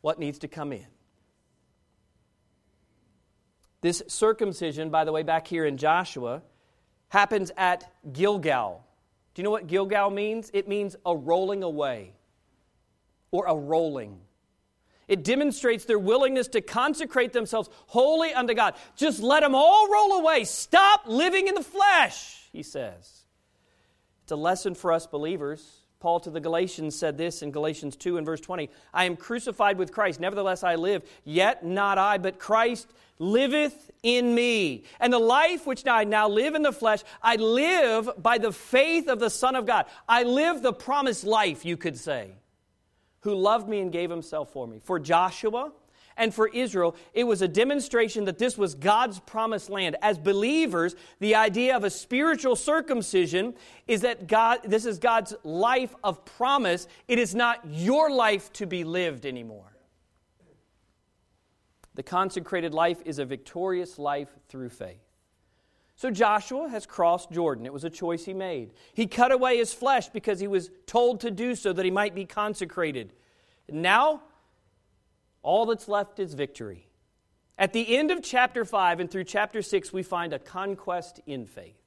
what 0.00 0.18
needs 0.18 0.40
to 0.40 0.48
come 0.48 0.72
in. 0.72 0.84
This 3.82 4.02
circumcision, 4.08 4.90
by 4.90 5.04
the 5.04 5.12
way, 5.12 5.22
back 5.22 5.46
here 5.46 5.64
in 5.64 5.76
Joshua, 5.76 6.42
happens 7.08 7.52
at 7.56 7.92
Gilgal. 8.12 8.84
Do 9.34 9.40
you 9.40 9.44
know 9.44 9.52
what 9.52 9.68
Gilgal 9.68 10.10
means? 10.10 10.50
It 10.52 10.66
means 10.66 10.96
a 11.06 11.16
rolling 11.16 11.62
away 11.62 12.14
or 13.30 13.46
a 13.46 13.54
rolling. 13.54 14.18
It 15.08 15.24
demonstrates 15.24 15.86
their 15.86 15.98
willingness 15.98 16.48
to 16.48 16.60
consecrate 16.60 17.32
themselves 17.32 17.70
wholly 17.86 18.32
unto 18.32 18.54
God. 18.54 18.74
Just 18.94 19.20
let 19.20 19.40
them 19.40 19.54
all 19.54 19.90
roll 19.90 20.20
away. 20.20 20.44
Stop 20.44 21.04
living 21.06 21.48
in 21.48 21.54
the 21.54 21.62
flesh, 21.62 22.48
he 22.52 22.62
says. 22.62 23.24
It's 24.22 24.32
a 24.32 24.36
lesson 24.36 24.74
for 24.74 24.92
us 24.92 25.06
believers. 25.06 25.80
Paul 26.00 26.20
to 26.20 26.30
the 26.30 26.38
Galatians 26.38 26.94
said 26.96 27.18
this 27.18 27.42
in 27.42 27.50
Galatians 27.50 27.96
2 27.96 28.18
and 28.18 28.26
verse 28.26 28.40
20 28.40 28.70
I 28.94 29.04
am 29.06 29.16
crucified 29.16 29.78
with 29.78 29.90
Christ, 29.90 30.20
nevertheless 30.20 30.62
I 30.62 30.76
live, 30.76 31.02
yet 31.24 31.64
not 31.64 31.98
I, 31.98 32.18
but 32.18 32.38
Christ 32.38 32.86
liveth 33.18 33.90
in 34.04 34.32
me. 34.32 34.84
And 35.00 35.12
the 35.12 35.18
life 35.18 35.66
which 35.66 35.84
I 35.86 36.04
now 36.04 36.28
live 36.28 36.54
in 36.54 36.62
the 36.62 36.72
flesh, 36.72 37.00
I 37.20 37.34
live 37.34 38.10
by 38.16 38.38
the 38.38 38.52
faith 38.52 39.08
of 39.08 39.18
the 39.18 39.30
Son 39.30 39.56
of 39.56 39.66
God. 39.66 39.86
I 40.08 40.22
live 40.22 40.62
the 40.62 40.72
promised 40.72 41.24
life, 41.24 41.64
you 41.64 41.76
could 41.76 41.98
say 41.98 42.32
who 43.20 43.34
loved 43.34 43.68
me 43.68 43.80
and 43.80 43.92
gave 43.92 44.10
himself 44.10 44.52
for 44.52 44.66
me. 44.66 44.80
For 44.82 44.98
Joshua 44.98 45.72
and 46.16 46.34
for 46.34 46.48
Israel, 46.48 46.96
it 47.14 47.24
was 47.24 47.42
a 47.42 47.48
demonstration 47.48 48.24
that 48.24 48.38
this 48.38 48.58
was 48.58 48.74
God's 48.74 49.20
promised 49.20 49.70
land. 49.70 49.96
As 50.02 50.18
believers, 50.18 50.94
the 51.20 51.36
idea 51.36 51.76
of 51.76 51.84
a 51.84 51.90
spiritual 51.90 52.56
circumcision 52.56 53.54
is 53.86 54.00
that 54.02 54.26
God, 54.26 54.60
this 54.64 54.84
is 54.84 54.98
God's 54.98 55.34
life 55.44 55.94
of 56.02 56.24
promise. 56.24 56.86
It 57.06 57.18
is 57.18 57.34
not 57.34 57.60
your 57.66 58.10
life 58.10 58.52
to 58.54 58.66
be 58.66 58.84
lived 58.84 59.26
anymore. 59.26 59.72
The 61.94 62.02
consecrated 62.04 62.74
life 62.74 62.98
is 63.04 63.18
a 63.18 63.24
victorious 63.24 63.98
life 63.98 64.28
through 64.48 64.68
faith. 64.68 65.07
So 65.98 66.12
Joshua 66.12 66.68
has 66.68 66.86
crossed 66.86 67.32
Jordan. 67.32 67.66
It 67.66 67.72
was 67.72 67.82
a 67.82 67.90
choice 67.90 68.24
he 68.24 68.32
made. 68.32 68.70
He 68.94 69.08
cut 69.08 69.32
away 69.32 69.56
his 69.56 69.74
flesh 69.74 70.08
because 70.08 70.38
he 70.38 70.46
was 70.46 70.70
told 70.86 71.22
to 71.22 71.30
do 71.32 71.56
so 71.56 71.72
that 71.72 71.84
he 71.84 71.90
might 71.90 72.14
be 72.14 72.24
consecrated. 72.24 73.12
Now, 73.68 74.22
all 75.42 75.66
that's 75.66 75.88
left 75.88 76.20
is 76.20 76.34
victory. 76.34 76.86
At 77.58 77.72
the 77.72 77.96
end 77.96 78.12
of 78.12 78.22
chapter 78.22 78.64
5 78.64 79.00
and 79.00 79.10
through 79.10 79.24
chapter 79.24 79.60
6, 79.60 79.92
we 79.92 80.04
find 80.04 80.32
a 80.32 80.38
conquest 80.38 81.20
in 81.26 81.46
faith. 81.46 81.82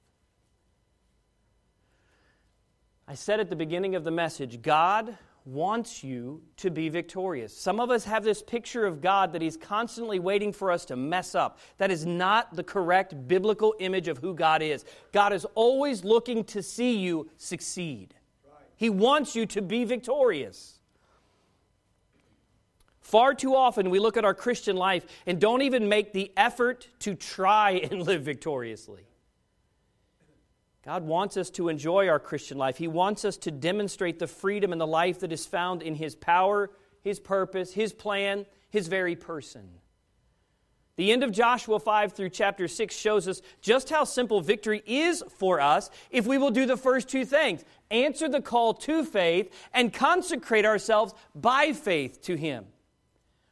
I 3.07 3.13
said 3.15 3.39
at 3.39 3.49
the 3.49 3.55
beginning 3.55 3.95
of 3.95 4.03
the 4.03 4.11
message 4.11 4.61
God 4.61 5.17
wants 5.45 6.03
you 6.03 6.41
to 6.57 6.69
be 6.69 6.89
victorious. 6.89 7.55
Some 7.55 7.79
of 7.79 7.89
us 7.89 8.05
have 8.05 8.23
this 8.23 8.41
picture 8.41 8.85
of 8.85 9.01
God 9.01 9.33
that 9.33 9.41
He's 9.41 9.57
constantly 9.57 10.19
waiting 10.19 10.53
for 10.53 10.71
us 10.71 10.85
to 10.85 10.95
mess 10.95 11.33
up. 11.33 11.59
That 11.77 11.91
is 11.91 12.05
not 12.05 12.55
the 12.55 12.63
correct 12.63 13.27
biblical 13.27 13.73
image 13.79 14.07
of 14.07 14.19
who 14.19 14.35
God 14.35 14.61
is. 14.61 14.85
God 15.11 15.33
is 15.33 15.45
always 15.55 16.03
looking 16.03 16.43
to 16.45 16.61
see 16.61 16.97
you 16.97 17.29
succeed, 17.37 18.13
He 18.75 18.89
wants 18.89 19.35
you 19.35 19.45
to 19.47 19.61
be 19.61 19.83
victorious. 19.83 20.77
Far 22.99 23.33
too 23.33 23.55
often 23.55 23.89
we 23.89 23.99
look 23.99 24.15
at 24.15 24.23
our 24.23 24.33
Christian 24.33 24.77
life 24.77 25.05
and 25.25 25.41
don't 25.41 25.63
even 25.63 25.89
make 25.89 26.13
the 26.13 26.31
effort 26.37 26.87
to 26.99 27.13
try 27.13 27.71
and 27.71 28.03
live 28.03 28.21
victoriously. 28.21 29.01
God 30.83 31.03
wants 31.03 31.37
us 31.37 31.49
to 31.51 31.69
enjoy 31.69 32.07
our 32.07 32.19
Christian 32.19 32.57
life. 32.57 32.77
He 32.77 32.87
wants 32.87 33.23
us 33.23 33.37
to 33.37 33.51
demonstrate 33.51 34.17
the 34.17 34.27
freedom 34.27 34.71
and 34.71 34.81
the 34.81 34.87
life 34.87 35.19
that 35.19 35.31
is 35.31 35.45
found 35.45 35.83
in 35.83 35.95
His 35.95 36.15
power, 36.15 36.71
His 37.01 37.19
purpose, 37.19 37.73
His 37.73 37.93
plan, 37.93 38.45
His 38.69 38.87
very 38.87 39.15
person. 39.15 39.69
The 40.97 41.11
end 41.11 41.23
of 41.23 41.31
Joshua 41.31 41.79
5 41.79 42.13
through 42.13 42.29
chapter 42.29 42.67
6 42.67 42.95
shows 42.95 43.27
us 43.27 43.41
just 43.61 43.89
how 43.89 44.03
simple 44.03 44.41
victory 44.41 44.83
is 44.85 45.23
for 45.37 45.61
us 45.61 45.89
if 46.09 46.27
we 46.27 46.37
will 46.37 46.51
do 46.51 46.65
the 46.65 46.77
first 46.77 47.07
two 47.07 47.25
things 47.25 47.63
answer 47.89 48.27
the 48.27 48.41
call 48.41 48.73
to 48.73 49.05
faith 49.05 49.53
and 49.73 49.93
consecrate 49.93 50.65
ourselves 50.65 51.13
by 51.35 51.73
faith 51.73 52.21
to 52.23 52.35
Him. 52.35 52.65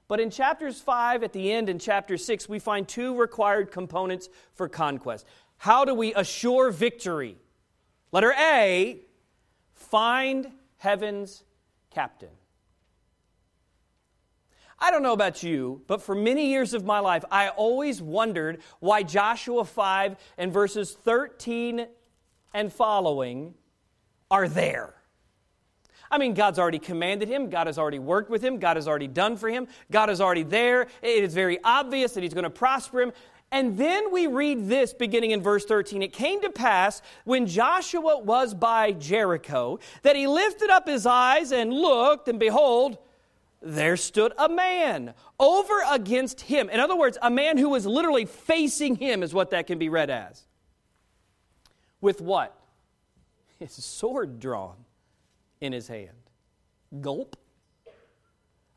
But 0.08 0.20
in 0.20 0.32
chapters 0.32 0.82
5 0.82 1.24
at 1.24 1.34
the 1.34 1.52
end 1.52 1.70
and 1.70 1.80
chapter 1.80 2.18
6, 2.18 2.50
we 2.50 2.58
find 2.58 2.88
two 2.88 3.16
required 3.16 3.72
components 3.72 4.28
for 4.54 4.68
conquest. 4.68 5.26
How 5.60 5.86
do 5.86 5.94
we 5.94 6.14
assure 6.14 6.72
victory? 6.72 7.38
Letter 8.12 8.34
A 8.34 9.02
find 9.74 10.52
heaven's 10.78 11.44
captain. 11.92 12.30
I 14.80 14.90
don't 14.90 15.04
know 15.04 15.14
about 15.14 15.44
you, 15.44 15.82
but 15.88 16.02
for 16.02 16.16
many 16.16 16.50
years 16.50 16.74
of 16.74 16.86
my 16.86 17.00
life, 17.00 17.26
I 17.30 17.50
always 17.50 18.02
wondered 18.02 18.62
why 18.80 19.04
Joshua 19.04 19.66
5 19.66 20.16
and 20.38 20.54
verses 20.54 20.94
13 20.94 21.88
and 22.54 22.72
following 22.72 23.54
are 24.32 24.48
there. 24.48 24.96
I 26.10 26.18
mean, 26.18 26.34
God's 26.34 26.58
already 26.58 26.80
commanded 26.80 27.28
him, 27.28 27.50
God 27.50 27.68
has 27.68 27.78
already 27.78 28.00
worked 28.00 28.30
with 28.30 28.42
him, 28.42 28.58
God 28.58 28.78
has 28.78 28.88
already 28.88 29.08
done 29.08 29.36
for 29.36 29.50
him, 29.50 29.68
God 29.92 30.10
is 30.10 30.22
already 30.22 30.44
there. 30.44 30.88
It 31.02 31.24
is 31.24 31.34
very 31.34 31.60
obvious 31.64 32.14
that 32.14 32.24
he's 32.24 32.34
going 32.34 32.46
to 32.46 32.50
prosper 32.50 33.02
him. 33.02 33.12
And 33.52 33.78
then 33.78 34.12
we 34.12 34.28
read 34.28 34.68
this 34.68 34.94
beginning 34.94 35.32
in 35.32 35.42
verse 35.42 35.66
13. 35.66 36.04
It 36.04 36.14
came 36.14 36.42
to 36.42 36.52
pass 36.52 37.02
when 37.24 37.48
Joshua 37.48 38.20
was 38.20 38.54
by 38.54 38.92
Jericho 38.92 39.80
that 40.04 40.16
he 40.16 40.28
lifted 40.28 40.70
up 40.70 40.88
his 40.88 41.06
eyes 41.06 41.52
and 41.52 41.74
looked, 41.74 42.28
and 42.28 42.40
behold, 42.40 43.00
there 43.62 43.98
stood 43.98 44.34
a 44.38 44.48
man 44.48 45.14
over 45.40 45.82
against 45.90 46.42
him. 46.42 46.70
In 46.70 46.80
other 46.80 46.96
words, 46.96 47.18
a 47.22 47.30
man 47.32 47.58
who 47.58 47.70
was 47.70 47.86
literally 47.86 48.26
facing 48.26 48.96
him, 48.96 49.24
is 49.24 49.34
what 49.34 49.50
that 49.50 49.68
can 49.68 49.80
be 49.80 49.90
read 49.90 50.10
as. 50.10 50.46
with 52.02 52.22
what? 52.22 52.56
His 53.60 53.84
sword 53.84 54.40
drawn 54.40 54.78
in 55.60 55.74
his 55.74 55.88
hand. 55.88 56.16
Gulp. 57.02 57.36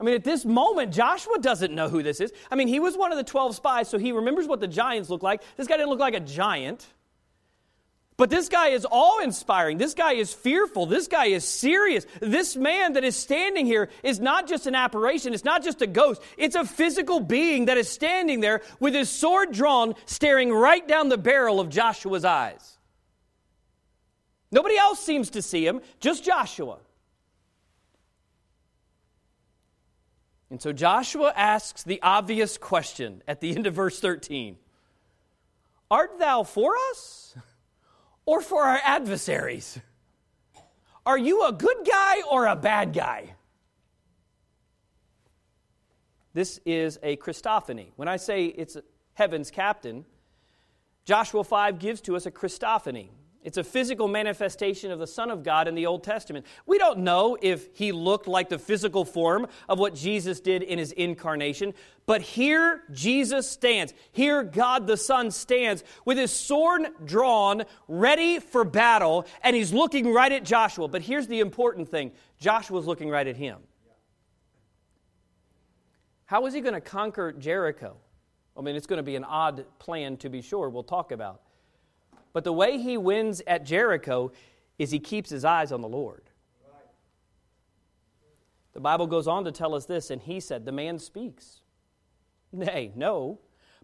I 0.02 0.04
mean, 0.04 0.16
at 0.16 0.24
this 0.24 0.44
moment, 0.44 0.92
Joshua 0.92 1.38
doesn't 1.38 1.72
know 1.72 1.88
who 1.88 2.02
this 2.02 2.20
is. 2.20 2.32
I 2.50 2.56
mean, 2.56 2.66
he 2.66 2.80
was 2.80 2.96
one 2.96 3.12
of 3.12 3.18
the 3.18 3.22
12 3.22 3.54
spies, 3.54 3.88
so 3.88 3.98
he 3.98 4.10
remembers 4.10 4.48
what 4.48 4.58
the 4.58 4.66
giants 4.66 5.08
look 5.08 5.22
like. 5.22 5.42
This 5.56 5.68
guy 5.68 5.76
didn't 5.76 5.90
look 5.90 6.00
like 6.00 6.14
a 6.14 6.20
giant. 6.20 6.84
But 8.16 8.28
this 8.28 8.48
guy 8.48 8.70
is 8.70 8.84
awe 8.90 9.20
inspiring. 9.20 9.78
This 9.78 9.94
guy 9.94 10.14
is 10.14 10.34
fearful. 10.34 10.86
This 10.86 11.06
guy 11.06 11.26
is 11.26 11.46
serious. 11.46 12.04
This 12.18 12.56
man 12.56 12.94
that 12.94 13.04
is 13.04 13.14
standing 13.14 13.64
here 13.64 13.90
is 14.02 14.18
not 14.18 14.48
just 14.48 14.66
an 14.66 14.74
apparition, 14.74 15.34
it's 15.34 15.44
not 15.44 15.62
just 15.62 15.82
a 15.82 15.86
ghost. 15.86 16.20
It's 16.36 16.56
a 16.56 16.64
physical 16.64 17.20
being 17.20 17.66
that 17.66 17.78
is 17.78 17.88
standing 17.88 18.40
there 18.40 18.62
with 18.80 18.94
his 18.94 19.08
sword 19.08 19.52
drawn, 19.52 19.94
staring 20.06 20.52
right 20.52 20.86
down 20.86 21.10
the 21.10 21.18
barrel 21.18 21.60
of 21.60 21.68
Joshua's 21.68 22.24
eyes. 22.24 22.76
Nobody 24.50 24.76
else 24.76 24.98
seems 24.98 25.30
to 25.30 25.42
see 25.42 25.64
him, 25.64 25.80
just 26.00 26.24
Joshua. 26.24 26.78
And 30.52 30.60
so 30.60 30.70
Joshua 30.70 31.32
asks 31.34 31.82
the 31.82 31.98
obvious 32.02 32.58
question 32.58 33.22
at 33.26 33.40
the 33.40 33.56
end 33.56 33.66
of 33.66 33.72
verse 33.72 33.98
13 34.00 34.58
Art 35.90 36.18
thou 36.18 36.42
for 36.42 36.74
us 36.90 37.34
or 38.26 38.42
for 38.42 38.62
our 38.64 38.78
adversaries? 38.84 39.80
Are 41.06 41.16
you 41.16 41.46
a 41.46 41.52
good 41.52 41.88
guy 41.90 42.20
or 42.30 42.44
a 42.44 42.54
bad 42.54 42.92
guy? 42.92 43.34
This 46.34 46.60
is 46.66 46.98
a 47.02 47.16
Christophany. 47.16 47.86
When 47.96 48.06
I 48.06 48.18
say 48.18 48.44
it's 48.44 48.76
heaven's 49.14 49.50
captain, 49.50 50.04
Joshua 51.06 51.44
5 51.44 51.78
gives 51.78 52.02
to 52.02 52.14
us 52.14 52.26
a 52.26 52.30
Christophany. 52.30 53.08
It's 53.42 53.56
a 53.56 53.64
physical 53.64 54.06
manifestation 54.06 54.92
of 54.92 55.00
the 55.00 55.06
Son 55.06 55.30
of 55.30 55.42
God 55.42 55.66
in 55.66 55.74
the 55.74 55.86
Old 55.86 56.04
Testament. 56.04 56.46
We 56.64 56.78
don't 56.78 57.00
know 57.00 57.36
if 57.42 57.68
he 57.74 57.90
looked 57.90 58.28
like 58.28 58.48
the 58.48 58.58
physical 58.58 59.04
form 59.04 59.48
of 59.68 59.80
what 59.80 59.94
Jesus 59.94 60.38
did 60.38 60.62
in 60.62 60.78
his 60.78 60.92
incarnation, 60.92 61.74
but 62.06 62.22
here 62.22 62.82
Jesus 62.92 63.50
stands. 63.50 63.94
Here 64.12 64.44
God 64.44 64.86
the 64.86 64.96
Son 64.96 65.32
stands 65.32 65.82
with 66.04 66.18
his 66.18 66.30
sword 66.30 66.86
drawn, 67.04 67.64
ready 67.88 68.38
for 68.38 68.64
battle, 68.64 69.26
and 69.42 69.56
he's 69.56 69.72
looking 69.72 70.12
right 70.12 70.30
at 70.30 70.44
Joshua. 70.44 70.86
But 70.86 71.02
here's 71.02 71.26
the 71.26 71.40
important 71.40 71.88
thing 71.88 72.12
Joshua's 72.38 72.86
looking 72.86 73.10
right 73.10 73.26
at 73.26 73.36
him. 73.36 73.58
How 76.26 76.46
is 76.46 76.54
he 76.54 76.60
going 76.60 76.74
to 76.74 76.80
conquer 76.80 77.32
Jericho? 77.32 77.96
I 78.56 78.60
mean, 78.60 78.76
it's 78.76 78.86
going 78.86 78.98
to 78.98 79.02
be 79.02 79.16
an 79.16 79.24
odd 79.24 79.64
plan 79.78 80.16
to 80.18 80.28
be 80.28 80.42
sure, 80.42 80.68
we'll 80.70 80.82
talk 80.84 81.10
about. 81.10 81.42
But 82.32 82.44
the 82.44 82.52
way 82.52 82.78
he 82.78 82.96
wins 82.96 83.42
at 83.46 83.64
Jericho 83.64 84.32
is 84.78 84.90
he 84.90 84.98
keeps 84.98 85.30
his 85.30 85.44
eyes 85.44 85.72
on 85.72 85.80
the 85.80 85.88
Lord. 85.88 86.22
The 88.72 88.80
Bible 88.80 89.06
goes 89.06 89.28
on 89.28 89.44
to 89.44 89.52
tell 89.52 89.74
us 89.74 89.84
this, 89.84 90.10
and 90.10 90.20
he 90.22 90.40
said, 90.40 90.64
The 90.64 90.72
man 90.72 90.98
speaks. 90.98 91.60
Nay, 92.52 92.92
no. 92.94 93.38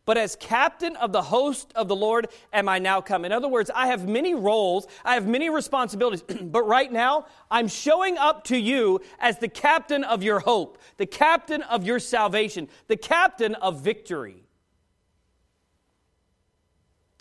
But 0.08 0.16
as 0.16 0.36
captain 0.36 0.96
of 0.96 1.12
the 1.12 1.20
host 1.20 1.70
of 1.74 1.86
the 1.86 1.94
Lord 1.94 2.28
am 2.50 2.66
I 2.66 2.78
now 2.78 3.02
come. 3.02 3.26
In 3.26 3.32
other 3.32 3.48
words, 3.48 3.70
I 3.74 3.88
have 3.88 4.08
many 4.08 4.34
roles, 4.34 4.86
I 5.04 5.12
have 5.12 5.26
many 5.26 5.50
responsibilities, 5.50 6.22
but 6.42 6.62
right 6.62 6.90
now 6.90 7.26
I'm 7.50 7.68
showing 7.68 8.16
up 8.16 8.44
to 8.44 8.56
you 8.56 9.02
as 9.18 9.38
the 9.38 9.48
captain 9.48 10.04
of 10.04 10.22
your 10.22 10.40
hope, 10.40 10.78
the 10.96 11.04
captain 11.04 11.60
of 11.60 11.84
your 11.84 11.98
salvation, 11.98 12.68
the 12.86 12.96
captain 12.96 13.54
of 13.56 13.82
victory. 13.82 14.47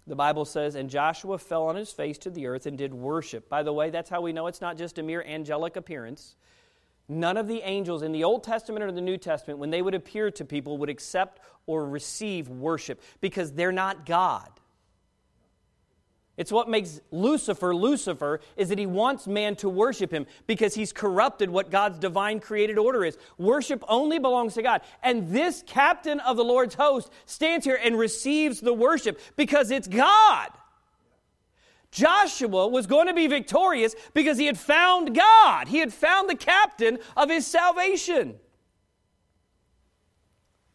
The 0.08 0.16
Bible 0.16 0.45
says, 0.45 0.76
and 0.76 0.89
Joshua 0.89 1.38
fell 1.38 1.64
on 1.64 1.76
his 1.76 1.91
face 1.91 2.18
to 2.20 2.30
the 2.30 2.47
earth 2.47 2.66
and 2.66 2.78
did 2.78 2.93
worship. 2.93 3.49
By 3.49 3.62
the 3.64 3.74
way, 3.74 3.89
that's 3.89 4.10
how 4.10 4.22
we 4.22 4.32
know 4.32 4.47
it's 4.47 4.62
not 4.62 4.78
just 4.78 4.97
a 4.97 5.03
mere 5.03 5.22
angelic 5.22 5.76
appearance. 5.76 6.36
None 7.10 7.36
of 7.36 7.47
the 7.47 7.62
angels 7.62 8.03
in 8.03 8.14
the 8.14 8.24
Old 8.24 8.43
Testament 8.43 8.84
or 8.84 8.91
the 8.91 9.01
New 9.01 9.18
Testament, 9.18 9.60
when 9.60 9.70
they 9.70 9.82
would 9.82 9.93
appear 9.93 10.32
to 10.32 10.45
people, 10.45 10.78
would 10.78 10.89
accept 10.89 11.41
or 11.66 11.86
receive 11.86 12.47
worship 12.47 13.01
because 13.20 13.51
they're 13.51 13.72
not 13.74 14.05
God. 14.05 14.49
It's 16.38 16.51
what 16.51 16.69
makes 16.69 17.01
Lucifer 17.09 17.75
Lucifer 17.75 18.39
is 18.55 18.69
that 18.69 18.77
he 18.77 18.85
wants 18.85 19.25
man 19.25 19.55
to 19.57 19.67
worship 19.67 20.11
him 20.11 20.27
because 20.45 20.75
he's 20.75 20.93
corrupted 20.93 21.49
what 21.49 21.71
God's 21.71 21.97
divine 21.97 22.39
created 22.39 22.77
order 22.77 23.03
is. 23.03 23.17
Worship 23.39 23.83
only 23.88 24.19
belongs 24.19 24.53
to 24.53 24.61
God. 24.61 24.81
And 25.01 25.29
this 25.29 25.63
captain 25.65 26.19
of 26.19 26.38
the 26.38 26.43
Lord's 26.43 26.75
host 26.75 27.11
stands 27.25 27.65
here 27.65 27.79
and 27.83 27.97
receives 27.97 28.61
the 28.61 28.73
worship 28.73 29.19
because 29.35 29.71
it's 29.71 29.88
God. 29.88 30.49
Joshua 31.89 32.67
was 32.67 32.85
going 32.85 33.07
to 33.07 33.13
be 33.15 33.25
victorious 33.25 33.95
because 34.13 34.38
he 34.38 34.45
had 34.45 34.59
found 34.59 35.15
God. 35.15 35.67
He 35.67 35.79
had 35.79 35.91
found 35.91 36.29
the 36.29 36.35
captain 36.35 36.99
of 37.15 37.29
his 37.29 37.47
salvation. 37.47 38.39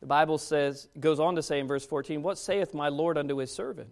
The 0.01 0.07
Bible 0.07 0.39
says 0.39 0.89
goes 0.99 1.21
on 1.21 1.37
to 1.37 1.43
say 1.43 1.61
in 1.61 1.69
verse 1.69 1.87
14, 1.87 2.23
"What 2.23 2.37
saith 2.37 2.75
my 2.75 2.89
Lord 2.89 3.17
unto 3.17 3.37
his 3.37 3.55
servant?" 3.55 3.91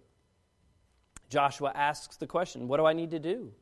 Joshua 1.31 1.71
asks 1.73 2.17
the 2.17 2.27
question, 2.27 2.67
What 2.67 2.77
do 2.77 2.85
I 2.85 2.93
need 2.93 3.11
to 3.11 3.19
do? 3.19 3.53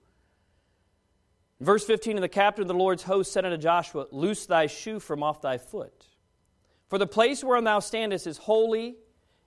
Verse 1.62 1.86
15 1.86 2.18
And 2.18 2.24
the 2.24 2.28
captain 2.28 2.64
of 2.64 2.68
the 2.68 2.74
Lord's 2.74 3.04
host 3.04 3.32
said 3.32 3.46
unto 3.46 3.58
Joshua, 3.58 4.08
Loose 4.12 4.46
thy 4.46 4.66
shoe 4.68 5.00
from 5.00 5.24
off 5.24 5.42
thy 5.42 5.58
foot. 5.58 6.08
For 6.90 6.98
the 6.98 7.08
place 7.08 7.44
whereon 7.44 7.64
thou 7.64 7.80
standest 7.80 8.28
is 8.28 8.38
holy. 8.38 8.98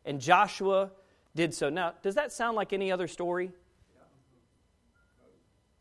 And 0.04 0.20
Joshua 0.20 0.90
did 1.34 1.54
so. 1.54 1.68
Now, 1.68 1.94
does 2.02 2.14
that 2.14 2.32
sound 2.32 2.56
like 2.56 2.72
any 2.72 2.90
other 2.90 3.06
story? 3.06 3.50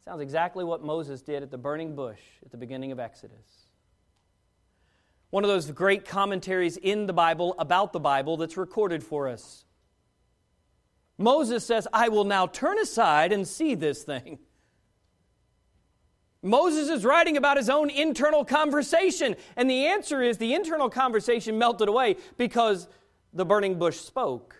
Sounds 0.03 0.21
exactly 0.21 0.63
what 0.63 0.83
Moses 0.83 1.21
did 1.21 1.43
at 1.43 1.51
the 1.51 1.57
burning 1.57 1.95
bush 1.95 2.19
at 2.43 2.51
the 2.51 2.57
beginning 2.57 2.91
of 2.91 2.99
Exodus. 2.99 3.67
One 5.29 5.43
of 5.43 5.47
those 5.47 5.69
great 5.71 6.05
commentaries 6.05 6.77
in 6.77 7.05
the 7.05 7.13
Bible 7.13 7.55
about 7.57 7.93
the 7.93 7.99
Bible 7.99 8.37
that's 8.37 8.57
recorded 8.57 9.03
for 9.03 9.27
us. 9.27 9.63
Moses 11.21 11.65
says, 11.65 11.87
I 11.93 12.09
will 12.09 12.25
now 12.25 12.47
turn 12.47 12.77
aside 12.79 13.31
and 13.31 13.47
see 13.47 13.75
this 13.75 14.03
thing. 14.03 14.39
Moses 16.43 16.89
is 16.89 17.05
writing 17.05 17.37
about 17.37 17.57
his 17.57 17.69
own 17.69 17.89
internal 17.89 18.43
conversation. 18.43 19.35
And 19.55 19.69
the 19.69 19.85
answer 19.87 20.21
is 20.21 20.37
the 20.37 20.53
internal 20.53 20.89
conversation 20.89 21.57
melted 21.57 21.87
away 21.87 22.15
because 22.37 22.87
the 23.33 23.45
burning 23.45 23.77
bush 23.77 23.97
spoke. 23.97 24.55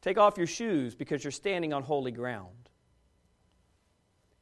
Take 0.00 0.18
off 0.18 0.36
your 0.36 0.48
shoes 0.48 0.94
because 0.96 1.22
you're 1.22 1.30
standing 1.30 1.72
on 1.72 1.84
holy 1.84 2.10
ground. 2.10 2.48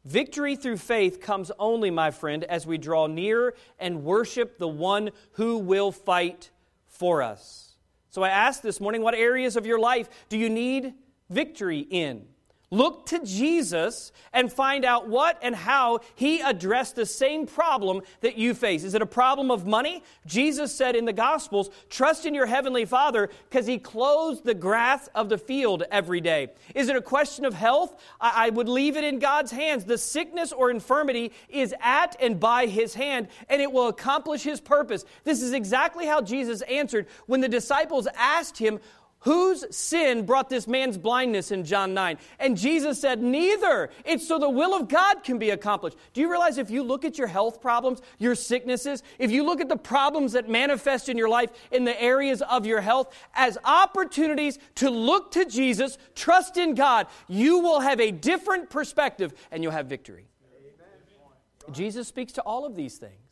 Victory 0.07 0.57
through 0.57 0.79
faith 0.79 1.21
comes 1.21 1.53
only, 1.59 1.91
my 1.91 2.11
friend, 2.11 2.45
as 2.45 2.67
we 2.67 2.79
draw 2.79 3.07
near 3.07 3.55
and 3.79 4.03
worship 4.03 4.59
the 4.59 4.67
one 4.67 5.11
who 5.33 5.59
will 5.59 5.93
fight 5.93 6.51
for 6.87 7.23
us. 7.23 7.77
So 8.09 8.23
I 8.23 8.31
ask 8.31 8.63
this 8.63 8.81
morning 8.81 9.03
what 9.03 9.15
areas 9.15 9.57
of 9.57 9.67
your 9.67 9.79
life 9.79 10.09
do 10.31 10.39
you 10.39 10.49
need 10.49 10.95
victory 11.31 11.79
in. 11.79 12.27
Look 12.73 13.07
to 13.07 13.19
Jesus 13.25 14.13
and 14.33 14.53
find 14.53 14.85
out 14.85 15.09
what 15.09 15.41
and 15.43 15.57
how 15.57 16.01
he 16.15 16.41
addressed 16.41 16.95
the 16.95 17.05
same 17.05 17.47
problem 17.47 18.03
that 18.21 18.39
you 18.39 18.55
face. 18.55 18.85
Is 18.85 18.95
it 18.95 19.03
a 19.03 19.07
problem 19.07 19.51
of 19.51 19.67
money? 19.67 20.05
Jesus 20.25 20.73
said 20.73 20.95
in 20.95 21.05
the 21.05 21.13
Gospels, 21.13 21.69
trust 21.89 22.27
in 22.27 22.35
your 22.35 22.47
heavenly 22.47 22.85
Father 22.85 23.29
because 23.49 23.67
he 23.67 23.79
clothes 23.79 24.43
the 24.43 24.55
grass 24.55 25.09
of 25.17 25.29
the 25.29 25.37
field 25.37 25.83
every 25.91 26.21
day. 26.21 26.51
Is 26.73 26.89
it 26.89 26.95
a 26.95 27.03
question 27.03 27.45
of 27.45 27.55
health? 27.55 28.01
I, 28.21 28.47
I 28.47 28.51
would 28.51 28.69
leave 28.69 28.97
it 28.97 29.03
in 29.03 29.19
God's 29.19 29.51
hands. 29.51 29.85
The 29.85 29.99
sickness 29.99 30.53
or 30.53 30.71
infirmity 30.71 31.33
is 31.49 31.75
at 31.81 32.15
and 32.21 32.39
by 32.39 32.67
his 32.67 32.95
hand, 32.95 33.27
and 33.49 33.61
it 33.61 33.73
will 33.73 33.89
accomplish 33.89 34.45
his 34.45 34.61
purpose. 34.61 35.05
This 35.25 35.43
is 35.43 35.55
exactly 35.55 36.07
how 36.07 36.21
Jesus 36.21 36.63
answered 36.63 37.09
when 37.27 37.41
the 37.41 37.49
disciples 37.49 38.07
asked 38.17 38.59
him, 38.59 38.79
Whose 39.21 39.65
sin 39.77 40.25
brought 40.25 40.49
this 40.49 40.67
man's 40.67 40.97
blindness 40.97 41.51
in 41.51 41.65
John 41.65 41.93
9? 41.93 42.17
And 42.39 42.57
Jesus 42.57 42.99
said, 42.99 43.23
Neither. 43.23 43.91
It's 44.07 44.27
so 44.27 44.39
the 44.39 44.49
will 44.49 44.75
of 44.75 44.89
God 44.89 45.25
can 45.25 45.39
be 45.39 45.51
accomplished. 45.51 45.99
Do 46.15 46.23
you 46.23 46.31
realize 46.31 46.57
if 46.57 46.71
you 46.71 46.83
look 46.83 47.05
at 47.05 47.19
your 47.19 47.27
health 47.27 47.61
problems, 47.61 48.01
your 48.19 48.35
sicknesses, 48.35 49.03
if 49.19 49.31
you 49.31 49.45
look 49.45 49.61
at 49.61 49.69
the 49.69 49.77
problems 49.77 50.33
that 50.33 50.49
manifest 50.49 51.11
in 51.11 51.19
your 51.19 51.29
life 51.29 51.51
in 51.71 51.85
the 51.85 52.01
areas 52.01 52.41
of 52.41 52.65
your 52.65 52.81
health 52.81 53.15
as 53.35 53.59
opportunities 53.63 54.59
to 54.77 54.89
look 54.89 55.33
to 55.33 55.45
Jesus, 55.45 55.99
trust 56.15 56.57
in 56.57 56.75
God, 56.75 57.07
you 57.29 57.59
will 57.59 57.81
have 57.81 58.01
a 58.01 58.11
different 58.11 58.71
perspective 58.71 59.35
and 59.51 59.63
you'll 59.63 59.73
have 59.73 59.87
victory. 59.87 60.29
Amen. 60.57 61.75
Jesus 61.75 62.09
speaks 62.09 62.33
to 62.33 62.41
all 62.43 62.65
of 62.65 62.75
these 62.75 62.97
things. 62.97 63.30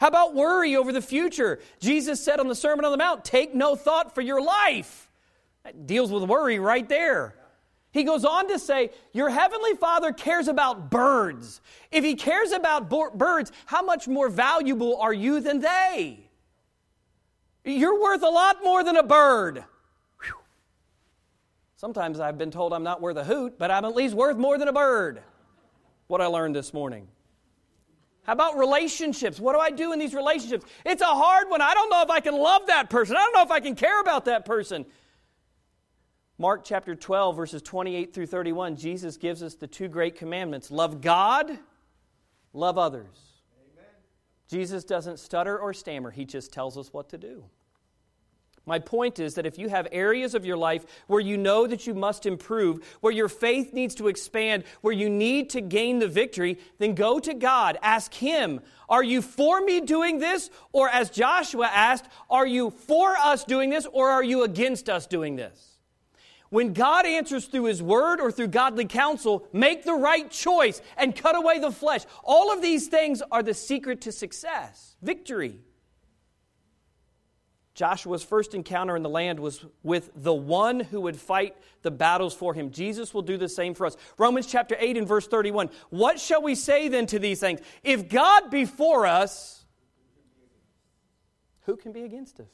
How 0.00 0.06
about 0.06 0.34
worry 0.34 0.76
over 0.76 0.92
the 0.92 1.02
future? 1.02 1.58
Jesus 1.80 2.22
said 2.22 2.40
on 2.40 2.48
the 2.48 2.54
Sermon 2.54 2.84
on 2.84 2.92
the 2.92 2.98
Mount, 2.98 3.24
take 3.24 3.54
no 3.54 3.74
thought 3.74 4.14
for 4.14 4.20
your 4.20 4.40
life. 4.40 5.08
That 5.64 5.86
deals 5.86 6.10
with 6.10 6.22
worry 6.24 6.58
right 6.58 6.88
there. 6.88 7.34
He 7.90 8.04
goes 8.04 8.24
on 8.24 8.48
to 8.48 8.58
say, 8.58 8.90
Your 9.12 9.30
heavenly 9.30 9.74
Father 9.74 10.12
cares 10.12 10.46
about 10.46 10.90
birds. 10.90 11.60
If 11.90 12.04
He 12.04 12.14
cares 12.14 12.52
about 12.52 12.88
bo- 12.88 13.10
birds, 13.10 13.50
how 13.66 13.82
much 13.82 14.06
more 14.06 14.28
valuable 14.28 14.98
are 15.00 15.12
you 15.12 15.40
than 15.40 15.60
they? 15.60 16.20
You're 17.64 18.00
worth 18.00 18.22
a 18.22 18.28
lot 18.28 18.58
more 18.62 18.84
than 18.84 18.96
a 18.96 19.02
bird. 19.02 19.64
Whew. 20.22 20.34
Sometimes 21.76 22.20
I've 22.20 22.38
been 22.38 22.50
told 22.50 22.72
I'm 22.72 22.84
not 22.84 23.00
worth 23.00 23.16
a 23.16 23.24
hoot, 23.24 23.58
but 23.58 23.70
I'm 23.70 23.84
at 23.84 23.94
least 23.94 24.14
worth 24.14 24.36
more 24.36 24.58
than 24.58 24.68
a 24.68 24.72
bird. 24.72 25.22
What 26.06 26.20
I 26.20 26.26
learned 26.26 26.54
this 26.54 26.72
morning. 26.72 27.08
How 28.28 28.34
about 28.34 28.58
relationships? 28.58 29.40
What 29.40 29.54
do 29.54 29.58
I 29.58 29.70
do 29.70 29.94
in 29.94 29.98
these 29.98 30.12
relationships? 30.12 30.66
It's 30.84 31.00
a 31.00 31.06
hard 31.06 31.48
one. 31.48 31.62
I 31.62 31.72
don't 31.72 31.88
know 31.88 32.02
if 32.02 32.10
I 32.10 32.20
can 32.20 32.36
love 32.36 32.66
that 32.66 32.90
person. 32.90 33.16
I 33.16 33.20
don't 33.20 33.32
know 33.32 33.40
if 33.40 33.50
I 33.50 33.58
can 33.58 33.74
care 33.74 34.02
about 34.02 34.26
that 34.26 34.44
person. 34.44 34.84
Mark 36.36 36.62
chapter 36.62 36.94
12, 36.94 37.34
verses 37.34 37.62
28 37.62 38.12
through 38.12 38.26
31, 38.26 38.76
Jesus 38.76 39.16
gives 39.16 39.42
us 39.42 39.54
the 39.54 39.66
two 39.66 39.88
great 39.88 40.14
commandments 40.14 40.70
love 40.70 41.00
God, 41.00 41.58
love 42.52 42.76
others. 42.76 43.16
Amen. 43.72 43.86
Jesus 44.50 44.84
doesn't 44.84 45.18
stutter 45.18 45.58
or 45.58 45.72
stammer, 45.72 46.10
he 46.10 46.26
just 46.26 46.52
tells 46.52 46.76
us 46.76 46.92
what 46.92 47.08
to 47.08 47.16
do. 47.16 47.44
My 48.68 48.78
point 48.78 49.18
is 49.18 49.34
that 49.34 49.46
if 49.46 49.56
you 49.58 49.70
have 49.70 49.88
areas 49.90 50.34
of 50.34 50.44
your 50.44 50.58
life 50.58 50.84
where 51.06 51.22
you 51.22 51.38
know 51.38 51.66
that 51.66 51.86
you 51.86 51.94
must 51.94 52.26
improve, 52.26 52.84
where 53.00 53.12
your 53.12 53.30
faith 53.30 53.72
needs 53.72 53.94
to 53.94 54.08
expand, 54.08 54.64
where 54.82 54.92
you 54.92 55.08
need 55.08 55.48
to 55.50 55.62
gain 55.62 56.00
the 56.00 56.06
victory, 56.06 56.58
then 56.78 56.94
go 56.94 57.18
to 57.18 57.32
God. 57.32 57.78
Ask 57.80 58.12
Him, 58.12 58.60
Are 58.86 59.02
you 59.02 59.22
for 59.22 59.62
me 59.62 59.80
doing 59.80 60.18
this? 60.18 60.50
Or 60.70 60.90
as 60.90 61.08
Joshua 61.08 61.66
asked, 61.66 62.04
Are 62.28 62.46
you 62.46 62.68
for 62.68 63.16
us 63.16 63.42
doing 63.42 63.70
this? 63.70 63.86
Or 63.90 64.10
are 64.10 64.22
you 64.22 64.42
against 64.42 64.90
us 64.90 65.06
doing 65.06 65.36
this? 65.36 65.78
When 66.50 66.74
God 66.74 67.06
answers 67.06 67.46
through 67.46 67.64
His 67.64 67.82
Word 67.82 68.20
or 68.20 68.30
through 68.30 68.48
godly 68.48 68.84
counsel, 68.84 69.46
make 69.50 69.84
the 69.84 69.94
right 69.94 70.30
choice 70.30 70.82
and 70.98 71.16
cut 71.16 71.36
away 71.36 71.58
the 71.58 71.72
flesh. 71.72 72.04
All 72.22 72.52
of 72.52 72.60
these 72.60 72.88
things 72.88 73.22
are 73.32 73.42
the 73.42 73.54
secret 73.54 74.02
to 74.02 74.12
success, 74.12 74.94
victory. 75.00 75.60
Joshua's 77.78 78.24
first 78.24 78.56
encounter 78.56 78.96
in 78.96 79.04
the 79.04 79.08
land 79.08 79.38
was 79.38 79.64
with 79.84 80.10
the 80.16 80.34
one 80.34 80.80
who 80.80 81.00
would 81.02 81.16
fight 81.16 81.56
the 81.82 81.92
battles 81.92 82.34
for 82.34 82.52
him. 82.52 82.72
Jesus 82.72 83.14
will 83.14 83.22
do 83.22 83.36
the 83.36 83.48
same 83.48 83.72
for 83.72 83.86
us. 83.86 83.96
Romans 84.18 84.48
chapter 84.48 84.76
8 84.76 84.96
and 84.96 85.06
verse 85.06 85.28
31. 85.28 85.70
What 85.90 86.18
shall 86.18 86.42
we 86.42 86.56
say 86.56 86.88
then 86.88 87.06
to 87.06 87.20
these 87.20 87.38
things? 87.38 87.60
If 87.84 88.08
God 88.08 88.50
be 88.50 88.64
for 88.64 89.06
us, 89.06 89.64
who 91.66 91.76
can 91.76 91.92
be 91.92 92.02
against 92.02 92.40
us? 92.40 92.50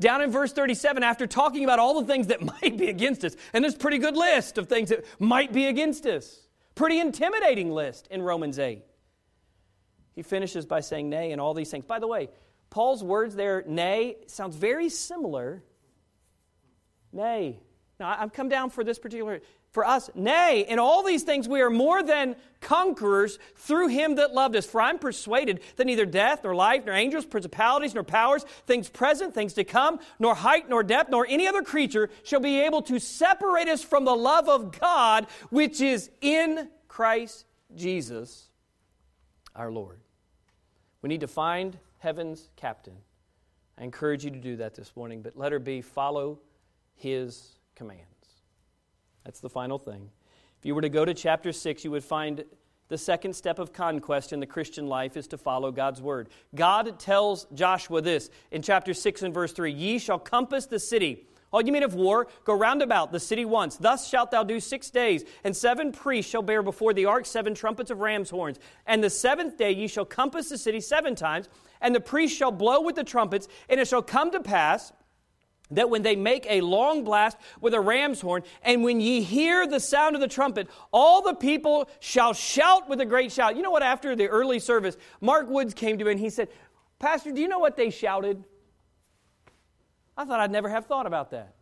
Down 0.00 0.22
in 0.22 0.30
verse 0.30 0.54
37, 0.54 1.02
after 1.02 1.26
talking 1.26 1.64
about 1.64 1.78
all 1.78 2.00
the 2.00 2.06
things 2.06 2.28
that 2.28 2.40
might 2.62 2.78
be 2.78 2.88
against 2.88 3.26
us, 3.26 3.36
and 3.52 3.62
there's 3.62 3.74
a 3.74 3.78
pretty 3.78 3.98
good 3.98 4.16
list 4.16 4.56
of 4.56 4.70
things 4.70 4.88
that 4.88 5.04
might 5.20 5.52
be 5.52 5.66
against 5.66 6.06
us. 6.06 6.40
Pretty 6.74 6.98
intimidating 6.98 7.72
list 7.72 8.08
in 8.10 8.22
Romans 8.22 8.58
8. 8.58 8.82
He 10.14 10.22
finishes 10.22 10.64
by 10.64 10.80
saying, 10.80 11.10
Nay, 11.10 11.32
and 11.32 11.42
all 11.42 11.52
these 11.52 11.70
things. 11.70 11.84
By 11.84 11.98
the 11.98 12.06
way, 12.06 12.30
Paul's 12.72 13.04
words 13.04 13.34
there, 13.34 13.62
nay, 13.66 14.16
sounds 14.28 14.56
very 14.56 14.88
similar. 14.88 15.62
Nay. 17.12 17.60
Now, 18.00 18.16
I've 18.18 18.32
come 18.32 18.48
down 18.48 18.70
for 18.70 18.82
this 18.82 18.98
particular, 18.98 19.42
for 19.72 19.84
us, 19.84 20.08
nay, 20.14 20.64
in 20.66 20.78
all 20.78 21.02
these 21.02 21.22
things 21.22 21.46
we 21.46 21.60
are 21.60 21.68
more 21.68 22.02
than 22.02 22.34
conquerors 22.62 23.38
through 23.56 23.88
him 23.88 24.14
that 24.14 24.32
loved 24.32 24.56
us. 24.56 24.64
For 24.64 24.80
I'm 24.80 24.98
persuaded 24.98 25.60
that 25.76 25.86
neither 25.86 26.06
death, 26.06 26.44
nor 26.44 26.54
life, 26.54 26.86
nor 26.86 26.94
angels, 26.94 27.26
principalities, 27.26 27.92
nor 27.92 28.04
powers, 28.04 28.42
things 28.66 28.88
present, 28.88 29.34
things 29.34 29.52
to 29.52 29.64
come, 29.64 30.00
nor 30.18 30.34
height, 30.34 30.70
nor 30.70 30.82
depth, 30.82 31.10
nor 31.10 31.26
any 31.28 31.46
other 31.46 31.62
creature 31.62 32.08
shall 32.22 32.40
be 32.40 32.60
able 32.60 32.80
to 32.80 32.98
separate 32.98 33.68
us 33.68 33.84
from 33.84 34.06
the 34.06 34.16
love 34.16 34.48
of 34.48 34.80
God 34.80 35.26
which 35.50 35.82
is 35.82 36.10
in 36.22 36.70
Christ 36.88 37.44
Jesus 37.76 38.48
our 39.54 39.70
Lord. 39.70 40.00
We 41.02 41.10
need 41.10 41.20
to 41.20 41.28
find 41.28 41.76
heaven's 42.02 42.50
captain. 42.56 42.96
I 43.78 43.84
encourage 43.84 44.24
you 44.24 44.30
to 44.32 44.38
do 44.38 44.56
that 44.56 44.74
this 44.74 44.96
morning, 44.96 45.22
but 45.22 45.36
letter 45.36 45.60
B, 45.60 45.80
follow 45.80 46.40
his 46.96 47.60
commands. 47.76 48.02
That's 49.24 49.38
the 49.38 49.48
final 49.48 49.78
thing. 49.78 50.10
If 50.58 50.66
you 50.66 50.74
were 50.74 50.80
to 50.82 50.88
go 50.88 51.04
to 51.04 51.14
chapter 51.14 51.52
6, 51.52 51.84
you 51.84 51.92
would 51.92 52.02
find 52.02 52.44
the 52.88 52.98
second 52.98 53.34
step 53.34 53.60
of 53.60 53.72
conquest 53.72 54.32
in 54.32 54.40
the 54.40 54.46
Christian 54.46 54.88
life 54.88 55.16
is 55.16 55.28
to 55.28 55.38
follow 55.38 55.70
God's 55.70 56.02
word. 56.02 56.30
God 56.56 56.98
tells 56.98 57.46
Joshua 57.54 58.02
this 58.02 58.30
in 58.50 58.62
chapter 58.62 58.92
6 58.92 59.22
and 59.22 59.32
verse 59.32 59.52
3 59.52 59.72
Ye 59.72 59.98
shall 60.00 60.18
compass 60.18 60.66
the 60.66 60.80
city 60.80 61.28
all 61.52 61.62
you 61.62 61.72
men 61.72 61.82
of 61.82 61.94
war, 61.94 62.28
go 62.44 62.54
round 62.54 62.82
about 62.82 63.12
the 63.12 63.20
city 63.20 63.44
once. 63.44 63.76
Thus 63.76 64.08
shalt 64.08 64.30
thou 64.30 64.42
do 64.42 64.58
six 64.58 64.90
days. 64.90 65.24
And 65.44 65.56
seven 65.56 65.92
priests 65.92 66.30
shall 66.30 66.42
bear 66.42 66.62
before 66.62 66.94
the 66.94 67.04
ark 67.04 67.26
seven 67.26 67.54
trumpets 67.54 67.90
of 67.90 68.00
ram's 68.00 68.30
horns. 68.30 68.58
And 68.86 69.04
the 69.04 69.10
seventh 69.10 69.58
day 69.58 69.72
ye 69.72 69.86
shall 69.86 70.06
compass 70.06 70.48
the 70.48 70.58
city 70.58 70.80
seven 70.80 71.14
times. 71.14 71.48
And 71.80 71.94
the 71.94 72.00
priests 72.00 72.36
shall 72.36 72.52
blow 72.52 72.80
with 72.80 72.96
the 72.96 73.04
trumpets. 73.04 73.48
And 73.68 73.78
it 73.78 73.86
shall 73.86 74.02
come 74.02 74.30
to 74.30 74.40
pass 74.40 74.92
that 75.70 75.90
when 75.90 76.02
they 76.02 76.16
make 76.16 76.46
a 76.48 76.60
long 76.60 77.04
blast 77.04 77.36
with 77.60 77.74
a 77.74 77.80
ram's 77.80 78.20
horn, 78.20 78.42
and 78.62 78.84
when 78.84 79.00
ye 79.00 79.22
hear 79.22 79.66
the 79.66 79.80
sound 79.80 80.14
of 80.14 80.20
the 80.20 80.28
trumpet, 80.28 80.68
all 80.92 81.22
the 81.22 81.34
people 81.34 81.88
shall 82.00 82.32
shout 82.32 82.88
with 82.88 83.00
a 83.00 83.06
great 83.06 83.32
shout. 83.32 83.56
You 83.56 83.62
know 83.62 83.70
what? 83.70 83.82
After 83.82 84.14
the 84.14 84.28
early 84.28 84.58
service, 84.58 84.96
Mark 85.20 85.48
Woods 85.48 85.74
came 85.74 85.98
to 85.98 86.04
me 86.04 86.12
and 86.12 86.20
he 86.20 86.30
said, 86.30 86.48
Pastor, 86.98 87.32
do 87.32 87.40
you 87.40 87.48
know 87.48 87.58
what 87.58 87.76
they 87.76 87.90
shouted? 87.90 88.44
I 90.16 90.24
thought 90.24 90.40
I'd 90.40 90.50
never 90.50 90.68
have 90.68 90.86
thought 90.86 91.06
about 91.06 91.30
that. 91.30 91.54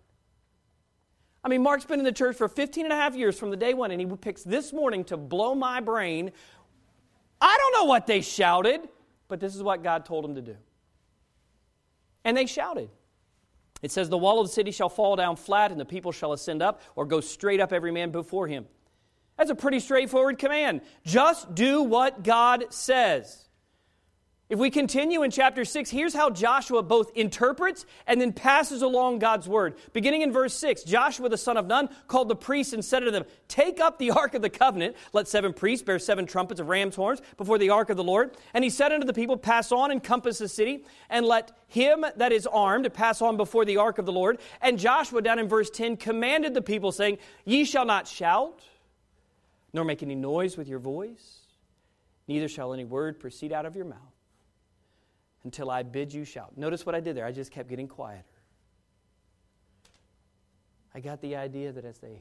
I 1.43 1.49
mean, 1.49 1.63
Mark's 1.63 1.85
been 1.85 1.99
in 1.99 2.05
the 2.05 2.13
church 2.13 2.37
for 2.37 2.49
15 2.49 2.85
and 2.85 2.93
a 2.93 2.97
half 2.97 3.15
years 3.15 3.39
from 3.39 3.51
the 3.51 3.57
day 3.57 3.73
one, 3.73 3.91
and 3.91 4.01
he 4.01 4.07
picks 4.17 4.43
this 4.43 4.73
morning 4.73 5.05
to 5.05 5.17
blow 5.17 5.55
my 5.55 5.81
brain. 5.81 6.33
I 7.41 7.57
don't 7.59 7.73
know 7.73 7.89
what 7.89 8.07
they 8.07 8.21
shouted, 8.21 8.83
but 9.29 9.41
this 9.41 9.57
is 9.57 9.63
what 9.63 9.83
God 9.83 10.05
told 10.05 10.25
him 10.25 10.35
to 10.35 10.43
do. 10.43 10.57
And 12.25 12.37
they 12.37 12.47
shouted. 12.47 12.91
It 13.81 13.91
says, 13.91 14.11
The 14.11 14.19
wall 14.19 14.41
of 14.41 14.49
the 14.49 14.53
city 14.53 14.71
shall 14.71 14.91
fall 14.91 15.17
down 15.17 15.37
flat, 15.37 15.71
and 15.71 15.81
the 15.81 15.87
people 15.87 16.13
shall 16.13 16.33
ascend 16.35 16.61
up, 16.61 16.83
or 16.95 17.07
go 17.07 17.21
straight 17.21 17.61
up 17.61 17.73
every 17.73 17.93
man 17.93 18.11
before 18.11 18.47
him. 18.47 18.67
That's 19.39 19.51
a 19.51 19.55
pretty 19.55 19.81
straightforward 19.81 20.39
command. 20.39 20.83
Just 21.07 21.55
do 21.55 21.83
what 21.83 22.23
God 22.23 22.67
says. 22.75 23.49
If 24.51 24.59
we 24.59 24.69
continue 24.69 25.23
in 25.23 25.31
chapter 25.31 25.65
6, 25.65 25.91
here's 25.91 26.13
how 26.13 26.29
Joshua 26.29 26.83
both 26.83 27.13
interprets 27.17 27.87
and 28.05 28.21
then 28.21 28.33
passes 28.33 28.83
along 28.83 29.21
God's 29.21 29.49
word. 29.49 29.77
Beginning 29.93 30.23
in 30.23 30.33
verse 30.33 30.55
6, 30.55 30.83
Joshua 30.83 31.29
the 31.29 31.39
son 31.39 31.57
of 31.57 31.69
Nun 31.69 31.89
called 32.09 32.29
the 32.29 32.35
priests 32.35 32.73
and 32.73 32.85
said 32.85 33.01
to 33.01 33.13
them, 33.13 33.25
Take 33.47 33.79
up 33.79 34.01
the 34.01 34.11
ark 34.11 34.35
of 34.35 34.43
the 34.43 34.51
covenant. 34.51 34.97
Let 35.13 35.29
seven 35.29 35.53
priests 35.53 35.85
bear 35.85 36.01
seven 36.01 36.27
trumpets 36.27 36.59
of 36.59 36.67
ram's 36.67 36.97
horns 36.97 37.23
before 37.37 37.59
the 37.59 37.71
ark 37.71 37.91
of 37.91 37.97
the 37.97 38.03
Lord. 38.03 38.37
And 38.53 38.65
he 38.65 38.71
said 38.71 38.91
unto 38.91 39.07
the 39.07 39.13
people, 39.13 39.37
Pass 39.37 39.71
on 39.71 39.93
and 39.93 40.03
compass 40.03 40.39
the 40.39 40.49
city, 40.49 40.85
and 41.09 41.25
let 41.25 41.57
him 41.69 42.05
that 42.17 42.33
is 42.33 42.49
armed 42.49 42.93
pass 42.93 43.23
on 43.23 43.37
before 43.37 43.65
the 43.65 43.77
ark 43.77 43.99
of 43.99 44.07
the 44.07 44.13
Lord. 44.13 44.41
And 44.61 44.81
Joshua, 44.81 45.23
down 45.23 45.39
in 45.39 45.49
verse 45.49 45.71
10, 45.71 45.97
commanded 45.97 46.55
the 46.55 46.63
people, 46.63 46.91
saying, 46.91 47.19
Ye 47.45 47.65
shall 47.65 47.85
not 47.85 48.09
shout, 48.09 48.63
nor 49.73 49.85
make 49.85 50.03
any 50.03 50.17
noise 50.17 50.57
with 50.57 50.67
your 50.67 50.81
voice, 50.81 51.39
neither 52.27 52.49
shall 52.49 52.75
any 52.75 52.85
word 52.85 53.21
proceed 53.21 53.53
out 53.53 53.65
of 53.65 53.77
your 53.77 53.85
mouth 53.85 54.20
until 55.45 55.71
I 55.71 55.83
bid 55.83 56.13
you 56.13 56.25
shout. 56.25 56.57
Notice 56.57 56.85
what 56.85 56.95
I 56.95 57.01
did 57.01 57.17
there. 57.17 57.27
I 57.27 57.33
just 57.33 57.51
kept 57.51 57.69
getting 57.69 57.89
quieter. 57.89 58.25
I 60.95 61.01
got 61.01 61.21
the 61.23 61.37
idea 61.37 61.73
that 61.73 61.85
as 61.85 61.99
they 61.99 62.21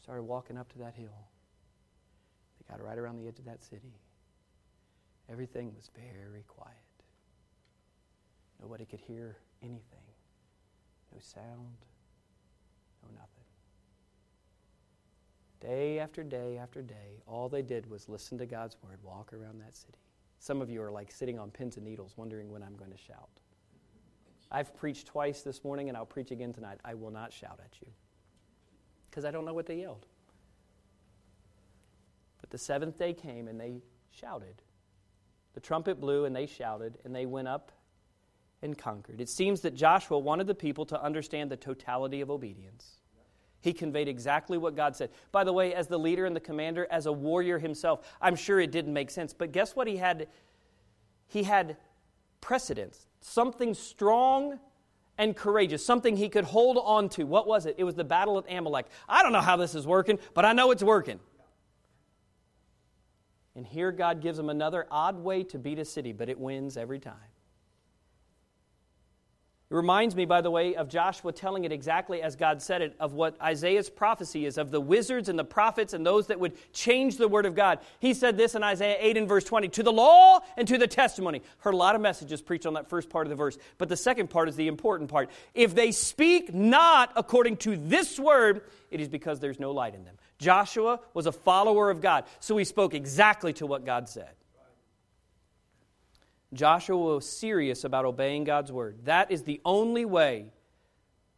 started 0.00 0.22
walking 0.22 0.58
up 0.58 0.70
to 0.72 0.78
that 0.78 0.94
hill, 0.94 1.26
they 2.58 2.72
got 2.72 2.84
right 2.84 2.98
around 2.98 3.16
the 3.16 3.26
edge 3.26 3.38
of 3.38 3.44
that 3.46 3.64
city. 3.64 3.94
Everything 5.30 5.72
was 5.74 5.90
very 5.94 6.44
quiet. 6.46 6.76
Nobody 8.60 8.84
could 8.84 9.00
hear 9.00 9.36
anything. 9.62 9.82
No 11.12 11.18
sound, 11.20 11.76
no 13.02 13.08
nothing. 13.14 13.36
Day 15.60 15.98
after 15.98 16.22
day 16.22 16.58
after 16.58 16.82
day, 16.82 17.22
all 17.26 17.48
they 17.48 17.62
did 17.62 17.88
was 17.90 18.08
listen 18.08 18.38
to 18.38 18.46
God's 18.46 18.76
word, 18.82 18.98
walk 19.02 19.32
around 19.32 19.60
that 19.60 19.76
city. 19.76 19.98
Some 20.38 20.60
of 20.60 20.70
you 20.70 20.82
are 20.82 20.90
like 20.90 21.10
sitting 21.10 21.38
on 21.38 21.50
pins 21.50 21.76
and 21.76 21.84
needles, 21.84 22.14
wondering 22.16 22.50
when 22.50 22.62
I'm 22.62 22.76
going 22.76 22.92
to 22.92 22.98
shout. 22.98 23.28
I've 24.50 24.76
preached 24.76 25.08
twice 25.08 25.42
this 25.42 25.64
morning, 25.64 25.88
and 25.88 25.96
I'll 25.96 26.06
preach 26.06 26.30
again 26.30 26.52
tonight. 26.52 26.78
I 26.84 26.94
will 26.94 27.10
not 27.10 27.32
shout 27.32 27.60
at 27.64 27.80
you 27.80 27.88
because 29.10 29.24
I 29.24 29.30
don't 29.30 29.44
know 29.44 29.54
what 29.54 29.66
they 29.66 29.76
yelled. 29.76 30.06
But 32.40 32.50
the 32.50 32.58
seventh 32.58 32.98
day 32.98 33.12
came, 33.12 33.48
and 33.48 33.58
they 33.58 33.80
shouted. 34.10 34.62
The 35.54 35.60
trumpet 35.60 36.00
blew, 36.00 36.26
and 36.26 36.36
they 36.36 36.46
shouted, 36.46 36.98
and 37.04 37.14
they 37.14 37.26
went 37.26 37.48
up 37.48 37.72
and 38.62 38.76
conquered. 38.76 39.20
It 39.20 39.28
seems 39.28 39.62
that 39.62 39.74
Joshua 39.74 40.18
wanted 40.18 40.46
the 40.46 40.54
people 40.54 40.86
to 40.86 41.02
understand 41.02 41.50
the 41.50 41.56
totality 41.56 42.20
of 42.20 42.30
obedience. 42.30 42.98
He 43.60 43.72
conveyed 43.72 44.08
exactly 44.08 44.58
what 44.58 44.76
God 44.76 44.94
said. 44.94 45.10
By 45.32 45.44
the 45.44 45.52
way, 45.52 45.74
as 45.74 45.88
the 45.88 45.98
leader 45.98 46.24
and 46.24 46.36
the 46.36 46.40
commander, 46.40 46.86
as 46.90 47.06
a 47.06 47.12
warrior 47.12 47.58
himself, 47.58 48.06
I'm 48.20 48.36
sure 48.36 48.60
it 48.60 48.70
didn't 48.70 48.92
make 48.92 49.10
sense. 49.10 49.32
But 49.32 49.52
guess 49.52 49.74
what 49.74 49.86
he 49.86 49.96
had? 49.96 50.28
He 51.26 51.42
had 51.42 51.76
precedence, 52.40 53.06
something 53.20 53.74
strong 53.74 54.60
and 55.18 55.34
courageous, 55.34 55.84
something 55.84 56.16
he 56.16 56.28
could 56.28 56.44
hold 56.44 56.78
on 56.78 57.08
to. 57.10 57.24
What 57.24 57.46
was 57.46 57.66
it? 57.66 57.74
It 57.78 57.84
was 57.84 57.94
the 57.94 58.04
battle 58.04 58.38
of 58.38 58.46
Amalek. 58.48 58.86
I 59.08 59.22
don't 59.22 59.32
know 59.32 59.40
how 59.40 59.56
this 59.56 59.74
is 59.74 59.86
working, 59.86 60.18
but 60.34 60.44
I 60.44 60.52
know 60.52 60.70
it's 60.70 60.82
working. 60.82 61.18
And 63.56 63.66
here 63.66 63.90
God 63.90 64.20
gives 64.20 64.38
him 64.38 64.50
another 64.50 64.86
odd 64.90 65.16
way 65.16 65.42
to 65.44 65.58
beat 65.58 65.78
a 65.78 65.84
city, 65.84 66.12
but 66.12 66.28
it 66.28 66.38
wins 66.38 66.76
every 66.76 66.98
time. 66.98 67.14
It 69.68 69.74
reminds 69.74 70.14
me, 70.14 70.26
by 70.26 70.42
the 70.42 70.50
way, 70.50 70.76
of 70.76 70.88
Joshua 70.88 71.32
telling 71.32 71.64
it 71.64 71.72
exactly 71.72 72.22
as 72.22 72.36
God 72.36 72.62
said 72.62 72.82
it, 72.82 72.94
of 73.00 73.14
what 73.14 73.40
Isaiah's 73.42 73.90
prophecy 73.90 74.46
is 74.46 74.58
of 74.58 74.70
the 74.70 74.80
wizards 74.80 75.28
and 75.28 75.36
the 75.36 75.44
prophets 75.44 75.92
and 75.92 76.06
those 76.06 76.28
that 76.28 76.38
would 76.38 76.52
change 76.72 77.16
the 77.16 77.26
word 77.26 77.46
of 77.46 77.56
God. 77.56 77.80
He 77.98 78.14
said 78.14 78.36
this 78.36 78.54
in 78.54 78.62
Isaiah 78.62 78.96
8 79.00 79.16
and 79.16 79.28
verse 79.28 79.42
20 79.42 79.66
to 79.70 79.82
the 79.82 79.90
law 79.90 80.38
and 80.56 80.68
to 80.68 80.78
the 80.78 80.86
testimony. 80.86 81.42
Heard 81.58 81.74
a 81.74 81.78
lot 81.78 81.96
of 81.96 82.00
messages 82.00 82.40
preached 82.40 82.64
on 82.64 82.74
that 82.74 82.88
first 82.88 83.10
part 83.10 83.26
of 83.26 83.30
the 83.30 83.34
verse, 83.34 83.58
but 83.76 83.88
the 83.88 83.96
second 83.96 84.30
part 84.30 84.48
is 84.48 84.54
the 84.54 84.68
important 84.68 85.10
part. 85.10 85.30
If 85.52 85.74
they 85.74 85.90
speak 85.90 86.54
not 86.54 87.10
according 87.16 87.56
to 87.58 87.76
this 87.76 88.20
word, 88.20 88.62
it 88.92 89.00
is 89.00 89.08
because 89.08 89.40
there's 89.40 89.58
no 89.58 89.72
light 89.72 89.96
in 89.96 90.04
them. 90.04 90.14
Joshua 90.38 91.00
was 91.12 91.26
a 91.26 91.32
follower 91.32 91.90
of 91.90 92.00
God, 92.00 92.24
so 92.38 92.56
he 92.56 92.64
spoke 92.64 92.94
exactly 92.94 93.52
to 93.54 93.66
what 93.66 93.84
God 93.84 94.08
said. 94.08 94.30
Joshua 96.52 96.96
was 96.96 97.28
serious 97.28 97.84
about 97.84 98.04
obeying 98.04 98.44
God's 98.44 98.70
word. 98.70 99.04
That 99.04 99.30
is 99.30 99.42
the 99.42 99.60
only 99.64 100.04
way 100.04 100.52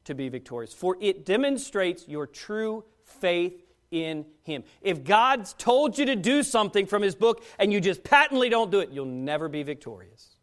to 0.04 0.14
be 0.14 0.28
victorious, 0.28 0.72
for 0.72 0.96
it 1.00 1.24
demonstrates 1.24 2.08
your 2.08 2.26
true 2.26 2.84
faith 3.04 3.62
in 3.90 4.26
Him. 4.42 4.64
If 4.82 5.04
God's 5.04 5.54
told 5.54 5.98
you 5.98 6.06
to 6.06 6.16
do 6.16 6.42
something 6.42 6.86
from 6.86 7.02
His 7.02 7.14
book 7.14 7.44
and 7.58 7.72
you 7.72 7.80
just 7.80 8.04
patently 8.04 8.48
don't 8.48 8.70
do 8.70 8.80
it, 8.80 8.90
you'll 8.90 9.06
never 9.06 9.48
be 9.48 9.62
victorious. 9.62 10.36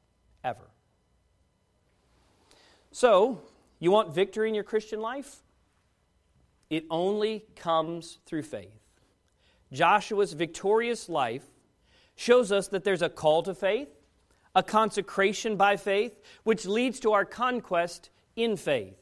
Ever. 0.44 0.70
So, 2.92 3.42
you 3.80 3.92
want 3.92 4.14
victory 4.14 4.48
in 4.48 4.56
your 4.56 4.64
Christian 4.64 5.02
life? 5.02 5.38
It 6.70 6.86
only 6.90 7.46
comes 7.56 8.20
through 8.26 8.44
faith. 8.44 8.70
Joshua's 9.72 10.34
victorious 10.34 11.10
life 11.10 11.44
shows 12.16 12.52
us 12.52 12.68
that 12.70 12.84
there's 12.84 13.02
a 13.02 13.10
call 13.10 13.44
to 13.44 13.54
faith 13.54 13.90
a 14.56 14.64
consecration 14.64 15.58
by 15.58 15.78
faith, 15.78 16.20
which 16.44 16.66
leads 16.66 17.02
to 17.02 17.12
our 17.12 17.26
conquest 17.26 18.10
in 18.36 18.56
faith. 18.56 18.98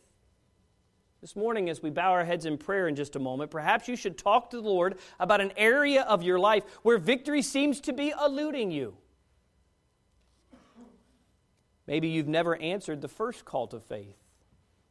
This 1.22 1.36
morning, 1.38 1.70
as 1.70 1.82
we 1.82 1.89
bow 1.89 2.12
our 2.12 2.26
heads 2.26 2.45
in 2.45 2.58
prayer 2.58 2.88
in 2.88 2.95
just 2.95 3.16
a 3.16 3.20
moment, 3.20 3.49
perhaps 3.49 3.88
you 3.88 3.95
should 3.95 4.18
talk 4.18 4.49
to 4.49 4.58
the 4.58 4.68
Lord 4.68 4.97
about 5.20 5.39
an 5.39 5.54
area 5.56 6.01
of 6.01 6.22
your 6.24 6.38
life 6.38 6.66
where 6.82 6.97
victory 6.97 7.41
seems 7.41 7.80
to 7.82 7.93
be 7.93 8.14
eluding 8.26 8.72
you. 8.72 8.97
Maybe 11.88 12.10
you've 12.10 12.28
never 12.28 12.58
answered 12.58 13.01
the 13.01 13.08
first 13.08 13.45
call 13.45 13.68
to 13.68 13.80
faith 13.80 14.18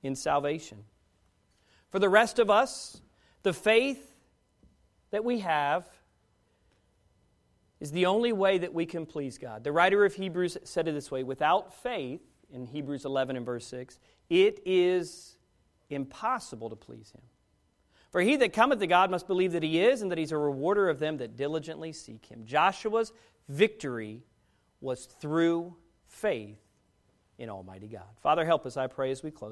in 0.02 0.14
salvation. 0.14 0.84
For 1.90 1.98
the 1.98 2.08
rest 2.08 2.38
of 2.38 2.48
us, 2.48 3.02
the 3.42 3.52
faith 3.52 4.14
that 5.10 5.24
we 5.24 5.40
have 5.40 5.88
is 7.82 7.90
the 7.90 8.06
only 8.06 8.32
way 8.32 8.58
that 8.58 8.72
we 8.72 8.86
can 8.86 9.04
please 9.04 9.38
God. 9.38 9.64
The 9.64 9.72
writer 9.72 10.04
of 10.04 10.14
Hebrews 10.14 10.56
said 10.62 10.86
it 10.86 10.92
this 10.92 11.10
way 11.10 11.24
without 11.24 11.74
faith, 11.82 12.20
in 12.52 12.64
Hebrews 12.64 13.04
11 13.04 13.36
and 13.36 13.44
verse 13.44 13.66
6, 13.66 13.98
it 14.30 14.60
is 14.64 15.36
impossible 15.90 16.70
to 16.70 16.76
please 16.76 17.10
him. 17.10 17.22
For 18.12 18.20
he 18.20 18.36
that 18.36 18.52
cometh 18.52 18.78
to 18.78 18.86
God 18.86 19.10
must 19.10 19.26
believe 19.26 19.50
that 19.50 19.64
he 19.64 19.80
is, 19.80 20.00
and 20.00 20.12
that 20.12 20.18
he's 20.18 20.30
a 20.30 20.36
rewarder 20.36 20.88
of 20.88 21.00
them 21.00 21.16
that 21.16 21.36
diligently 21.36 21.92
seek 21.92 22.26
him. 22.26 22.44
Joshua's 22.44 23.12
victory 23.48 24.22
was 24.80 25.06
through 25.06 25.74
faith 26.06 26.60
in 27.36 27.50
Almighty 27.50 27.88
God. 27.88 28.06
Father, 28.22 28.44
help 28.44 28.64
us, 28.64 28.76
I 28.76 28.86
pray, 28.86 29.10
as 29.10 29.24
we 29.24 29.32
close. 29.32 29.50